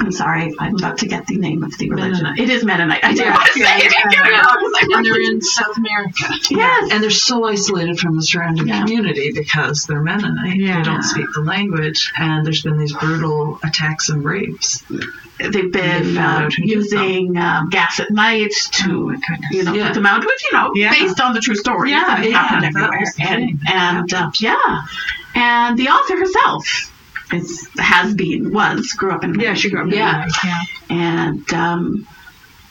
I'm 0.00 0.12
sorry, 0.12 0.54
I'm 0.58 0.76
about 0.76 0.98
to 0.98 1.06
get 1.08 1.26
the 1.26 1.36
name 1.38 1.62
of 1.62 1.76
the 1.78 1.88
religion. 1.90 2.12
Mennonite. 2.24 2.38
It 2.38 2.50
is 2.50 2.64
Mennonite. 2.64 3.04
I 3.04 3.12
didn't 3.14 3.26
Yeah, 3.26 3.34
want 3.34 3.46
to 3.46 3.52
say 3.52 3.60
yeah, 3.60 3.76
it. 3.78 3.92
Yeah, 3.92 4.10
yeah. 4.28 4.40
wrong 4.40 4.44
'cause 4.44 4.72
I'm 4.82 4.92
and 4.98 5.04
they're 5.06 5.20
in 5.20 5.40
South 5.40 5.76
America. 5.76 6.24
Yes. 6.50 6.90
And 6.92 7.02
they're 7.02 7.10
so 7.10 7.44
isolated 7.44 7.98
from 7.98 8.16
the 8.16 8.22
surrounding 8.22 8.68
Yeah. 8.68 8.80
community 8.80 9.32
because 9.34 9.86
they're 9.86 10.02
Mennonite. 10.02 10.56
Yeah. 10.56 10.76
They 10.78 10.82
don't 10.82 11.02
speak 11.02 11.26
the 11.34 11.40
language, 11.40 12.12
and 12.18 12.44
there's 12.44 12.62
been 12.62 12.78
these 12.78 12.92
brutal 12.92 13.58
attacks 13.64 14.08
and 14.10 14.24
rapes. 14.24 14.82
they've 15.38 15.70
been 15.72 16.16
found 16.16 16.18
uh, 16.18 16.46
out 16.46 16.58
using 16.58 17.36
um, 17.38 17.68
gas 17.70 18.00
at 18.00 18.10
night 18.10 18.50
to, 18.72 18.90
Oh, 18.90 19.06
my 19.06 19.14
goodness. 19.14 19.50
you 19.52 19.62
know, 19.62 19.72
Yeah. 19.72 19.86
put 19.86 19.94
them 19.94 20.06
out, 20.06 20.20
which, 20.26 20.44
you 20.50 20.58
know, 20.58 20.72
Yeah. 20.74 20.90
based 20.92 21.20
on 21.20 21.32
the 21.32 21.40
true 21.40 21.54
story 21.54 21.90
Yeah, 21.90 22.04
that 22.08 22.28
yeah, 22.28 22.36
happened 22.42 22.62
that 22.64 22.68
everywhere. 22.70 22.98
was 23.00 23.14
and 23.20 23.60
and 23.72 24.12
uh, 24.14 24.30
yeah. 24.34 24.80
And 25.36 25.78
the 25.78 25.88
author 25.90 26.16
herself 26.18 26.90
is, 27.32 27.68
has 27.78 28.14
been, 28.14 28.52
was, 28.52 28.92
grew 28.92 29.12
up 29.12 29.24
in 29.24 29.38
Yeah, 29.38 29.54
she 29.54 29.70
grew 29.70 29.80
up. 29.80 29.86
in 29.88 29.92
Yeah. 29.94 30.26
Yeah. 30.44 30.62
and 30.90 31.52
um, 31.52 32.06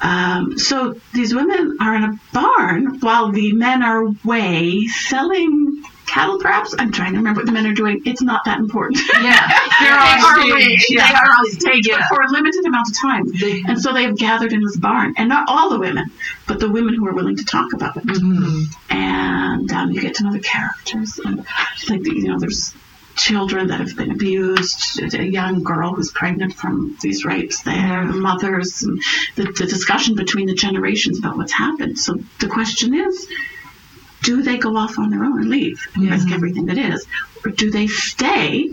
um, 0.01 0.57
so 0.59 0.95
these 1.13 1.33
women 1.33 1.77
are 1.81 1.95
in 1.95 2.03
a 2.03 2.19
barn 2.33 2.99
while 2.99 3.31
the 3.31 3.53
men 3.53 3.81
are 3.83 4.03
away 4.03 4.85
selling 4.87 5.83
cattle, 6.05 6.39
perhaps. 6.39 6.73
I'm 6.79 6.91
trying 6.91 7.11
to 7.13 7.17
remember 7.17 7.39
what 7.41 7.47
the 7.47 7.51
men 7.51 7.65
are 7.67 7.73
doing. 7.73 8.01
It's 8.05 8.21
not 8.21 8.45
that 8.45 8.59
important. 8.59 9.01
Yeah. 9.13 9.51
They're 9.81 9.99
on 9.99 10.39
on 10.53 10.59
stage, 10.61 10.85
yeah. 10.89 11.07
They 11.09 11.13
are 11.15 11.25
on 11.39 11.51
stage 11.51 11.87
Yeah. 11.87 12.07
for 12.07 12.21
a 12.21 12.29
limited 12.31 12.65
amount 12.65 12.87
of 12.89 12.95
time. 12.97 13.25
They- 13.39 13.61
and 13.67 13.79
so 13.81 13.91
they 13.91 14.03
have 14.03 14.17
gathered 14.17 14.53
in 14.53 14.61
this 14.63 14.77
barn, 14.77 15.15
and 15.17 15.27
not 15.27 15.49
all 15.49 15.69
the 15.71 15.79
women, 15.79 16.09
but 16.47 16.59
the 16.61 16.69
women 16.71 16.93
who 16.93 17.05
are 17.07 17.13
willing 17.13 17.35
to 17.37 17.43
talk 17.45 17.73
about 17.73 17.97
it. 17.97 18.05
Mhm. 18.05 18.65
And 18.89 19.71
um, 19.71 19.91
you 19.91 19.99
get 20.01 20.15
to 20.15 20.23
know 20.23 20.31
the 20.31 20.39
characters, 20.39 21.19
and 21.25 21.45
like 21.89 22.05
you 22.05 22.27
know, 22.29 22.39
there's 22.39 22.73
children 23.17 23.67
that 23.67 23.79
have 23.79 23.95
been 23.97 24.11
abused, 24.11 25.01
a 25.13 25.25
young 25.25 25.63
girl 25.63 25.93
who's 25.93 26.11
pregnant 26.11 26.53
from 26.53 26.97
these 27.01 27.25
rapes 27.25 27.63
there, 27.63 28.07
the 28.07 28.13
mothers, 28.13 28.83
and 28.83 29.01
the, 29.35 29.43
the 29.43 29.65
discussion 29.65 30.15
between 30.15 30.47
the 30.47 30.53
generations 30.53 31.19
about 31.19 31.35
what's 31.35 31.51
happened. 31.51 31.97
So 31.97 32.19
the 32.39 32.47
question 32.47 32.93
is, 32.93 33.27
do 34.23 34.41
they 34.41 34.57
go 34.57 34.77
off 34.77 34.97
on 34.97 35.09
their 35.09 35.23
own 35.23 35.39
and 35.39 35.49
leave 35.49 35.87
and 35.95 36.09
risk 36.09 36.31
everything 36.31 36.67
that 36.67 36.77
is, 36.77 37.05
or 37.43 37.51
do 37.51 37.71
they 37.71 37.87
stay? 37.87 38.69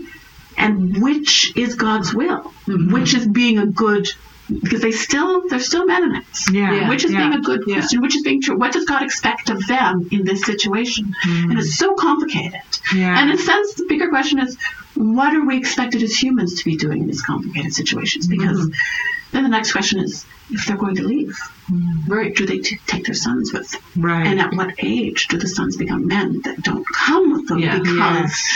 And 0.56 1.02
which 1.02 1.56
is 1.56 1.74
God's 1.74 2.14
will? 2.14 2.52
Mm-hmm. 2.66 2.92
Which 2.92 3.14
is 3.14 3.26
being 3.26 3.58
a 3.58 3.66
good 3.66 4.06
because 4.48 4.82
they 4.82 4.92
still 4.92 5.48
they're 5.48 5.58
still 5.60 5.86
Mennonites. 5.86 6.50
Yeah, 6.50 6.72
Yeah. 6.72 6.88
Which 6.88 7.04
is 7.04 7.12
yeah, 7.12 7.20
being 7.20 7.34
a 7.34 7.40
good 7.40 7.62
yeah. 7.66 7.76
Christian, 7.76 8.00
which 8.02 8.16
is 8.16 8.22
being 8.22 8.42
true. 8.42 8.56
What 8.56 8.72
does 8.72 8.84
God 8.84 9.02
expect 9.02 9.50
of 9.50 9.66
them 9.66 10.08
in 10.12 10.24
this 10.24 10.42
situation? 10.42 11.14
Mm. 11.26 11.50
And 11.50 11.58
it's 11.58 11.76
so 11.76 11.94
complicated. 11.94 12.60
Yeah. 12.94 13.18
And 13.18 13.30
in 13.30 13.36
a 13.36 13.38
sense, 13.38 13.74
the 13.74 13.86
bigger 13.88 14.08
question 14.08 14.38
is, 14.38 14.56
what 14.94 15.34
are 15.34 15.44
we 15.44 15.56
expected 15.56 16.02
as 16.02 16.20
humans 16.20 16.58
to 16.58 16.64
be 16.64 16.76
doing 16.76 17.02
in 17.02 17.06
these 17.06 17.22
complicated 17.22 17.72
situations? 17.74 18.26
Because 18.26 18.60
mm-hmm. 18.60 19.32
then 19.32 19.42
the 19.44 19.48
next 19.48 19.72
question 19.72 20.00
is, 20.00 20.24
if 20.50 20.66
they're 20.66 20.76
going 20.76 20.96
to 20.96 21.04
leave, 21.04 21.38
mm. 21.70 22.06
Right. 22.06 22.34
do 22.34 22.44
they 22.44 22.58
t- 22.58 22.78
take 22.86 23.06
their 23.06 23.14
sons 23.14 23.52
with 23.52 23.70
them? 23.70 23.82
Right. 23.96 24.26
And 24.26 24.40
at 24.40 24.52
what 24.54 24.74
age 24.78 25.28
do 25.28 25.38
the 25.38 25.48
sons 25.48 25.76
become 25.76 26.06
men 26.06 26.42
that 26.42 26.62
don't 26.62 26.86
come 26.86 27.32
with 27.32 27.48
them 27.48 27.58
Yeah. 27.60 27.78
because 27.78 28.46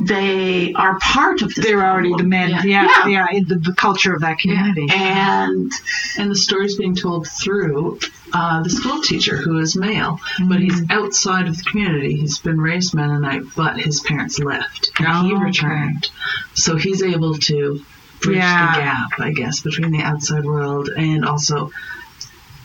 they 0.00 0.72
are 0.74 0.98
part 1.00 1.42
of 1.42 1.54
this 1.54 1.64
They're 1.64 1.84
already 1.84 2.10
the 2.10 2.14
problem? 2.16 2.28
men. 2.30 2.50
Yeah, 2.50 2.62
Yeah. 2.64 3.06
yeah, 3.06 3.26
in 3.32 3.44
the, 3.48 3.56
the 3.56 3.72
culture 3.74 4.14
of 4.14 4.20
that 4.20 4.38
community. 4.38 4.86
And 4.90 5.72
And 6.16 6.30
the 6.30 6.36
story's 6.36 6.76
being 6.76 6.94
told 6.94 7.26
through 7.26 7.98
uh, 8.32 8.62
the 8.62 8.70
school 8.70 9.00
teacher 9.02 9.36
who 9.36 9.58
is 9.58 9.74
male, 9.76 10.20
but 10.48 10.60
he's 10.60 10.80
Mm-hmm. 10.80 10.92
outside 10.92 11.48
of 11.48 11.56
the 11.56 11.62
community. 11.64 12.14
He's 12.16 12.38
been 12.38 12.60
raised 12.60 12.94
Mennonite, 12.94 13.42
but 13.56 13.78
his 13.80 14.00
parents 14.00 14.38
left 14.38 14.90
and 14.98 15.06
he 15.26 15.32
Oh, 15.32 15.36
okay. 15.36 15.44
returned. 15.44 16.06
So 16.54 16.76
he's 16.76 17.02
able 17.02 17.34
to 17.34 17.80
bridge 18.20 18.36
Yeah. 18.36 18.72
the 18.74 18.80
gap, 18.80 19.10
I 19.20 19.32
guess, 19.32 19.60
between 19.60 19.92
the 19.92 20.02
outside 20.02 20.44
world 20.44 20.88
and 20.88 21.24
also 21.24 21.70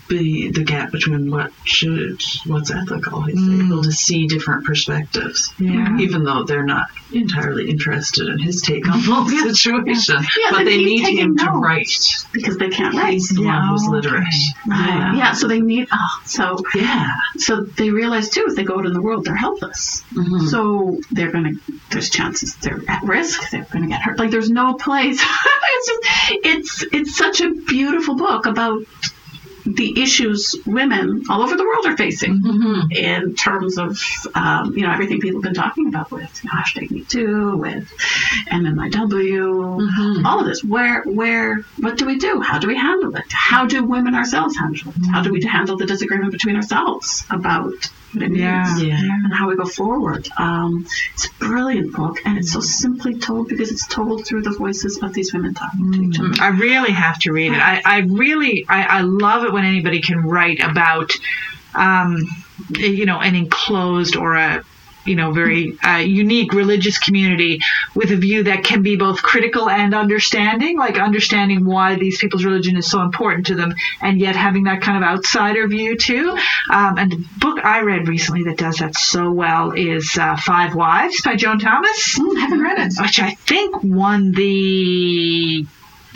the 0.10 0.52
the 0.52 0.64
gap 0.64 0.92
between 0.92 1.32
what 1.32 1.52
should 1.64 2.22
what's 2.46 2.72
ethical. 2.72 3.22
He's 3.22 3.40
Mm. 3.40 3.68
able 3.68 3.84
to 3.84 3.92
see 3.92 4.28
different 4.28 4.66
perspectives, 4.66 5.54
Yeah. 5.60 5.98
even 6.00 6.24
though 6.24 6.44
they're 6.44 6.66
not 6.66 6.88
entirely 7.12 7.70
interested 7.70 8.28
in 8.28 8.40
his 8.40 8.62
take 8.62 8.88
on 8.90 9.00
the 9.02 9.06
whole 9.14 9.28
situation. 9.30 10.18
Yeah, 10.22 10.52
but 10.52 10.66
they 10.66 10.78
need 10.78 11.02
him 11.18 11.38
to 11.38 11.50
write. 11.52 11.90
because 12.34 12.58
they 12.58 12.70
can't 12.70 12.96
write. 12.96 13.14
He's 13.14 13.30
the 13.30 13.44
one 13.44 13.68
who's 13.68 13.84
okay. 13.84 13.92
literate. 13.92 14.34
Right. 14.68 15.14
Yeah. 15.16 15.34
So 15.34 15.48
they 15.48 15.62
need. 15.62 15.88
Oh, 15.92 16.22
so 16.26 16.58
Yeah. 16.76 17.08
so 17.38 17.62
they 17.62 17.90
realize 17.90 18.30
too 18.30 18.46
if 18.48 18.56
they 18.56 18.64
go 18.64 18.80
out 18.80 18.86
in 18.86 18.94
the 18.94 19.02
world 19.02 19.24
they're 19.26 19.36
helpless. 19.36 20.04
Mhm. 20.14 20.50
So 20.50 21.00
they're 21.12 21.32
gonna. 21.32 21.52
There's 21.92 22.10
chances 22.10 22.56
they're 22.56 22.82
at 22.88 23.04
risk. 23.04 23.50
They're 23.52 23.68
gonna 23.72 23.88
get 23.88 24.02
hurt. 24.02 24.20
Like 24.20 24.32
there's 24.32 24.50
no 24.50 24.74
place. 24.74 25.22
it's 25.76 25.88
just. 25.88 26.04
It's 26.46 26.86
it's 26.92 27.16
such 27.16 27.42
a 27.42 27.52
beautiful 27.52 28.16
book 28.16 28.46
about 28.46 28.84
the 29.66 30.02
issues 30.02 30.56
women 30.66 31.24
all 31.30 31.42
over 31.42 31.56
the 31.56 31.64
world 31.64 31.86
are 31.86 31.98
facing 31.98 32.42
Mm-hmm. 32.44 32.92
in 32.92 33.36
terms 33.36 33.78
of 33.78 33.98
um, 34.36 34.74
you 34.76 34.84
know 34.86 34.92
everything 34.92 35.20
people 35.20 35.40
have 35.42 35.44
been 35.54 35.54
talking 35.54 35.88
about 35.88 36.12
with 36.12 36.30
you 36.44 36.50
know, 36.50 36.60
hashtag 36.60 36.92
Me 36.92 37.04
Too, 37.06 37.58
with 37.58 37.88
MMIW, 38.52 39.64
Mm-hmm. 39.80 40.26
all 40.26 40.40
of 40.40 40.46
this. 40.46 40.64
Where 40.64 41.04
where 41.04 41.64
what 41.80 41.98
do 41.98 42.06
we 42.06 42.18
do? 42.18 42.42
How 42.42 42.60
do 42.60 42.68
we 42.68 42.76
handle 42.78 43.16
it? 43.16 43.26
How 43.32 43.66
do 43.66 43.84
women 43.84 44.16
ourselves 44.16 44.56
handle 44.58 44.92
it? 44.92 45.06
How 45.12 45.22
do 45.22 45.32
we 45.32 45.44
handle 45.44 45.78
the 45.78 45.86
disagreement 45.86 46.32
between 46.32 46.56
ourselves 46.56 47.26
about 47.30 47.74
means? 48.16 48.38
Yeah. 48.38 48.78
Yeah. 48.78 49.00
And 49.24 49.34
how 49.34 49.50
we 49.50 49.56
go 49.56 49.66
forward. 49.66 50.28
Um, 50.38 50.86
it's 51.14 51.28
a 51.28 51.34
brilliant 51.40 51.94
book, 51.94 52.20
and 52.26 52.38
it's 52.38 52.54
so 52.54 52.60
simply 52.60 53.20
told 53.20 53.50
because 53.50 53.72
it's 53.72 53.88
told 53.88 54.26
through 54.26 54.44
the 54.44 54.52
voices 54.58 55.00
of 55.02 55.14
these 55.14 55.34
women 55.34 55.54
talking 55.54 55.92
to 55.94 56.02
each 56.02 56.20
other. 56.20 56.32
I 56.40 56.50
really 56.50 56.92
have 56.92 57.20
to 57.20 57.32
read 57.32 57.54
it. 57.54 57.60
I, 57.60 57.82
I 57.86 58.00
really, 58.00 58.66
I, 58.68 58.84
I 58.84 59.02
love 59.02 59.44
it 59.46 59.54
when 59.54 59.66
anybody 59.66 60.02
can 60.02 60.24
write 60.24 60.60
about, 60.62 61.12
um, 61.74 62.18
you 62.78 63.06
know, 63.06 63.20
an 63.20 63.36
enclosed 63.36 64.16
or 64.16 64.36
a, 64.36 64.64
you 65.06 65.16
know, 65.16 65.32
very 65.32 65.78
uh, 65.84 65.98
unique 65.98 66.54
religious 66.54 66.98
community 67.00 67.60
with 67.96 68.12
a 68.12 68.16
view 68.16 68.44
that 68.44 68.64
can 68.64 68.82
be 68.82 68.96
both 68.96 69.22
critical 69.22 69.70
and 69.70 69.94
understanding, 69.94 70.78
like 70.78 70.98
understanding 70.98 71.66
why 71.66 71.96
these 71.96 72.18
people's 72.20 72.46
religion 72.46 72.78
is 72.78 72.90
so 72.90 73.02
important 73.02 73.48
to 73.48 73.56
them, 73.56 73.74
and 74.02 74.20
yet 74.20 74.36
having 74.36 74.64
that 74.64 74.82
kind 74.82 74.98
of 74.98 75.04
outsider 75.04 75.68
view 75.68 75.98
too. 75.98 76.30
Um, 76.70 76.98
and 76.98 77.12
the 77.12 77.26
book 77.38 77.60
I 77.64 77.82
read 77.82 78.08
recently 78.08 78.44
that 78.46 78.58
does 78.58 78.78
that 78.78 78.96
so 78.96 79.32
well 79.32 79.72
is 79.72 80.18
uh, 80.20 80.36
Five 80.38 80.76
Wives 80.76 81.22
by 81.22 81.36
Joan 81.36 81.60
Thomas 81.60 82.18
Mm, 82.18 82.40
haven't 82.40 82.62
read 82.62 82.80
it. 82.80 82.94
which 83.02 83.20
I 83.20 83.32
think 83.32 83.84
won 83.84 84.32
the 84.32 85.66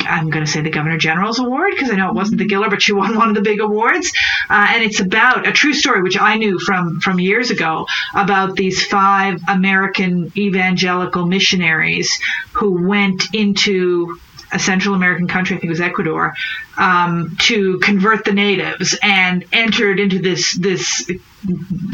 I'm 0.07 0.29
going 0.29 0.45
to 0.45 0.51
say 0.51 0.61
the 0.61 0.69
Governor 0.69 0.97
General's 0.97 1.39
Award 1.39 1.71
because 1.71 1.91
I 1.91 1.95
know 1.95 2.09
it 2.09 2.15
wasn't 2.15 2.39
the 2.39 2.47
Giller, 2.47 2.69
but 2.69 2.81
she 2.81 2.93
won 2.93 3.15
one 3.15 3.29
of 3.29 3.35
the 3.35 3.41
big 3.41 3.59
awards. 3.59 4.11
Uh, 4.49 4.67
and 4.71 4.83
it's 4.83 4.99
about 4.99 5.47
a 5.47 5.51
true 5.51 5.73
story, 5.73 6.01
which 6.01 6.17
I 6.19 6.35
knew 6.37 6.59
from 6.59 6.99
from 6.99 7.19
years 7.19 7.51
ago, 7.51 7.87
about 8.13 8.55
these 8.55 8.85
five 8.85 9.41
American 9.47 10.31
evangelical 10.37 11.25
missionaries 11.25 12.19
who 12.53 12.87
went 12.87 13.23
into 13.33 14.19
a 14.51 14.59
Central 14.59 14.95
American 14.95 15.27
country, 15.27 15.55
I 15.55 15.59
think 15.59 15.69
it 15.69 15.71
was 15.71 15.81
Ecuador, 15.81 16.33
um, 16.77 17.35
to 17.39 17.79
convert 17.79 18.23
the 18.23 18.33
natives 18.33 18.97
and 19.01 19.43
entered 19.51 19.99
into 19.99 20.19
this 20.19 20.55
this 20.57 21.09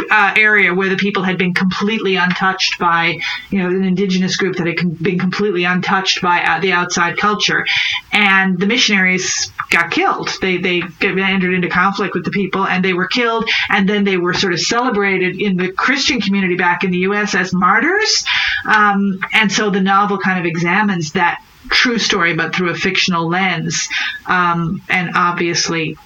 uh, 0.09 0.33
area 0.35 0.73
where 0.73 0.89
the 0.89 0.95
people 0.95 1.23
had 1.23 1.37
been 1.37 1.53
completely 1.53 2.15
untouched 2.15 2.79
by, 2.79 3.19
you 3.49 3.59
know, 3.59 3.67
an 3.67 3.83
indigenous 3.83 4.35
group 4.35 4.55
that 4.57 4.67
had 4.67 4.77
com- 4.77 4.91
been 4.91 5.19
completely 5.19 5.63
untouched 5.63 6.21
by 6.21 6.41
uh, 6.43 6.59
the 6.59 6.71
outside 6.71 7.17
culture, 7.17 7.65
and 8.11 8.59
the 8.59 8.65
missionaries 8.65 9.51
got 9.69 9.91
killed. 9.91 10.29
They 10.41 10.57
they 10.57 10.81
entered 11.01 11.53
into 11.53 11.69
conflict 11.69 12.13
with 12.13 12.25
the 12.25 12.31
people, 12.31 12.65
and 12.65 12.83
they 12.83 12.93
were 12.93 13.07
killed, 13.07 13.49
and 13.69 13.87
then 13.87 14.03
they 14.03 14.17
were 14.17 14.33
sort 14.33 14.53
of 14.53 14.59
celebrated 14.59 15.41
in 15.41 15.57
the 15.57 15.71
Christian 15.71 16.21
community 16.21 16.55
back 16.55 16.83
in 16.83 16.91
the 16.91 16.99
U.S. 16.99 17.35
as 17.35 17.53
martyrs, 17.53 18.25
um, 18.65 19.19
and 19.33 19.51
so 19.51 19.69
the 19.69 19.81
novel 19.81 20.17
kind 20.17 20.39
of 20.39 20.45
examines 20.45 21.13
that 21.13 21.41
true 21.69 21.99
story, 21.99 22.35
but 22.35 22.55
through 22.55 22.69
a 22.69 22.75
fictional 22.75 23.27
lens, 23.27 23.87
um, 24.25 24.81
and 24.89 25.11
obviously 25.15 25.97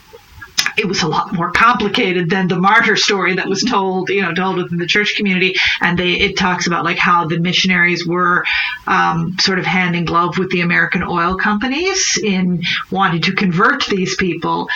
it 0.78 0.88
was 0.88 1.02
a 1.02 1.08
lot 1.08 1.34
more 1.34 1.52
complicated 1.52 2.30
than 2.30 2.48
the 2.48 2.56
martyr 2.56 2.96
story 2.96 3.36
that 3.36 3.48
was 3.48 3.64
told, 3.64 4.10
you 4.10 4.22
know, 4.22 4.34
told 4.34 4.58
within 4.58 4.78
the 4.78 4.86
church 4.86 5.16
community. 5.16 5.56
And 5.82 5.98
they, 5.98 6.14
it 6.14 6.38
talks 6.38 6.68
about 6.68 6.86
like 6.86 6.98
how 6.98 7.26
the 7.26 7.40
missionaries 7.40 8.06
were 8.06 8.46
um, 8.86 9.36
sort 9.40 9.60
of 9.60 9.66
hand 9.66 9.96
in 9.96 10.06
glove 10.06 10.38
with 10.38 10.52
the 10.52 10.62
American 10.62 11.04
oil 11.04 11.36
companies 11.36 12.20
in 12.22 12.62
wanting 12.92 13.22
to 13.24 13.34
convert 13.34 13.86
these 13.88 14.16
people 14.16 14.68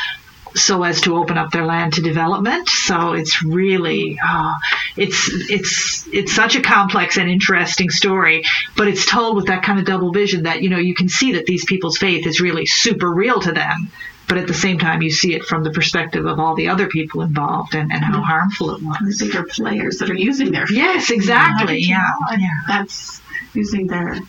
so 0.55 0.83
as 0.83 1.01
to 1.01 1.15
open 1.17 1.37
up 1.37 1.51
their 1.51 1.65
land 1.65 1.93
to 1.93 2.01
development. 2.01 2.67
So 2.69 3.13
it's 3.13 3.43
really, 3.43 4.19
uh, 4.23 4.53
it's 4.97 5.29
it's 5.49 6.07
it's 6.11 6.33
such 6.33 6.55
a 6.55 6.61
complex 6.61 7.17
and 7.17 7.29
interesting 7.29 7.89
story, 7.89 8.43
but 8.75 8.87
it's 8.87 9.05
told 9.05 9.35
with 9.35 9.47
that 9.47 9.63
kind 9.63 9.79
of 9.79 9.85
double 9.85 10.11
vision 10.11 10.43
that 10.43 10.61
you 10.61 10.69
know 10.69 10.77
you 10.77 10.95
can 10.95 11.09
see 11.09 11.33
that 11.33 11.45
these 11.45 11.65
people's 11.65 11.97
faith 11.97 12.27
is 12.27 12.41
really 12.41 12.65
super 12.65 13.09
real 13.09 13.39
to 13.39 13.51
them. 13.51 13.91
But 14.27 14.37
at 14.37 14.47
the 14.47 14.53
same 14.53 14.79
time, 14.79 15.01
you 15.01 15.11
see 15.11 15.33
it 15.33 15.43
from 15.43 15.63
the 15.63 15.71
perspective 15.71 16.25
of 16.25 16.39
all 16.39 16.55
the 16.55 16.69
other 16.69 16.87
people 16.87 17.21
involved 17.21 17.75
and, 17.75 17.91
and 17.91 18.01
how 18.01 18.21
harmful 18.21 18.71
it 18.71 18.81
was. 18.81 19.17
The 19.17 19.25
bigger 19.25 19.43
players 19.43 19.97
that 19.97 20.09
are 20.09 20.15
using 20.15 20.53
their 20.53 20.71
Yes, 20.71 21.11
exactly. 21.11 21.79
Yeah. 21.79 22.09
yeah. 22.37 22.47
That's 22.65 23.21
using 23.53 23.87
their 23.87 24.19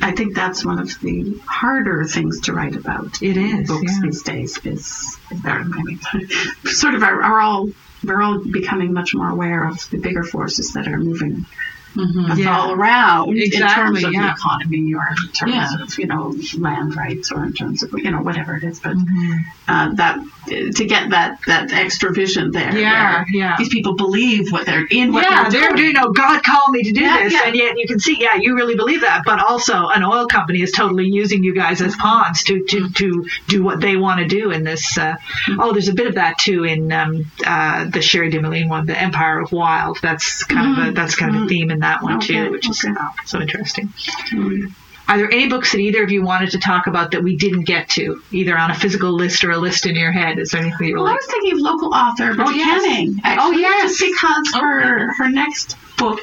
I 0.00 0.12
think 0.12 0.34
that's 0.34 0.64
one 0.64 0.78
of 0.78 1.00
the 1.00 1.38
harder 1.44 2.04
things 2.04 2.40
to 2.42 2.52
write 2.52 2.76
about. 2.76 3.20
It 3.22 3.36
is 3.36 3.68
books 3.68 3.92
yeah. 3.92 4.00
these 4.02 4.22
days. 4.22 4.58
Is, 4.58 4.66
is 4.68 5.18
I 5.44 5.62
mean, 5.64 6.00
sort 6.64 6.94
of 6.94 7.02
are, 7.02 7.22
are 7.22 7.40
all 7.40 7.70
we're 8.04 8.22
all 8.22 8.38
becoming 8.38 8.92
much 8.92 9.14
more 9.14 9.28
aware 9.28 9.68
of 9.68 9.88
the 9.90 9.98
bigger 9.98 10.24
forces 10.24 10.72
that 10.74 10.88
are 10.88 10.98
moving 10.98 11.46
mm-hmm. 11.94 12.38
yeah. 12.38 12.58
all 12.58 12.72
around 12.72 13.36
exactly, 13.36 13.60
in 13.60 13.68
terms 13.68 14.04
of 14.04 14.12
yeah. 14.12 14.26
the 14.26 14.32
economy 14.32 14.94
or 14.94 15.08
in 15.08 15.32
terms 15.32 15.54
yeah. 15.54 15.82
of 15.82 15.98
you 15.98 16.06
know 16.06 16.34
land 16.58 16.96
rights 16.96 17.30
or 17.32 17.44
in 17.44 17.52
terms 17.52 17.82
of 17.82 17.92
you 17.94 18.10
know 18.10 18.22
whatever 18.22 18.56
it 18.56 18.64
is. 18.64 18.80
But 18.80 18.96
mm-hmm. 18.96 19.38
uh, 19.68 19.94
that 19.94 20.18
to 20.46 20.84
get 20.84 21.10
that 21.10 21.38
that 21.46 21.72
extra 21.72 22.12
vision 22.12 22.50
there, 22.50 22.76
yeah, 22.76 23.24
yeah. 23.28 23.56
These 23.58 23.68
people 23.68 23.94
believe 23.94 24.50
what 24.50 24.66
they're 24.66 24.86
in. 24.90 25.12
What 25.12 25.28
yeah, 25.28 25.48
they're, 25.48 25.70
doing. 25.70 25.88
you 25.88 25.92
know 25.92 26.12
God 26.12 26.42
called 26.42 26.70
me 26.70 26.82
to 26.84 26.92
do 26.92 27.00
this, 27.00 27.34
and 27.44 27.54
yet 27.54 27.78
you 27.78 27.86
can 27.86 28.00
see, 28.00 28.16
yeah, 28.18 28.36
you 28.36 28.54
really 28.54 28.76
believe 28.76 29.02
that. 29.02 29.22
But 29.24 29.40
also, 29.40 29.88
an 29.88 30.02
oil 30.02 30.26
company 30.26 30.62
is 30.62 30.72
totally 30.72 31.06
using 31.06 31.44
you 31.44 31.54
guys 31.54 31.80
as 31.80 31.94
pawns 31.96 32.44
to 32.44 32.64
to 32.64 32.90
to 32.90 33.26
do 33.48 33.62
what 33.62 33.80
they 33.80 33.96
want 33.96 34.20
to 34.20 34.26
do 34.26 34.50
in 34.50 34.64
this. 34.64 34.98
Uh, 34.98 35.14
mm-hmm. 35.14 35.60
oh, 35.60 35.72
there's 35.72 35.88
a 35.88 35.94
bit 35.94 36.06
of 36.06 36.14
that 36.14 36.38
too 36.38 36.64
in 36.64 36.92
um, 36.92 37.24
uh, 37.46 37.84
the 37.84 38.02
Cherie 38.02 38.30
Dimaline 38.30 38.68
one, 38.68 38.86
the 38.86 38.98
Empire 38.98 39.40
of 39.40 39.52
Wild. 39.52 39.98
That's 40.02 40.44
kind 40.44 40.72
of 40.72 40.78
a 40.78 40.80
mm-hmm. 40.80 40.94
that's 40.94 41.16
kind 41.16 41.30
of 41.30 41.36
a 41.36 41.38
mm-hmm. 41.40 41.48
theme 41.48 41.70
in 41.70 41.80
that 41.82 42.02
one 42.02 42.16
okay, 42.16 42.46
too, 42.46 42.50
which 42.50 42.68
okay. 42.68 42.90
is 42.90 42.96
so 43.26 43.40
interesting. 43.40 43.88
Mm-hmm. 43.88 44.66
Are 45.08 45.18
there 45.18 45.30
any 45.30 45.48
books 45.48 45.72
that 45.72 45.78
either 45.78 46.02
of 46.02 46.10
you 46.10 46.22
wanted 46.22 46.52
to 46.52 46.58
talk 46.58 46.86
about 46.86 47.10
that 47.10 47.22
we 47.22 47.36
didn't 47.36 47.64
get 47.64 47.88
to, 47.90 48.22
either 48.30 48.56
on 48.56 48.70
a 48.70 48.74
physical 48.74 49.12
list 49.12 49.44
or 49.44 49.50
a 49.50 49.58
list 49.58 49.84
in 49.84 49.96
your 49.96 50.12
head? 50.12 50.38
Is 50.38 50.52
there 50.52 50.62
anything 50.62 50.88
you 50.88 50.96
well, 50.96 51.08
I 51.08 51.14
was 51.14 51.26
thinking 51.26 51.52
of 51.52 51.58
local 51.58 51.92
author 51.92 52.34
Bridget 52.34 52.50
oh, 52.50 52.54
yes. 52.54 52.82
Canning. 52.82 53.20
Actually, 53.24 53.56
oh 53.56 53.58
yes, 53.58 54.00
because 54.00 54.52
oh, 54.54 54.60
her 54.60 55.14
her 55.14 55.28
next 55.28 55.76
book 55.98 56.20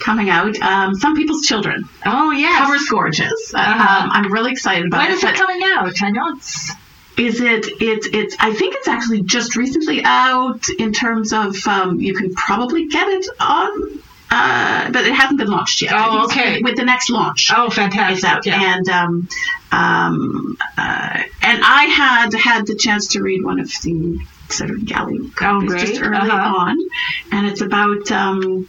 coming 0.00 0.30
out, 0.30 0.58
um, 0.60 0.94
Some 0.94 1.16
People's 1.16 1.46
Children. 1.46 1.88
Oh 2.04 2.30
yes, 2.32 2.58
covers 2.58 2.86
gorgeous. 2.88 3.54
Uh-huh. 3.54 4.04
Um, 4.04 4.10
I'm 4.12 4.32
really 4.32 4.52
excited 4.52 4.86
about 4.86 4.98
when 4.98 5.06
it. 5.06 5.22
When 5.22 5.32
is 5.32 5.38
it 5.38 5.40
coming 5.40 5.62
out? 5.64 6.02
I 6.02 6.10
know 6.10 6.36
it's 6.36 6.72
is 7.18 7.40
it 7.40 7.66
it's 7.80 8.06
it's 8.12 8.36
i 8.38 8.52
think 8.54 8.76
it's 8.76 8.86
actually 8.86 9.22
just 9.22 9.56
recently 9.56 10.04
out 10.04 10.62
in 10.78 10.92
terms 10.92 11.32
of 11.32 11.56
um, 11.66 11.98
you 11.98 12.14
can 12.14 12.32
probably 12.32 12.86
get 12.86 13.08
it 13.08 13.26
on 13.40 14.00
uh, 14.30 14.90
but 14.90 15.06
it 15.06 15.14
hasn't 15.14 15.38
been 15.38 15.48
launched 15.48 15.82
yet. 15.82 15.92
Oh, 15.94 16.24
okay. 16.24 16.60
With 16.62 16.76
the 16.76 16.84
next 16.84 17.10
launch. 17.10 17.50
Oh, 17.54 17.70
fantastic! 17.70 18.28
out. 18.28 18.46
Yeah. 18.46 18.76
And 18.76 18.88
um, 18.88 19.28
um, 19.72 20.58
uh, 20.76 21.22
and 21.42 21.62
I 21.64 21.84
had 21.84 22.34
had 22.34 22.66
the 22.66 22.74
chance 22.74 23.08
to 23.08 23.22
read 23.22 23.42
one 23.42 23.58
of 23.58 23.68
the 23.82 24.18
sort 24.50 24.70
of 24.70 24.84
galley 24.84 25.30
copies 25.30 25.72
oh, 25.72 25.78
just 25.78 26.00
early 26.00 26.16
uh-huh. 26.16 26.54
on, 26.56 26.76
and 27.32 27.46
it's 27.46 27.60
about. 27.60 28.10
Um, 28.10 28.68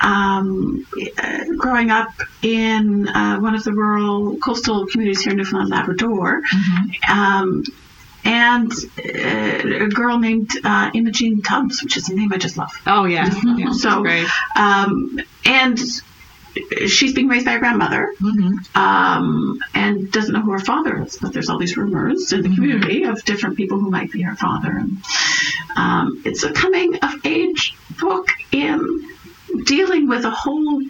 um, 0.00 0.86
uh, 1.18 1.44
growing 1.56 1.90
up 1.90 2.10
in 2.42 3.08
uh, 3.08 3.38
one 3.38 3.54
of 3.54 3.64
the 3.64 3.72
rural 3.72 4.36
coastal 4.36 4.86
communities 4.86 5.22
here 5.22 5.32
in 5.32 5.38
Newfoundland, 5.38 5.70
Labrador, 5.70 6.42
mm-hmm. 6.42 7.12
um, 7.12 7.64
and 8.24 8.70
uh, 8.98 9.84
a 9.84 9.88
girl 9.88 10.18
named 10.18 10.50
uh, 10.64 10.90
Imogene 10.94 11.42
Tubbs, 11.42 11.82
which 11.82 11.96
is 11.96 12.08
a 12.08 12.14
name 12.14 12.32
I 12.32 12.38
just 12.38 12.56
love. 12.56 12.70
Oh 12.86 13.04
yeah, 13.04 13.28
yeah 13.56 13.72
so 13.72 14.04
um, 14.56 15.18
and 15.44 15.78
she's 16.86 17.14
being 17.14 17.28
raised 17.28 17.46
by 17.46 17.52
a 17.52 17.58
grandmother 17.58 18.12
mm-hmm. 18.20 18.78
um, 18.78 19.58
and 19.74 20.10
doesn't 20.10 20.34
know 20.34 20.42
who 20.42 20.52
her 20.52 20.58
father 20.58 21.02
is, 21.02 21.18
but 21.18 21.32
there's 21.32 21.48
all 21.48 21.58
these 21.58 21.76
rumors 21.76 22.32
in 22.32 22.42
the 22.42 22.48
mm-hmm. 22.48 22.56
community 22.56 23.04
of 23.04 23.24
different 23.24 23.56
people 23.56 23.78
who 23.78 23.90
might 23.90 24.10
be 24.12 24.22
her 24.22 24.36
father. 24.36 24.70
And 24.70 24.98
um, 25.76 26.22
it's 26.24 26.42
a 26.44 26.52
coming 26.52 26.96
of 26.96 27.14
age 27.24 27.74
book 28.00 28.28
in 28.50 29.08
dealing 29.64 30.08
with 30.08 30.24
a 30.24 30.30
whole 30.30 30.82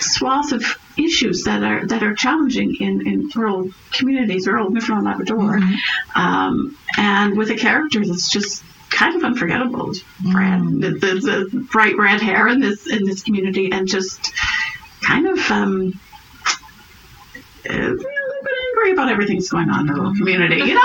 swath 0.00 0.52
of 0.52 0.78
issues 0.96 1.44
that 1.44 1.62
are 1.62 1.86
that 1.86 2.02
are 2.02 2.14
challenging 2.14 2.76
in, 2.80 3.06
in 3.06 3.30
rural 3.34 3.70
communities, 3.92 4.46
rural 4.46 4.70
Newfoundland 4.70 5.06
Labrador, 5.06 5.58
mm-hmm. 5.58 6.20
um, 6.20 6.76
and 6.96 7.36
with 7.36 7.50
a 7.50 7.56
character 7.56 8.04
that's 8.04 8.30
just 8.30 8.64
kind 8.90 9.16
of 9.16 9.24
unforgettable. 9.24 9.92
Mm-hmm. 10.22 10.80
the, 10.80 10.90
the, 10.90 11.48
the, 11.50 11.66
bright 11.72 11.96
red 11.96 12.20
hair 12.20 12.48
in 12.48 12.60
this 12.60 12.86
in 12.90 13.04
this 13.04 13.22
community, 13.22 13.72
and 13.72 13.88
just 13.88 14.32
kind 15.00 15.26
of 15.26 15.50
um, 15.50 16.00
uh, 17.68 17.72
a 17.72 17.78
little 17.78 17.98
bit 17.98 18.54
angry 18.68 18.92
about 18.92 19.10
everything 19.10 19.36
that's 19.36 19.50
going 19.50 19.70
on 19.70 19.80
in 19.80 19.86
the 19.86 19.94
rural 19.94 20.14
community. 20.14 20.56
You 20.56 20.74
know, 20.74 20.80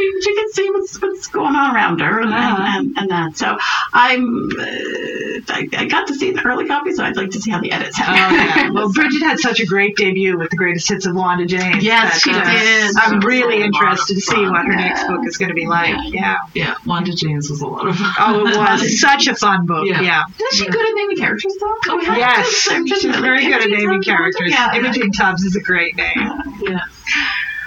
she, 0.00 0.20
she 0.22 0.34
can 0.34 0.52
see 0.52 0.70
what's 0.70 1.00
what's 1.00 1.26
going 1.28 1.54
on 1.54 1.74
around 1.74 2.00
her 2.00 2.20
and, 2.20 2.32
and, 2.32 2.62
and, 2.62 2.98
and, 2.98 3.10
that. 3.10 3.36
So 3.36 3.56
I'm, 3.92 4.50
uh, 4.50 5.52
I, 5.52 5.68
I, 5.72 5.84
got 5.86 6.08
to 6.08 6.14
see 6.14 6.32
the 6.32 6.42
early 6.44 6.66
copy, 6.66 6.92
so 6.92 7.04
I'd 7.04 7.16
like 7.16 7.30
to 7.30 7.40
see 7.40 7.50
how 7.50 7.60
the 7.60 7.72
edits 7.72 7.96
have. 7.98 8.32
Oh, 8.32 8.34
yeah. 8.34 8.70
Well, 8.80 8.92
Bridget 8.92 9.22
had 9.22 9.38
such 9.38 9.60
a 9.60 9.66
great 9.66 9.96
debut 9.96 10.38
with 10.38 10.50
the 10.50 10.56
greatest 10.56 10.88
hits 10.88 11.04
of 11.04 11.14
Wanda 11.14 11.44
Jaynes. 11.44 11.82
Yes, 11.82 12.22
she 12.22 12.30
uh, 12.30 12.44
did. 12.44 12.94
I'm 12.96 13.20
really 13.20 13.62
interested 13.62 14.14
to 14.14 14.20
see 14.20 14.46
what 14.46 14.64
her 14.64 14.72
yeah. 14.72 14.88
next 14.88 15.06
book 15.06 15.26
is 15.26 15.36
going 15.36 15.48
to 15.48 15.54
be 15.54 15.66
like. 15.66 15.96
Yeah. 16.12 16.38
Yeah, 16.54 16.76
Wanda 16.86 17.12
Jaynes 17.12 17.50
was 17.50 17.60
a 17.60 17.66
lot 17.66 17.88
of 17.88 17.96
fun. 17.96 18.14
Oh, 18.18 18.46
it 18.46 18.56
was 18.56 19.00
such 19.10 19.26
a 19.26 19.34
fun 19.34 19.66
book. 19.66 19.86
Yeah. 19.86 20.00
yeah. 20.00 20.22
Is 20.52 20.58
she 20.58 20.66
good 20.66 20.88
at 20.88 20.94
naming 20.94 21.16
characters 21.16 21.56
though? 21.60 21.76
Oh, 21.88 22.00
yes, 22.00 22.48
she's 22.48 23.04
very 23.16 23.44
good 23.44 23.62
at 23.62 23.70
naming 23.70 24.02
characters. 24.02 24.50
Yeah. 24.50 24.74
Imogene 24.74 25.12
Tubbs 25.12 25.42
is 25.42 25.56
a 25.56 25.60
great 25.60 25.96
name. 25.96 26.16
Yeah. 26.62 26.80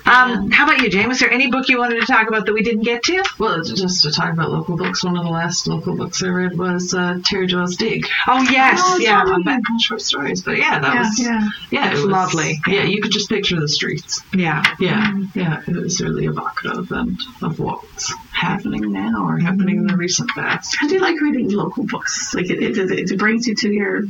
Um, 0.05 0.51
how 0.51 0.65
about 0.65 0.81
you, 0.81 0.89
Jane? 0.89 1.07
Was 1.07 1.19
there 1.19 1.31
any 1.31 1.49
book 1.49 1.69
you 1.69 1.79
wanted 1.79 2.01
to 2.01 2.05
talk 2.05 2.27
about 2.27 2.45
that 2.45 2.53
we 2.53 2.61
didn't 2.61 2.83
get 2.83 3.03
to? 3.03 3.23
Well, 3.39 3.63
just 3.63 4.03
to 4.03 4.11
talk 4.11 4.33
about 4.33 4.51
local 4.51 4.75
books, 4.75 5.03
one 5.03 5.17
of 5.17 5.23
the 5.23 5.29
last 5.29 5.65
local 5.67 5.95
books 5.95 6.21
I 6.21 6.27
read 6.27 6.57
was 6.57 6.93
uh, 6.93 7.19
Terry 7.23 7.47
Doyle's 7.47 7.77
Dig. 7.77 8.05
Oh 8.27 8.41
yes, 8.41 8.81
oh, 8.83 8.97
yeah, 8.97 9.23
back 9.45 9.61
short 9.79 10.01
stories. 10.01 10.41
But 10.41 10.57
yeah, 10.57 10.79
that 10.79 10.93
yeah, 10.93 10.99
was 10.99 11.19
yeah, 11.19 11.49
yeah 11.71 11.91
it 11.91 11.93
was 11.93 12.05
lovely. 12.05 12.59
Yeah, 12.67 12.83
you 12.83 13.01
could 13.01 13.11
just 13.11 13.29
picture 13.29 13.59
the 13.59 13.67
streets. 13.67 14.21
Yeah, 14.33 14.63
yeah, 14.79 15.11
mm-hmm. 15.11 15.39
yeah. 15.39 15.61
It 15.65 15.75
was 15.75 16.01
really 16.01 16.25
evocative 16.25 16.91
and 16.91 17.17
of 17.41 17.59
what's 17.59 18.13
happening 18.31 18.91
now 18.91 19.25
or 19.25 19.37
happening 19.37 19.77
in 19.77 19.87
the 19.87 19.95
recent 19.95 20.29
past. 20.31 20.75
How 20.77 20.87
do 20.87 20.99
like 20.99 21.19
reading 21.21 21.49
local 21.49 21.85
books? 21.85 22.33
Like 22.33 22.49
it, 22.49 22.61
it, 22.61 23.11
it 23.11 23.17
brings 23.17 23.47
you 23.47 23.55
to 23.55 23.71
your 23.71 24.03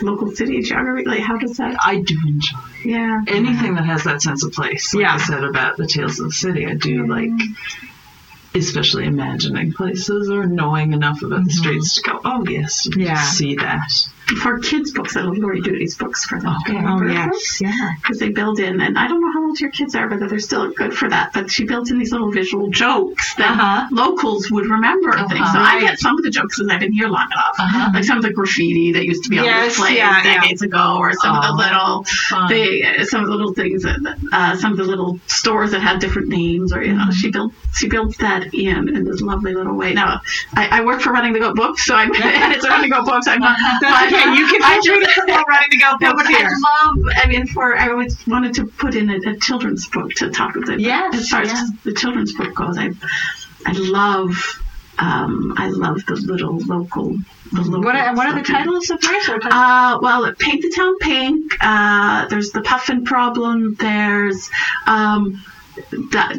local 0.00 0.30
city 0.30 0.60
geography? 0.62 1.08
Like, 1.08 1.20
how 1.20 1.38
does 1.38 1.56
that? 1.56 1.76
I 1.84 2.00
do 2.00 2.16
enjoy. 2.26 2.58
Yeah. 2.84 3.22
Anything 3.26 3.74
that 3.74 3.86
has 3.86 4.04
that 4.04 4.22
sense 4.22 4.44
of 4.44 4.52
place. 4.52 4.94
Like 4.94 5.02
yeah. 5.02 5.14
I 5.14 5.18
said 5.18 5.44
about 5.44 5.76
the 5.76 5.86
Tales 5.86 6.20
of 6.20 6.26
the 6.26 6.32
City, 6.32 6.66
I 6.66 6.74
do 6.74 7.06
like 7.06 7.30
especially 8.56 9.04
imagining 9.06 9.72
places 9.72 10.30
or 10.30 10.46
knowing 10.46 10.92
enough 10.92 11.22
about 11.22 11.40
mm-hmm. 11.40 11.46
the 11.46 11.52
streets 11.52 11.94
to 11.96 12.02
go, 12.02 12.20
oh 12.24 12.44
yes, 12.48 12.88
yeah, 12.96 13.22
see 13.22 13.56
that. 13.56 13.90
For 14.42 14.58
kids' 14.58 14.92
books, 14.92 15.16
I 15.16 15.20
love 15.22 15.36
Lori 15.36 15.60
Doody's 15.60 15.96
books 15.96 16.24
for 16.24 16.40
them. 16.40 16.56
Okay. 16.66 16.78
Oh 16.78 17.02
yes, 17.04 17.60
yeah. 17.60 17.92
Because 17.96 18.18
they 18.18 18.30
build 18.30 18.58
in, 18.58 18.80
and 18.80 18.98
I 18.98 19.08
don't 19.08 19.20
know 19.20 19.32
your 19.60 19.70
kids 19.70 19.94
are, 19.94 20.08
but 20.08 20.20
they're 20.20 20.38
still 20.38 20.70
good 20.70 20.94
for 20.94 21.08
that. 21.08 21.32
But 21.32 21.50
she 21.50 21.64
built 21.64 21.90
in 21.90 21.98
these 21.98 22.12
little 22.12 22.30
visual 22.30 22.68
jokes 22.68 23.34
that 23.36 23.52
uh-huh. 23.52 23.88
locals 23.90 24.50
would 24.50 24.66
remember. 24.66 25.10
Uh-huh. 25.10 25.28
Things. 25.28 25.52
So 25.52 25.58
right. 25.58 25.76
I 25.76 25.80
get 25.80 25.98
some 25.98 26.16
of 26.16 26.24
the 26.24 26.30
jokes 26.30 26.58
that 26.58 26.70
I've 26.70 26.80
been 26.80 26.92
here 26.92 27.08
long 27.08 27.26
enough, 27.32 27.56
uh-huh. 27.58 27.90
like 27.94 28.04
some 28.04 28.16
of 28.16 28.22
the 28.22 28.32
graffiti 28.32 28.92
that 28.92 29.04
used 29.04 29.24
to 29.24 29.30
be 29.30 29.38
on 29.38 29.44
yes, 29.44 29.68
display 29.68 29.96
yeah, 29.96 30.22
decades 30.22 30.62
yeah. 30.62 30.68
ago, 30.68 30.96
or 30.98 31.12
some 31.12 31.36
of 31.36 31.42
the 31.42 31.52
little, 31.52 32.02
the, 32.48 33.06
some 33.08 33.22
of 33.22 33.28
the 33.28 33.34
little 33.34 33.54
things 33.54 33.82
that, 33.82 34.18
uh, 34.32 34.56
some 34.56 34.72
of 34.72 34.78
the 34.78 34.84
little 34.84 35.18
stores 35.26 35.70
that 35.72 35.80
had 35.80 36.00
different 36.00 36.28
names, 36.28 36.72
or 36.72 36.82
you 36.82 36.94
know, 36.94 37.02
mm-hmm. 37.02 37.10
she 37.10 37.30
built 37.30 37.52
she 37.76 37.88
builds 37.88 38.16
that 38.18 38.54
in 38.54 38.88
in 38.94 39.04
this 39.04 39.20
lovely 39.20 39.54
little 39.54 39.74
way. 39.74 39.92
Now, 39.92 40.20
I, 40.54 40.80
I 40.80 40.84
work 40.84 41.00
for 41.00 41.12
Running 41.12 41.32
the 41.32 41.40
Goat 41.40 41.56
Books, 41.56 41.86
so 41.86 41.94
I'm 41.94 42.10
and 42.22 42.52
it's 42.52 42.66
Running 42.66 42.90
the 42.90 42.96
Goat 42.96 43.06
Books. 43.06 43.26
I'm 43.28 43.40
not. 43.40 43.56
That's 43.80 44.12
okay. 44.12 44.34
You 44.34 44.46
can 44.48 44.62
I 44.62 44.80
just, 44.82 45.16
Running 45.18 45.70
the 45.70 45.78
Goat 45.78 46.00
Books 46.00 46.28
here. 46.28 46.48
I 46.48 46.86
love. 46.86 47.14
I 47.16 47.26
mean, 47.28 47.46
for 47.46 47.76
I 47.76 47.90
always 47.90 48.26
wanted 48.26 48.54
to 48.54 48.66
put 48.66 48.94
in 48.94 49.10
a, 49.10 49.16
a 49.16 49.36
children's 49.46 49.88
book 49.88 50.10
to 50.14 50.30
talk 50.30 50.56
about. 50.56 50.80
Yes. 50.80 51.14
As 51.14 51.28
far 51.28 51.42
as 51.42 51.72
the 51.84 51.92
children's 51.92 52.34
book 52.34 52.54
goes, 52.54 52.76
I 52.78 52.90
I 53.64 53.72
love. 53.72 54.62
Um, 54.98 55.52
I 55.58 55.68
love 55.68 56.06
the 56.06 56.14
little 56.14 56.56
local. 56.56 57.18
The 57.52 57.60
local 57.60 57.82
what 57.82 57.94
are, 57.94 58.16
what 58.16 58.28
are 58.28 58.34
the 58.34 58.42
titles 58.42 58.88
of 58.88 58.98
yours? 59.02 59.28
Uh, 59.44 59.98
well, 60.00 60.32
Paint 60.38 60.62
the 60.62 60.72
Town 60.74 60.96
Pink. 60.98 61.52
Uh, 61.60 62.26
there's 62.28 62.50
the 62.52 62.62
Puffin 62.62 63.04
Problem. 63.04 63.74
There's 63.74 64.50
um, 64.86 65.44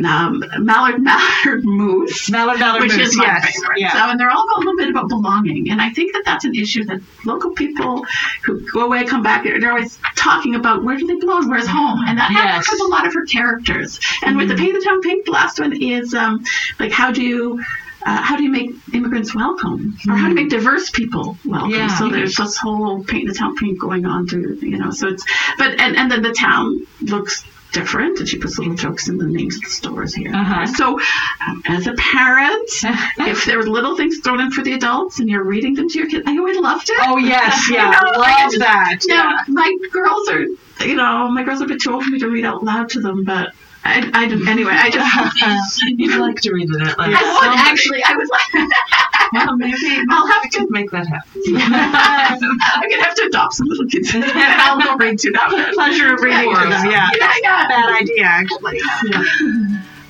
um, 0.05 0.43
Mallard 0.59 1.01
Mallard 1.01 1.63
Moose. 1.65 2.29
Mallard 2.29 2.59
Mallard 2.59 2.81
Moose. 2.83 2.91
which 2.93 2.99
Moose, 2.99 3.09
is 3.09 3.17
my 3.17 3.23
yes, 3.25 3.59
favorite. 3.59 3.79
yeah. 3.79 3.91
So, 3.91 3.99
and 4.09 4.19
they're 4.19 4.29
all 4.29 4.45
a 4.55 4.57
little 4.59 4.75
bit 4.75 4.89
about 4.89 5.09
belonging, 5.09 5.69
and 5.69 5.81
I 5.81 5.89
think 5.91 6.13
that 6.13 6.23
that's 6.25 6.45
an 6.45 6.55
issue 6.55 6.83
that 6.85 7.01
local 7.25 7.51
people 7.51 8.05
who 8.43 8.59
go 8.71 8.81
away, 8.85 9.05
come 9.05 9.21
back, 9.23 9.43
they're, 9.43 9.59
they're 9.59 9.71
always 9.71 9.99
talking 10.15 10.55
about 10.55 10.83
where 10.83 10.97
do 10.97 11.05
they 11.07 11.15
belong, 11.15 11.49
where's 11.49 11.67
home, 11.67 11.99
and 12.07 12.17
that 12.17 12.31
happens 12.31 12.67
Yes. 12.67 12.71
with 12.71 12.81
a 12.81 12.87
lot 12.91 13.05
of 13.07 13.13
her 13.13 13.25
characters. 13.25 13.99
And 14.23 14.37
with 14.37 14.49
the 14.49 14.55
Paint 14.55 14.73
the 14.73 14.81
Town 14.85 15.01
Pink, 15.01 15.25
the 15.25 15.31
last 15.31 15.59
one 15.59 15.73
is 15.81 16.13
um, 16.13 16.43
like 16.79 16.91
how 16.91 17.11
do 17.11 17.21
you. 17.23 17.63
Uh, 18.05 18.21
how 18.21 18.37
do 18.37 18.43
you 18.43 18.51
make 18.51 18.69
immigrants 18.93 19.35
welcome, 19.35 19.97
or 20.07 20.15
how 20.15 20.25
do 20.25 20.29
you 20.29 20.35
make 20.35 20.49
diverse 20.49 20.89
people 20.91 21.37
welcome? 21.43 21.71
Yeah. 21.71 21.87
So 21.97 22.07
there's 22.07 22.35
this 22.35 22.55
whole 22.55 23.03
paint 23.03 23.27
the 23.27 23.33
town 23.33 23.57
pink 23.57 23.81
going 23.81 24.05
on 24.05 24.27
through, 24.27 24.59
you 24.61 24.77
know. 24.77 24.91
So 24.91 25.09
it's, 25.09 25.25
but 25.57 25.81
and 25.81 25.97
and 25.97 26.09
then 26.09 26.21
the 26.21 26.31
town 26.31 26.85
looks 27.01 27.43
different, 27.71 28.19
and 28.19 28.27
she 28.27 28.37
puts 28.37 28.57
little 28.57 28.75
jokes 28.75 29.07
in 29.09 29.17
the 29.17 29.25
names 29.25 29.55
of 29.57 29.61
the 29.63 29.69
stores 29.69 30.13
here. 30.13 30.33
Uh-huh. 30.33 30.65
So, 30.67 30.99
um, 31.47 31.61
as 31.65 31.87
a 31.87 31.93
parent, 31.93 32.69
if 33.19 33.45
there 33.45 33.57
were 33.57 33.67
little 33.67 33.95
things 33.97 34.19
thrown 34.19 34.39
in 34.39 34.51
for 34.51 34.63
the 34.63 34.73
adults 34.73 35.19
and 35.19 35.29
you're 35.29 35.43
reading 35.43 35.75
them 35.75 35.89
to 35.89 35.99
your 35.99 36.07
kid, 36.09 36.23
I 36.27 36.37
always 36.37 36.57
loved 36.57 36.89
it. 36.89 36.97
Oh 37.01 37.17
yes, 37.17 37.67
yeah, 37.71 37.85
You 37.85 37.91
know, 37.91 38.19
like, 38.19 38.33
I 38.33 38.41
love 38.43 38.51
just- 38.51 38.59
that. 38.59 38.99
Now, 39.07 39.37
my 39.47 39.77
girls 39.91 40.29
are, 40.29 40.41
you 40.85 40.95
know, 40.95 41.29
my 41.29 41.43
girls 41.43 41.61
are 41.61 41.65
a 41.65 41.67
bit 41.67 41.81
too 41.81 41.93
old 41.93 42.03
for 42.03 42.11
me 42.11 42.19
to 42.19 42.27
read 42.29 42.45
out 42.45 42.63
loud 42.63 42.89
to 42.89 43.01
them, 43.01 43.23
but 43.23 43.53
I, 43.83 44.09
I 44.13 44.27
didn't. 44.27 44.47
Anyway, 44.49 44.71
I 44.73 44.89
just. 44.89 45.81
You'd 45.97 46.19
like 46.19 46.41
to 46.41 46.51
read 46.53 46.69
it 46.69 46.81
out 46.81 46.97
loud. 46.97 47.09
I 47.13 47.47
would 47.49 47.57
actually. 47.59 48.03
I 48.03 48.15
would 48.17 48.27
like. 48.29 48.69
Well, 49.33 49.57
maybe 49.57 49.75
I'll 50.09 50.27
have 50.27 50.49
to. 50.51 50.67
make 50.69 50.91
that 50.91 51.07
happen. 51.07 51.41
I'm 51.45 52.89
gonna 52.89 53.03
have 53.03 53.15
to 53.15 53.25
adopt 53.27 53.53
some 53.53 53.67
little 53.67 53.85
kids. 53.87 54.11
I'll 54.15 54.81
go 54.81 54.95
read 54.95 55.19
to 55.19 55.31
them. 55.31 55.49
The 55.51 55.71
pleasure 55.73 56.13
of 56.13 56.21
reading 56.21 56.53
to 56.53 56.59
them. 56.69 56.91
Yeah, 56.91 57.09
Yeah, 57.17 57.33
yeah. 57.41 57.67
bad 57.67 58.01
idea 58.01 58.23
actually. 58.25 58.79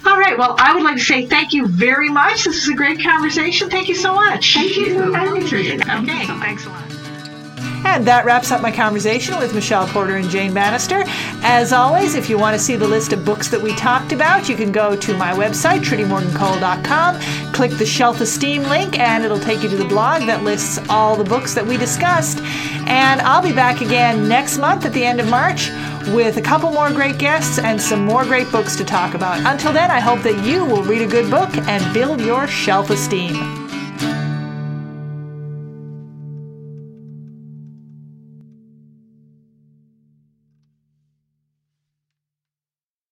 All 0.06 0.18
right. 0.18 0.38
Well, 0.38 0.56
I 0.58 0.74
would 0.74 0.84
like 0.84 0.98
to 0.98 1.04
say 1.04 1.26
thank 1.26 1.54
you 1.54 1.68
very 1.68 2.10
much. 2.10 2.46
This 2.46 2.66
was 2.66 2.70
a 2.70 2.76
great 2.76 3.02
conversation. 3.04 3.70
Thank 3.70 3.90
you 3.90 3.96
so 3.96 4.14
much. 4.14 4.54
Thank 4.54 4.78
you. 4.78 5.14
Okay. 5.16 6.26
Thanks 6.26 6.66
a 6.66 6.70
lot. 6.70 6.97
And 7.88 8.06
that 8.06 8.26
wraps 8.26 8.52
up 8.52 8.62
my 8.62 8.72
conversation 8.72 9.40
with 9.40 9.56
Michelle 9.56 9.88
Porter 9.88 10.18
and 10.18 10.30
Jane 10.30 10.54
Bannister. 10.54 11.04
As 11.42 11.74
always, 11.74 12.14
if 12.14 12.30
you 12.30 12.38
want 12.38 12.56
to 12.56 12.64
see 12.64 12.76
the 12.76 12.88
list 12.88 13.12
of 13.12 13.26
books 13.26 13.48
that 13.48 13.60
we 13.60 13.74
talked 13.76 14.12
about, 14.12 14.48
you 14.48 14.56
can 14.56 14.72
go 14.72 14.96
to 14.96 15.18
my 15.18 15.32
website, 15.32 15.80
trudymorgancole.com, 15.80 17.54
click 17.54 17.72
the 17.72 17.86
Shelf 17.86 18.22
Esteem 18.22 18.64
link, 18.64 19.00
and 19.00 19.24
it'll 19.24 19.40
take 19.40 19.64
you 19.64 19.70
to 19.70 19.78
the 19.78 19.86
blog 19.86 20.24
that 20.28 20.44
lists 20.44 20.78
all 20.90 21.16
the 21.16 21.24
books 21.24 21.56
that 21.56 21.66
we 21.66 21.76
discussed. 21.76 22.40
And 22.88 23.20
I'll 23.22 23.42
be 23.42 23.54
back 23.54 23.82
again 23.82 24.28
next 24.28 24.60
month 24.60 24.86
at 24.86 24.94
the 24.94 25.04
end 25.04 25.20
of 25.20 25.28
March 25.30 25.72
with 26.14 26.38
a 26.38 26.42
couple 26.42 26.72
more 26.72 26.92
great 26.92 27.18
guests 27.18 27.58
and 27.58 27.82
some 27.82 28.06
more 28.06 28.26
great 28.26 28.52
books 28.52 28.76
to 28.76 28.86
talk 28.86 29.16
about. 29.16 29.40
Until 29.52 29.74
then, 29.74 29.90
I 29.90 30.02
hope 30.02 30.22
that 30.22 30.46
you 30.46 30.66
will 30.66 30.84
read 30.84 31.02
a 31.02 31.08
good 31.08 31.32
book 31.32 31.50
and 31.68 31.94
build 31.94 32.22
your 32.22 32.48
shelf 32.48 32.92
esteem. 32.92 33.67